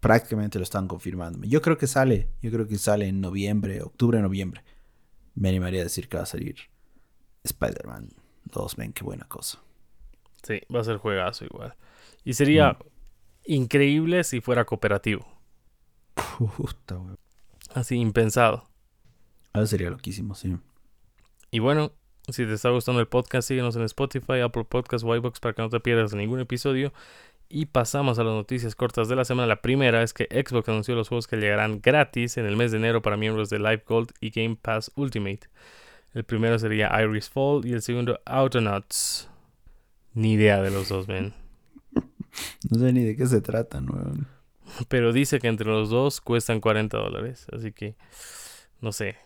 prácticamente 0.00 0.58
lo 0.58 0.62
están 0.62 0.88
confirmando. 0.88 1.46
Yo 1.46 1.60
creo 1.60 1.76
que 1.76 1.86
sale, 1.86 2.30
yo 2.40 2.50
creo 2.50 2.66
que 2.66 2.78
sale 2.78 3.08
en 3.08 3.20
noviembre, 3.20 3.82
octubre, 3.82 4.22
noviembre. 4.22 4.62
Me 5.34 5.50
animaría 5.50 5.80
a 5.82 5.84
decir 5.84 6.08
que 6.08 6.16
va 6.16 6.22
a 6.22 6.26
salir 6.26 6.56
Spider-Man 7.46 8.10
2, 8.44 8.76
ven, 8.76 8.92
qué 8.92 9.04
buena 9.04 9.24
cosa. 9.26 9.58
Sí, 10.42 10.60
va 10.74 10.80
a 10.80 10.84
ser 10.84 10.98
juegazo 10.98 11.44
igual. 11.44 11.74
Y 12.24 12.34
sería 12.34 12.72
mm. 12.72 12.76
increíble 13.46 14.24
si 14.24 14.40
fuera 14.40 14.64
cooperativo. 14.64 15.26
Puta, 16.38 17.00
Así, 17.74 17.96
impensado. 17.96 18.68
Eso 19.54 19.66
sería 19.66 19.90
loquísimo, 19.90 20.34
sí. 20.34 20.56
Y 21.50 21.58
bueno, 21.58 21.92
si 22.28 22.44
te 22.44 22.52
está 22.52 22.70
gustando 22.70 23.00
el 23.00 23.08
podcast, 23.08 23.48
síguenos 23.48 23.76
en 23.76 23.82
Spotify, 23.82 24.40
Apple 24.40 24.64
Podcasts, 24.64 25.04
Whitebox 25.04 25.40
para 25.40 25.54
que 25.54 25.62
no 25.62 25.70
te 25.70 25.80
pierdas 25.80 26.14
ningún 26.14 26.40
episodio. 26.40 26.92
Y 27.48 27.66
pasamos 27.66 28.18
a 28.18 28.24
las 28.24 28.34
noticias 28.34 28.74
cortas 28.74 29.08
de 29.08 29.14
la 29.14 29.24
semana. 29.24 29.46
La 29.46 29.62
primera 29.62 30.02
es 30.02 30.12
que 30.12 30.24
Xbox 30.24 30.68
anunció 30.68 30.96
los 30.96 31.08
juegos 31.08 31.28
que 31.28 31.36
llegarán 31.36 31.80
gratis 31.80 32.36
en 32.38 32.46
el 32.46 32.56
mes 32.56 32.72
de 32.72 32.78
enero 32.78 33.02
para 33.02 33.16
miembros 33.16 33.50
de 33.50 33.58
Live 33.58 33.84
Gold 33.86 34.10
y 34.20 34.30
Game 34.30 34.56
Pass 34.60 34.90
Ultimate. 34.96 35.48
El 36.16 36.24
primero 36.24 36.58
sería 36.58 36.90
Iris 37.02 37.28
Fall 37.28 37.66
y 37.66 37.74
el 37.74 37.82
segundo 37.82 38.18
Autonauts. 38.24 39.28
Ni 40.14 40.32
idea 40.32 40.62
de 40.62 40.70
los 40.70 40.88
dos, 40.88 41.06
ven. 41.06 41.34
No 42.70 42.78
sé 42.78 42.92
ni 42.92 43.02
de 43.04 43.16
qué 43.16 43.26
se 43.26 43.42
trata, 43.42 43.82
¿no? 43.82 43.94
Pero 44.88 45.12
dice 45.12 45.40
que 45.40 45.48
entre 45.48 45.66
los 45.66 45.90
dos 45.90 46.22
cuestan 46.22 46.60
40 46.60 46.96
dólares. 46.96 47.46
Así 47.52 47.72
que, 47.72 47.96
no 48.80 48.92
sé. 48.92 49.16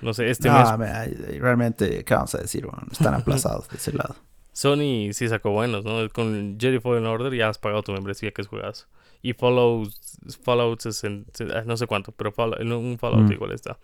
No 0.00 0.14
sé, 0.14 0.30
este 0.30 0.48
no, 0.48 0.78
mes... 0.78 1.38
realmente, 1.38 2.02
¿qué 2.04 2.14
vamos 2.14 2.34
a 2.34 2.38
decir? 2.38 2.64
Bueno, 2.64 2.86
están 2.90 3.14
aplazados 3.14 3.68
de 3.68 3.76
ese 3.76 3.92
lado. 3.94 4.16
Sony 4.52 5.12
sí 5.12 5.28
sacó 5.28 5.50
buenos, 5.50 5.84
¿no? 5.84 6.08
Con 6.10 6.58
Jerry 6.58 6.80
Fallen 6.80 7.06
Order 7.06 7.34
ya 7.34 7.50
has 7.50 7.58
pagado 7.58 7.82
tu 7.82 7.92
membresía, 7.92 8.32
que 8.32 8.40
es 8.40 8.48
juegazo. 8.48 8.86
Y 9.20 9.34
Fallout, 9.34 9.92
Fallout 10.42 10.80
ah, 10.84 11.62
no 11.66 11.76
sé 11.76 11.86
cuánto, 11.86 12.12
pero 12.12 12.32
un 12.38 12.98
Fallout 12.98 13.28
mm. 13.28 13.32
igual 13.32 13.52
está. 13.52 13.78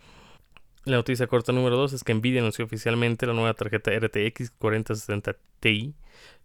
La 0.85 0.97
noticia 0.97 1.27
corta 1.27 1.53
número 1.53 1.77
2 1.77 1.93
es 1.93 2.05
que 2.05 2.14
Nvidia 2.14 2.41
anunció 2.41 2.64
oficialmente 2.64 3.27
la 3.27 3.35
nueva 3.35 3.55
tarjeta 3.55 3.91
RTX 3.91 4.53
4060 4.59 5.37
Ti 5.61 5.95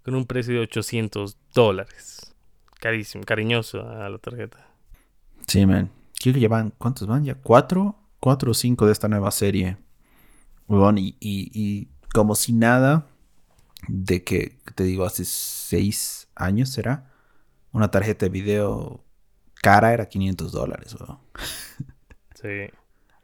con 0.03 0.15
un 0.15 0.25
precio 0.25 0.53
de 0.53 0.61
800 0.61 1.37
dólares. 1.53 2.33
Carísimo, 2.79 3.23
cariñoso 3.23 3.87
a 3.87 4.09
la 4.09 4.17
tarjeta. 4.17 4.67
Sí, 5.47 5.65
man. 5.65 5.89
Creo 6.21 6.33
que 6.33 6.39
llevan, 6.39 6.73
¿cuántos 6.77 7.07
van? 7.07 7.23
¿Ya 7.23 7.35
cuatro? 7.35 7.97
4 8.23 8.51
o 8.51 8.53
5 8.53 8.85
de 8.85 8.91
esta 8.93 9.09
nueva 9.09 9.31
serie. 9.31 9.77
y, 10.69 11.17
y, 11.19 11.89
como 12.13 12.35
si 12.35 12.53
nada, 12.53 13.07
de 13.89 14.23
que 14.23 14.59
te 14.75 14.85
digo, 14.85 15.03
hace 15.03 15.25
6 15.25 16.29
años 16.35 16.69
será, 16.69 17.11
una 17.73 17.91
tarjeta 17.91 18.25
de 18.25 18.29
video 18.29 19.03
cara 19.61 19.93
era 19.93 20.07
500 20.07 20.53
dólares. 20.53 20.95
Sí. 22.41 22.69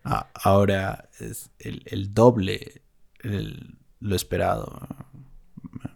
Ahora 0.04 1.10
es 1.20 1.52
el, 1.60 2.14
doble 2.14 2.82
lo 3.24 4.16
esperado. 4.16 4.88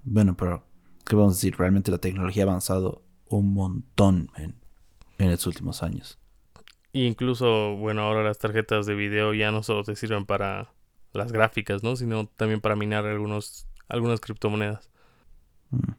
Bueno, 0.04 0.36
pero 0.36 0.66
¿qué 1.06 1.16
vamos 1.16 1.34
a 1.34 1.38
decir? 1.38 1.56
Realmente 1.58 1.92
la 1.92 1.98
tecnología 1.98 2.44
ha 2.44 2.48
avanzado 2.48 3.04
un 3.28 3.54
montón 3.54 4.30
en, 4.38 4.56
en 5.18 5.32
los 5.32 5.48
últimos 5.48 5.84
años. 5.84 6.20
incluso, 6.92 7.76
bueno, 7.78 8.04
ahora 8.04 8.24
las 8.24 8.38
tarjetas 8.38 8.86
de 8.86 8.96
video 8.96 9.34
ya 9.34 9.52
no 9.52 9.64
solo 9.64 9.84
te 9.84 9.96
sirven 9.96 10.26
para 10.26 10.74
las 11.14 11.32
gráficas, 11.32 11.84
¿no? 11.84 11.96
Sino 11.96 12.28
también 12.28 12.62
para 12.62 12.76
minar 12.76 13.06
algunos, 13.06 13.68
algunas 13.88 14.20
criptomonedas. 14.20 14.90
Mm. 15.70 15.94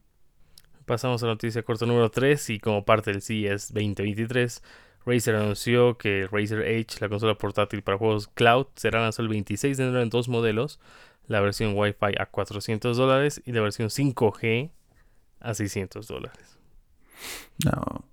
Pasamos 0.84 1.22
a 1.22 1.26
la 1.26 1.32
noticia 1.32 1.62
corta 1.62 1.86
número 1.86 2.10
3 2.10 2.50
y 2.50 2.60
como 2.60 2.84
parte 2.84 3.10
del 3.10 3.22
CES 3.22 3.72
2023, 3.72 4.62
Razer 5.06 5.36
anunció 5.36 5.98
que 5.98 6.26
Razer 6.30 6.62
Edge, 6.62 7.00
la 7.00 7.08
consola 7.08 7.36
portátil 7.36 7.82
para 7.82 7.98
juegos 7.98 8.28
cloud, 8.28 8.66
será 8.74 9.00
lanzada 9.02 9.24
el 9.24 9.28
26 9.28 9.76
de 9.76 9.84
enero 9.84 10.02
en 10.02 10.10
dos 10.10 10.28
modelos, 10.28 10.80
la 11.26 11.40
versión 11.40 11.74
Wi-Fi 11.76 12.14
a 12.18 12.26
400 12.26 12.96
dólares 12.96 13.42
y 13.44 13.52
la 13.52 13.60
versión 13.60 13.88
5G 13.88 14.70
a 15.40 15.54
600 15.54 16.06
dólares. 16.06 16.58
No, 17.64 18.04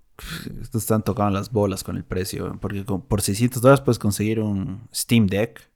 estos 0.60 0.82
están 0.82 1.02
tocando 1.02 1.32
las 1.38 1.50
bolas 1.50 1.82
con 1.82 1.96
el 1.96 2.04
precio, 2.04 2.58
porque 2.60 2.84
por 2.84 3.22
600 3.22 3.60
dólares 3.62 3.80
puedes 3.80 3.98
conseguir 3.98 4.40
un 4.40 4.88
Steam 4.94 5.26
Deck 5.26 5.68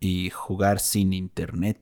y 0.00 0.30
jugar 0.30 0.80
sin 0.80 1.12
internet. 1.12 1.80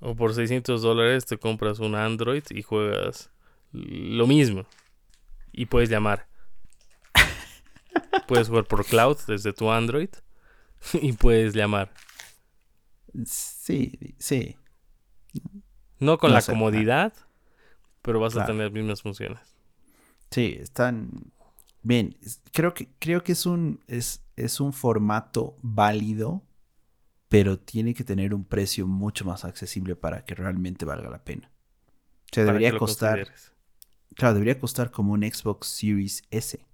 O 0.00 0.14
por 0.14 0.34
600 0.34 0.82
dólares 0.82 1.26
te 1.26 1.38
compras 1.38 1.78
un 1.78 1.94
Android 1.94 2.42
y 2.50 2.62
juegas 2.62 3.30
lo 3.72 4.26
mismo. 4.26 4.66
Y 5.52 5.66
puedes 5.66 5.88
llamar. 5.88 6.26
Puedes 8.26 8.48
jugar 8.48 8.64
por 8.64 8.84
cloud 8.84 9.18
desde 9.26 9.52
tu 9.52 9.70
Android 9.70 10.10
y 10.94 11.12
puedes 11.12 11.54
llamar. 11.54 11.92
Sí, 13.24 14.14
sí. 14.18 14.56
No 15.98 16.18
con 16.18 16.32
la 16.32 16.42
comodidad, 16.42 17.12
pero 18.02 18.20
vas 18.20 18.36
a 18.36 18.46
tener 18.46 18.64
las 18.64 18.72
mismas 18.72 19.02
funciones. 19.02 19.40
Sí, 20.30 20.56
están 20.60 21.32
bien. 21.82 22.16
Creo 22.52 22.74
que 22.74 22.88
creo 22.98 23.22
que 23.22 23.32
es 23.32 23.46
un 23.46 23.80
es, 23.86 24.22
es 24.36 24.60
un 24.60 24.72
formato 24.72 25.56
válido, 25.62 26.42
pero 27.28 27.58
tiene 27.58 27.94
que 27.94 28.04
tener 28.04 28.34
un 28.34 28.44
precio 28.44 28.86
mucho 28.86 29.24
más 29.24 29.44
accesible 29.44 29.96
para 29.96 30.24
que 30.24 30.34
realmente 30.34 30.84
valga 30.84 31.08
la 31.08 31.22
pena. 31.24 31.50
O 32.32 32.34
sea, 32.34 32.44
debería 32.44 32.76
costar 32.76 33.28
Claro, 34.14 34.34
debería 34.34 34.58
costar 34.58 34.90
como 34.90 35.12
un 35.12 35.22
Xbox 35.22 35.66
Series 35.68 36.22
S. 36.30 36.64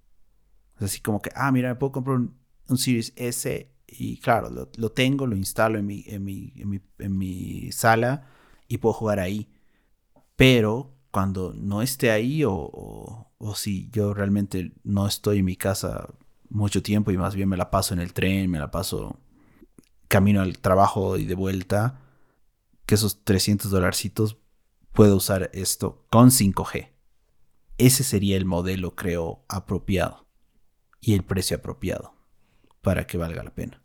Así 0.81 1.01
como 1.01 1.21
que, 1.21 1.31
ah, 1.35 1.51
mira, 1.51 1.69
me 1.69 1.75
puedo 1.75 1.91
comprar 1.91 2.17
un, 2.17 2.37
un 2.67 2.77
Series 2.77 3.13
S 3.15 3.71
y 3.87 4.17
claro, 4.17 4.49
lo, 4.49 4.91
tengo, 4.91 5.27
lo 5.27 5.35
instalo 5.35 5.77
en 5.77 5.85
mi, 5.85 6.03
en, 6.07 6.23
mi, 6.23 6.53
en, 6.55 6.69
mi, 6.69 6.81
en 6.99 7.17
mi 7.17 7.71
sala 7.71 8.27
y 8.67 8.77
puedo 8.77 8.93
jugar 8.93 9.19
ahí. 9.19 9.49
Pero 10.37 10.95
cuando 11.11 11.53
no 11.53 11.81
esté 11.81 12.09
ahí 12.09 12.43
o, 12.45 13.29
o, 13.37 13.55
si 13.55 13.89
yo 13.91 14.13
realmente 14.13 14.73
no 14.83 15.07
estoy 15.07 15.39
en 15.39 15.45
mi 15.45 15.57
casa 15.57 16.07
mucho 16.49 16.81
tiempo 16.81 17.11
y 17.11 17.17
más 17.17 17.35
bien 17.35 17.49
me 17.49 17.57
la 17.57 17.69
paso 17.69 17.93
en 17.93 17.99
el 17.99 18.13
tren, 18.13 18.49
me 18.49 18.59
la 18.59 18.71
paso 18.71 19.19
camino 20.07 20.41
al 20.41 20.59
trabajo 20.59 21.17
y 21.17 21.25
de 21.25 21.35
vuelta, 21.35 22.01
que 22.85 22.95
esos 22.95 23.23
300 23.23 23.71
dolarcitos 23.71 24.37
puedo 24.93 25.17
usar 25.17 25.49
esto 25.53 26.05
con 26.09 26.31
5G. 26.31 26.91
Ese 27.77 28.03
sería 28.03 28.37
el 28.37 28.45
modelo, 28.45 28.95
creo, 28.95 29.43
apropiado 29.49 30.30
y 31.01 31.15
el 31.15 31.23
precio 31.23 31.57
apropiado 31.57 32.13
para 32.81 33.05
que 33.05 33.17
valga 33.17 33.43
la 33.43 33.53
pena. 33.53 33.81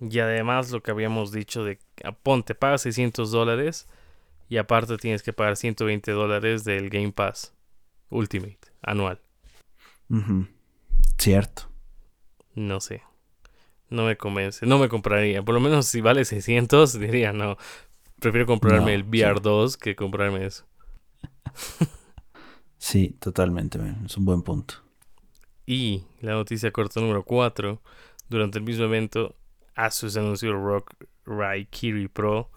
Y 0.00 0.18
además 0.18 0.70
lo 0.72 0.82
que 0.82 0.90
habíamos 0.90 1.30
dicho 1.30 1.64
de, 1.64 1.78
ponte, 2.22 2.54
paga 2.54 2.76
600 2.76 3.30
dólares 3.30 3.88
y 4.48 4.56
aparte 4.58 4.96
tienes 4.96 5.22
que 5.22 5.32
pagar 5.32 5.56
120 5.56 6.10
dólares 6.10 6.64
del 6.64 6.90
Game 6.90 7.12
Pass 7.12 7.54
Ultimate 8.10 8.58
anual. 8.82 9.20
Cierto. 11.16 11.70
No 12.54 12.80
sé. 12.80 13.02
No 13.88 14.04
me 14.06 14.16
convence. 14.16 14.66
No 14.66 14.78
me 14.78 14.88
compraría. 14.88 15.42
Por 15.42 15.54
lo 15.54 15.60
menos 15.60 15.86
si 15.86 16.00
vale 16.00 16.24
600 16.24 16.98
diría 17.00 17.32
no. 17.32 17.56
Prefiero 18.18 18.46
comprarme 18.46 18.94
el 18.94 19.08
VR2 19.08 19.76
que 19.76 19.96
comprarme 19.96 20.46
eso. 20.46 20.64
sí, 22.78 23.16
totalmente. 23.20 23.78
Es 24.04 24.16
un 24.16 24.24
buen 24.24 24.42
punto. 24.42 24.74
Y 25.72 26.04
la 26.20 26.32
noticia 26.32 26.70
corta 26.70 27.00
número 27.00 27.22
4. 27.22 27.80
Durante 28.28 28.58
el 28.58 28.64
mismo 28.64 28.84
evento, 28.84 29.34
Asus 29.74 30.18
anunció 30.18 30.52
Rock 30.52 30.92
Rai 31.24 31.64
Kiri 31.64 32.08
Pro 32.08 32.50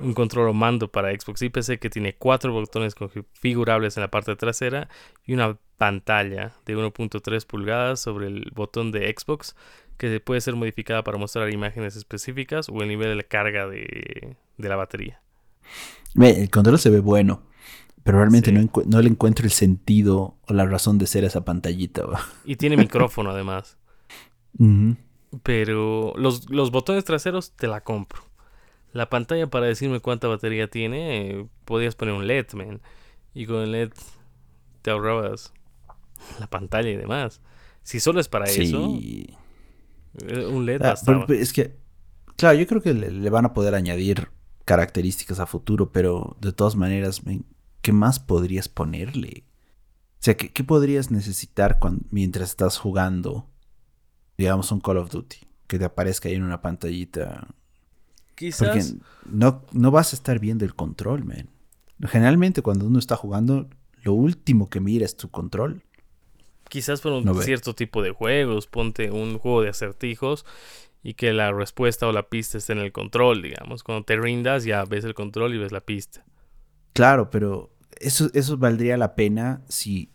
un 0.00 0.14
control 0.14 0.48
o 0.48 0.54
mando 0.54 0.88
para 0.90 1.12
Xbox 1.12 1.42
y 1.42 1.50
PC 1.50 1.78
que 1.78 1.90
tiene 1.90 2.14
cuatro 2.16 2.52
botones 2.52 2.94
configurables 2.94 3.96
en 3.96 4.00
la 4.00 4.10
parte 4.10 4.34
trasera 4.34 4.88
y 5.24 5.34
una 5.34 5.56
pantalla 5.76 6.52
de 6.66 6.76
1.3 6.76 7.46
pulgadas 7.46 8.00
sobre 8.00 8.26
el 8.26 8.50
botón 8.54 8.92
de 8.92 9.14
Xbox 9.16 9.54
que 9.96 10.18
puede 10.20 10.40
ser 10.40 10.56
modificada 10.56 11.04
para 11.04 11.18
mostrar 11.18 11.52
imágenes 11.52 11.96
específicas 11.96 12.68
o 12.68 12.82
el 12.82 12.88
nivel 12.88 13.16
de 13.16 13.24
carga 13.24 13.68
de, 13.68 14.36
la 14.56 14.76
batería. 14.76 15.20
El 16.16 16.50
control 16.50 16.78
se 16.78 16.90
ve 16.90 17.00
bueno, 17.00 17.42
pero 18.04 18.18
realmente 18.18 18.52
no, 18.52 19.00
le 19.00 19.08
encuentro 19.08 19.46
el 19.46 19.50
sentido 19.50 20.36
o 20.46 20.52
la 20.52 20.66
razón 20.66 20.98
de 20.98 21.06
ser 21.06 21.24
esa 21.24 21.44
pantallita. 21.44 22.04
Y 22.44 22.56
tiene 22.56 22.76
micrófono 22.76 23.30
además. 23.30 23.78
Pero 25.42 26.12
los, 26.16 26.50
los 26.50 26.70
botones 26.70 27.04
traseros 27.04 27.52
te 27.52 27.66
la 27.66 27.82
compro. 27.82 28.22
La 28.92 29.08
pantalla 29.08 29.48
para 29.48 29.66
decirme 29.66 30.00
cuánta 30.00 30.28
batería 30.28 30.68
tiene, 30.68 31.30
eh, 31.30 31.46
podías 31.64 31.96
poner 31.96 32.14
un 32.14 32.26
LED, 32.26 32.52
man. 32.52 32.80
Y 33.32 33.46
con 33.46 33.62
el 33.62 33.72
LED 33.72 33.90
te 34.82 34.90
ahorrabas 34.90 35.54
la 36.38 36.46
pantalla 36.48 36.90
y 36.90 36.96
demás. 36.96 37.40
Si 37.82 38.00
solo 38.00 38.20
es 38.20 38.28
para 38.28 38.44
eso, 38.44 38.98
eh, 39.00 40.46
un 40.46 40.66
LED 40.66 40.82
ah, 40.82 40.94
Es 41.30 41.52
que, 41.54 41.74
claro, 42.36 42.58
yo 42.58 42.66
creo 42.66 42.82
que 42.82 42.92
le, 42.92 43.30
van 43.30 43.46
a 43.46 43.54
poder 43.54 43.74
añadir 43.74 44.28
características 44.66 45.40
a 45.40 45.46
futuro, 45.46 45.90
pero 45.90 46.36
de 46.40 46.52
todas 46.52 46.76
maneras, 46.76 47.22
¿qué 47.84 47.92
más 47.92 48.18
podrías 48.18 48.68
ponerle? 48.68 49.44
O 50.14 50.24
sea, 50.24 50.38
¿qué, 50.38 50.64
podrías 50.64 51.10
necesitar 51.10 51.78
mientras 52.10 52.48
estás 52.48 52.78
jugando, 52.78 53.46
digamos, 54.38 54.72
un 54.72 54.80
Call 54.80 54.96
of 54.96 55.10
Duty? 55.10 55.36
Que 55.66 55.78
te 55.78 55.84
aparezca 55.84 56.30
ahí 56.30 56.34
en 56.34 56.44
una 56.44 56.62
pantallita 56.62 57.46
Quizás. 58.34 58.68
Porque 58.68 58.84
no, 59.30 59.62
no 59.72 59.90
vas 59.90 60.14
a 60.14 60.16
estar 60.16 60.38
viendo 60.38 60.64
el 60.64 60.74
control, 60.74 61.26
man. 61.26 61.50
Generalmente 62.06 62.62
cuando 62.62 62.86
uno 62.86 62.98
está 62.98 63.16
jugando, 63.16 63.68
lo 64.02 64.14
último 64.14 64.70
que 64.70 64.80
mira 64.80 65.04
es 65.04 65.18
tu 65.18 65.30
control. 65.30 65.82
Quizás 66.70 67.02
por 67.02 67.12
un 67.12 67.42
cierto 67.42 67.74
tipo 67.74 68.02
de 68.02 68.12
juegos, 68.12 68.66
ponte 68.66 69.10
un 69.10 69.38
juego 69.38 69.60
de 69.60 69.68
acertijos 69.68 70.46
y 71.02 71.14
que 71.14 71.34
la 71.34 71.52
respuesta 71.52 72.08
o 72.08 72.12
la 72.12 72.30
pista 72.30 72.56
esté 72.56 72.72
en 72.72 72.78
el 72.78 72.92
control, 72.92 73.42
digamos. 73.42 73.82
Cuando 73.82 74.06
te 74.06 74.16
rindas 74.16 74.64
ya 74.64 74.86
ves 74.86 75.04
el 75.04 75.12
control 75.12 75.54
y 75.54 75.58
ves 75.58 75.70
la 75.70 75.82
pista. 75.82 76.24
Claro, 76.94 77.28
pero 77.28 77.73
eso, 78.00 78.30
eso 78.34 78.56
valdría 78.58 78.96
la 78.96 79.14
pena 79.14 79.62
si 79.68 80.10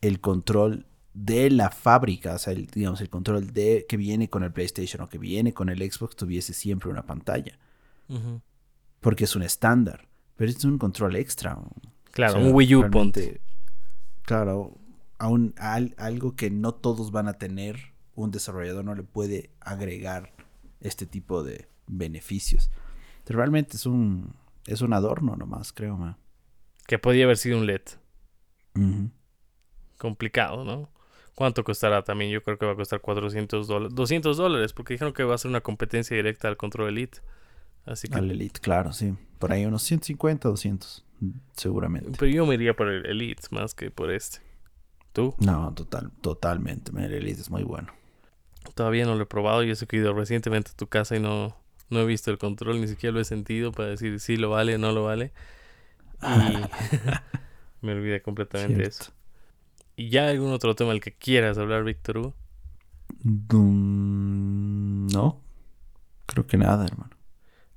el 0.00 0.20
control 0.20 0.86
de 1.14 1.50
la 1.50 1.70
fábrica, 1.70 2.34
o 2.34 2.38
sea, 2.38 2.52
el, 2.52 2.66
digamos, 2.66 3.00
el 3.00 3.10
control 3.10 3.52
de 3.52 3.86
que 3.88 3.96
viene 3.96 4.30
con 4.30 4.42
el 4.42 4.52
PlayStation 4.52 5.02
o 5.02 5.08
que 5.08 5.18
viene 5.18 5.52
con 5.52 5.68
el 5.68 5.78
Xbox 5.78 6.16
tuviese 6.16 6.54
siempre 6.54 6.90
una 6.90 7.04
pantalla. 7.04 7.58
Porque 9.00 9.24
es 9.24 9.34
un 9.34 9.42
estándar. 9.42 10.06
Pero 10.36 10.50
es 10.50 10.64
un 10.64 10.78
control 10.78 11.16
extra. 11.16 11.58
Claro, 12.10 12.40
un 12.40 12.52
Wii 12.52 12.74
U, 12.76 12.90
ponte. 12.90 13.40
Claro, 14.22 14.78
aún 15.18 15.54
algo 15.58 16.36
que 16.36 16.50
no 16.50 16.74
todos 16.74 17.10
van 17.10 17.28
a 17.28 17.34
tener, 17.34 17.94
un 18.14 18.30
desarrollador 18.30 18.84
no 18.84 18.94
le 18.94 19.02
puede 19.02 19.50
agregar 19.60 20.32
este 20.80 21.06
tipo 21.06 21.42
de 21.42 21.68
beneficios. 21.86 22.70
realmente 23.26 23.76
es 23.76 23.86
un, 23.86 24.34
es 24.66 24.82
un 24.82 24.92
adorno 24.92 25.36
nomás, 25.36 25.72
creo, 25.72 26.16
Que 26.86 26.98
podía 26.98 27.24
haber 27.24 27.36
sido 27.36 27.58
un 27.58 27.66
LED. 27.66 27.82
Complicado, 29.98 30.64
¿no? 30.64 30.90
¿Cuánto 31.34 31.64
costará 31.64 32.02
también? 32.02 32.30
Yo 32.30 32.42
creo 32.42 32.58
que 32.58 32.66
va 32.66 32.72
a 32.72 32.76
costar 32.76 33.00
400 33.00 33.66
dólares. 33.66 33.94
200 33.94 34.36
dólares, 34.36 34.72
porque 34.72 34.94
dijeron 34.94 35.12
que 35.12 35.24
va 35.24 35.34
a 35.34 35.38
ser 35.38 35.50
una 35.50 35.60
competencia 35.60 36.16
directa 36.16 36.48
al 36.48 36.56
control 36.56 36.90
Elite. 36.90 37.20
Así 37.84 38.08
que... 38.08 38.18
Al 38.18 38.30
Elite, 38.30 38.60
claro, 38.60 38.92
sí. 38.92 39.14
Por 39.38 39.52
ahí 39.52 39.64
unos 39.64 39.82
150, 39.82 40.48
200, 40.48 41.04
seguramente. 41.54 42.12
Pero 42.18 42.30
yo 42.30 42.46
me 42.46 42.54
iría 42.54 42.74
por 42.76 42.88
el 42.88 43.06
Elite 43.06 43.42
más 43.50 43.74
que 43.74 43.90
por 43.90 44.10
este. 44.10 44.38
¿Tú? 45.12 45.34
No, 45.38 45.72
total, 45.74 46.10
totalmente. 46.20 46.92
El 46.96 47.12
Elite 47.12 47.40
es 47.40 47.50
muy 47.50 47.64
bueno. 47.64 47.92
Todavía 48.74 49.04
no 49.04 49.14
lo 49.14 49.22
he 49.22 49.26
probado. 49.26 49.62
Yo 49.62 49.74
he 49.74 49.96
ido 49.96 50.14
recientemente 50.14 50.70
a 50.72 50.76
tu 50.76 50.86
casa 50.86 51.16
y 51.16 51.20
no, 51.20 51.56
no 51.90 52.00
he 52.00 52.06
visto 52.06 52.30
el 52.30 52.38
control, 52.38 52.80
ni 52.80 52.88
siquiera 52.88 53.14
lo 53.14 53.20
he 53.20 53.24
sentido 53.24 53.72
para 53.72 53.88
decir 53.88 54.20
si 54.20 54.36
lo 54.36 54.50
vale 54.50 54.76
o 54.76 54.78
no 54.78 54.92
lo 54.92 55.04
vale. 55.04 55.32
Y 56.22 57.86
me 57.86 57.92
olvidé 57.92 58.22
completamente 58.22 58.82
de 58.82 58.88
eso. 58.88 59.12
¿Y 59.96 60.08
ya 60.08 60.28
algún 60.28 60.52
otro 60.52 60.74
tema 60.74 60.90
del 60.90 61.00
que 61.00 61.12
quieras 61.12 61.58
hablar, 61.58 61.84
Víctor 61.84 62.18
Hugo? 62.18 62.34
No, 65.12 65.40
creo 66.26 66.46
que 66.46 66.56
nada, 66.56 66.84
hermano. 66.84 67.10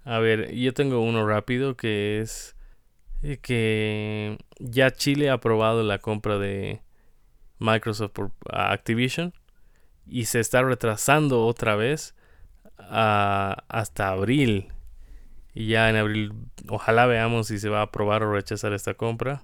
A 0.03 0.19
ver, 0.19 0.53
yo 0.53 0.73
tengo 0.73 1.01
uno 1.01 1.27
rápido 1.27 1.75
que 1.75 2.21
es 2.21 2.55
eh, 3.23 3.37
que 3.37 4.37
ya 4.59 4.91
Chile 4.91 5.29
ha 5.29 5.33
aprobado 5.33 5.81
la 5.83 5.97
compra 5.97 6.37
de 6.37 6.81
Microsoft 7.59 8.11
por 8.11 8.31
Activision 8.51 9.33
y 10.05 10.25
se 10.25 10.39
está 10.39 10.61
retrasando 10.61 11.45
otra 11.45 11.75
vez 11.75 12.15
hasta 12.77 14.09
abril. 14.09 14.67
Y 15.55 15.69
ya 15.69 15.89
en 15.89 15.95
abril, 15.95 16.33
ojalá 16.69 17.07
veamos 17.07 17.47
si 17.47 17.57
se 17.57 17.69
va 17.69 17.79
a 17.79 17.83
aprobar 17.85 18.21
o 18.23 18.31
rechazar 18.31 18.73
esta 18.73 18.93
compra. 18.93 19.43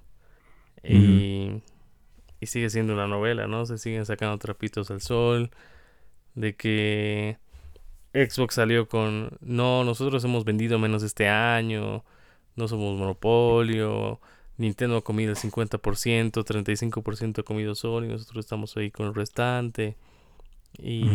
Y 0.84 1.62
y 2.42 2.48
sigue 2.48 2.70
siendo 2.72 2.94
una 2.94 3.08
novela, 3.08 3.48
¿no? 3.48 3.66
Se 3.68 3.78
siguen 3.78 4.06
sacando 4.06 4.38
trapitos 4.40 4.90
al 4.90 5.00
sol. 5.02 5.52
De 6.34 6.56
que 6.56 7.38
Xbox 8.14 8.56
salió 8.56 8.88
con, 8.88 9.38
no, 9.42 9.84
nosotros 9.84 10.24
hemos 10.24 10.44
vendido 10.44 10.80
menos 10.80 11.04
este 11.04 11.30
año. 11.30 12.04
No 12.56 12.68
somos 12.68 12.98
monopolio. 12.98 14.20
Nintendo 14.58 14.98
ha 14.98 15.04
comido 15.04 15.32
el 15.32 15.38
50%, 15.38 16.44
35% 16.44 17.40
ha 17.40 17.44
comido 17.44 17.76
Sony. 17.76 18.08
Nosotros 18.08 18.44
estamos 18.44 18.76
ahí 18.76 18.90
con 18.90 19.06
el 19.06 19.14
restante. 19.14 19.96
Y, 20.80 21.06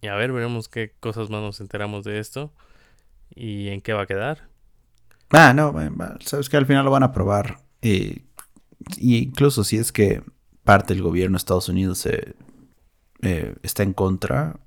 y 0.00 0.08
a 0.08 0.16
ver, 0.16 0.32
veremos 0.32 0.68
qué 0.68 0.94
cosas 0.98 1.30
más 1.30 1.42
nos 1.42 1.60
enteramos 1.60 2.02
de 2.02 2.18
esto. 2.18 2.52
Y 3.36 3.68
en 3.68 3.80
qué 3.80 3.92
va 3.92 4.02
a 4.02 4.06
quedar. 4.06 4.48
Ah, 5.30 5.52
no, 5.52 5.74
sabes 6.20 6.48
que 6.48 6.56
al 6.56 6.66
final 6.66 6.84
lo 6.84 6.90
van 6.90 7.04
a 7.04 7.12
probar. 7.12 7.60
Y 7.80 8.26
y 8.96 9.16
incluso 9.18 9.64
si 9.64 9.76
es 9.76 9.92
que 9.92 10.22
parte 10.64 10.94
del 10.94 11.02
gobierno 11.02 11.36
de 11.36 11.38
Estados 11.38 11.68
Unidos 11.68 12.06
eh, 12.06 12.34
está 13.62 13.82
en 13.82 13.92
contra, 13.92 14.60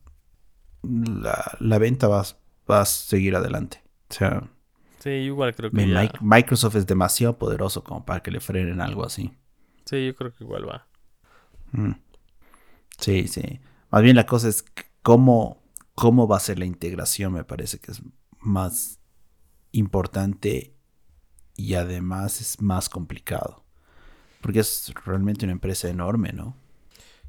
la, 0.81 1.77
venta 1.77 2.07
va, 2.07 2.25
va, 2.69 2.81
a 2.81 2.85
seguir 2.85 3.35
adelante. 3.35 3.81
O 4.09 4.13
sea, 4.13 4.43
sí, 4.99 5.09
igual 5.09 5.55
creo 5.55 5.71
que 5.71 6.09
Microsoft 6.21 6.75
es 6.75 6.87
demasiado 6.87 7.37
poderoso 7.37 7.83
como 7.83 8.05
para 8.05 8.21
que 8.21 8.31
le 8.31 8.39
frenen 8.39 8.81
algo 8.81 9.05
así. 9.05 9.33
Sí, 9.85 10.05
yo 10.05 10.15
creo 10.15 10.33
que 10.33 10.43
igual 10.43 10.67
va. 10.67 10.87
Mm. 11.71 11.93
Sí, 12.97 13.27
sí. 13.27 13.59
Más 13.91 14.01
bien 14.01 14.15
la 14.15 14.25
cosa 14.25 14.49
es 14.49 14.63
cómo, 15.01 15.63
cómo 15.95 16.27
va 16.27 16.37
a 16.37 16.41
ser 16.41 16.59
la 16.59 16.65
integración, 16.65 17.33
me 17.33 17.43
parece 17.43 17.79
que 17.79 17.91
es 17.91 18.01
más 18.39 18.99
importante 19.71 20.73
y 21.55 21.73
además 21.73 22.41
es 22.41 22.61
más 22.61 22.89
complicado. 22.89 23.63
Porque 24.41 24.59
es 24.59 24.93
realmente 25.05 25.45
una 25.45 25.51
empresa 25.51 25.89
enorme, 25.89 26.31
¿no? 26.31 26.55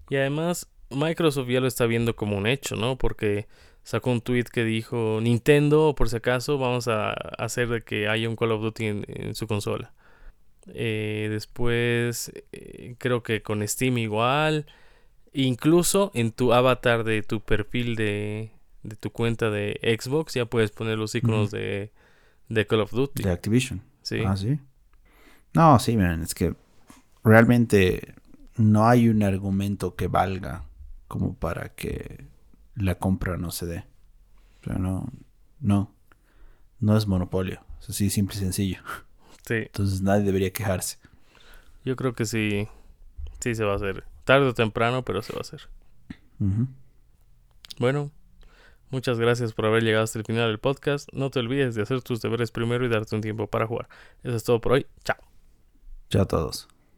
Y 0.08 0.16
además, 0.16 0.70
Microsoft 0.90 1.48
ya 1.48 1.60
lo 1.60 1.66
está 1.66 1.86
viendo 1.86 2.14
como 2.14 2.36
un 2.36 2.46
hecho, 2.46 2.76
¿no? 2.76 2.96
Porque 2.96 3.48
sacó 3.82 4.10
un 4.12 4.20
tweet 4.20 4.44
que 4.44 4.64
dijo, 4.64 5.18
Nintendo, 5.20 5.94
por 5.96 6.08
si 6.08 6.16
acaso, 6.16 6.58
vamos 6.58 6.86
a 6.88 7.12
hacer 7.12 7.68
de 7.68 7.82
que 7.82 8.08
haya 8.08 8.28
un 8.28 8.36
Call 8.36 8.52
of 8.52 8.62
Duty 8.62 8.86
en, 8.86 9.34
su 9.34 9.46
consola. 9.46 9.92
Eh, 10.68 11.28
después, 11.30 12.32
eh, 12.52 12.94
creo 12.98 13.22
que 13.22 13.42
con 13.42 13.66
Steam 13.66 13.98
igual. 13.98 14.66
Incluso 15.32 16.10
en 16.14 16.32
tu 16.32 16.52
avatar 16.52 17.04
de 17.04 17.22
tu 17.22 17.40
perfil 17.40 17.96
de, 17.96 18.50
de 18.82 18.96
tu 18.96 19.10
cuenta 19.10 19.50
de 19.50 19.78
Xbox 20.00 20.34
ya 20.34 20.46
puedes 20.46 20.70
poner 20.70 20.98
los 20.98 21.14
iconos 21.14 21.50
de, 21.50 21.92
de 22.48 22.66
Call 22.66 22.80
of 22.80 22.92
Duty. 22.92 23.22
De 23.22 23.30
Activision. 23.30 23.82
Sí. 24.02 24.22
Ah, 24.26 24.36
sí. 24.36 24.58
No, 25.52 25.78
sí, 25.78 25.96
miren, 25.96 26.22
es 26.22 26.34
que 26.34 26.54
realmente 27.24 28.14
no 28.56 28.88
hay 28.88 29.08
un 29.08 29.22
argumento 29.22 29.96
que 29.96 30.08
valga 30.08 30.64
como 31.08 31.34
para 31.34 31.70
que 31.70 32.26
la 32.76 32.96
compra 32.96 33.36
no 33.36 33.50
se 33.50 33.66
dé. 33.66 33.84
O 34.60 34.64
sea, 34.64 34.74
no, 34.76 35.10
no, 35.60 35.92
no 36.78 36.96
es 36.96 37.06
monopolio. 37.06 37.60
Es 37.80 37.90
así 37.90 38.10
simple 38.10 38.36
y 38.36 38.40
sencillo. 38.40 38.78
Sí. 39.46 39.54
Entonces 39.54 40.02
nadie 40.02 40.24
debería 40.24 40.52
quejarse. 40.52 40.98
Yo 41.84 41.96
creo 41.96 42.14
que 42.14 42.26
sí, 42.26 42.68
sí 43.40 43.54
se 43.54 43.64
va 43.64 43.72
a 43.72 43.76
hacer. 43.76 44.04
Tarde 44.24 44.46
o 44.46 44.54
temprano, 44.54 45.04
pero 45.04 45.22
se 45.22 45.32
va 45.32 45.38
a 45.38 45.40
hacer. 45.40 45.68
Bueno, 47.78 48.12
muchas 48.90 49.18
gracias 49.18 49.52
por 49.52 49.66
haber 49.66 49.82
llegado 49.82 50.04
hasta 50.04 50.18
el 50.18 50.24
final 50.24 50.48
del 50.48 50.58
podcast. 50.58 51.08
No 51.12 51.30
te 51.30 51.38
olvides 51.38 51.74
de 51.74 51.82
hacer 51.82 52.02
tus 52.02 52.20
deberes 52.20 52.50
primero 52.50 52.84
y 52.84 52.88
darte 52.88 53.14
un 53.14 53.22
tiempo 53.22 53.46
para 53.46 53.66
jugar. 53.66 53.88
Eso 54.22 54.36
es 54.36 54.44
todo 54.44 54.60
por 54.60 54.72
hoy. 54.72 54.86
Chao. 55.04 55.16
Chao 56.10 56.22
a 56.22 56.26
todos. 56.26 56.79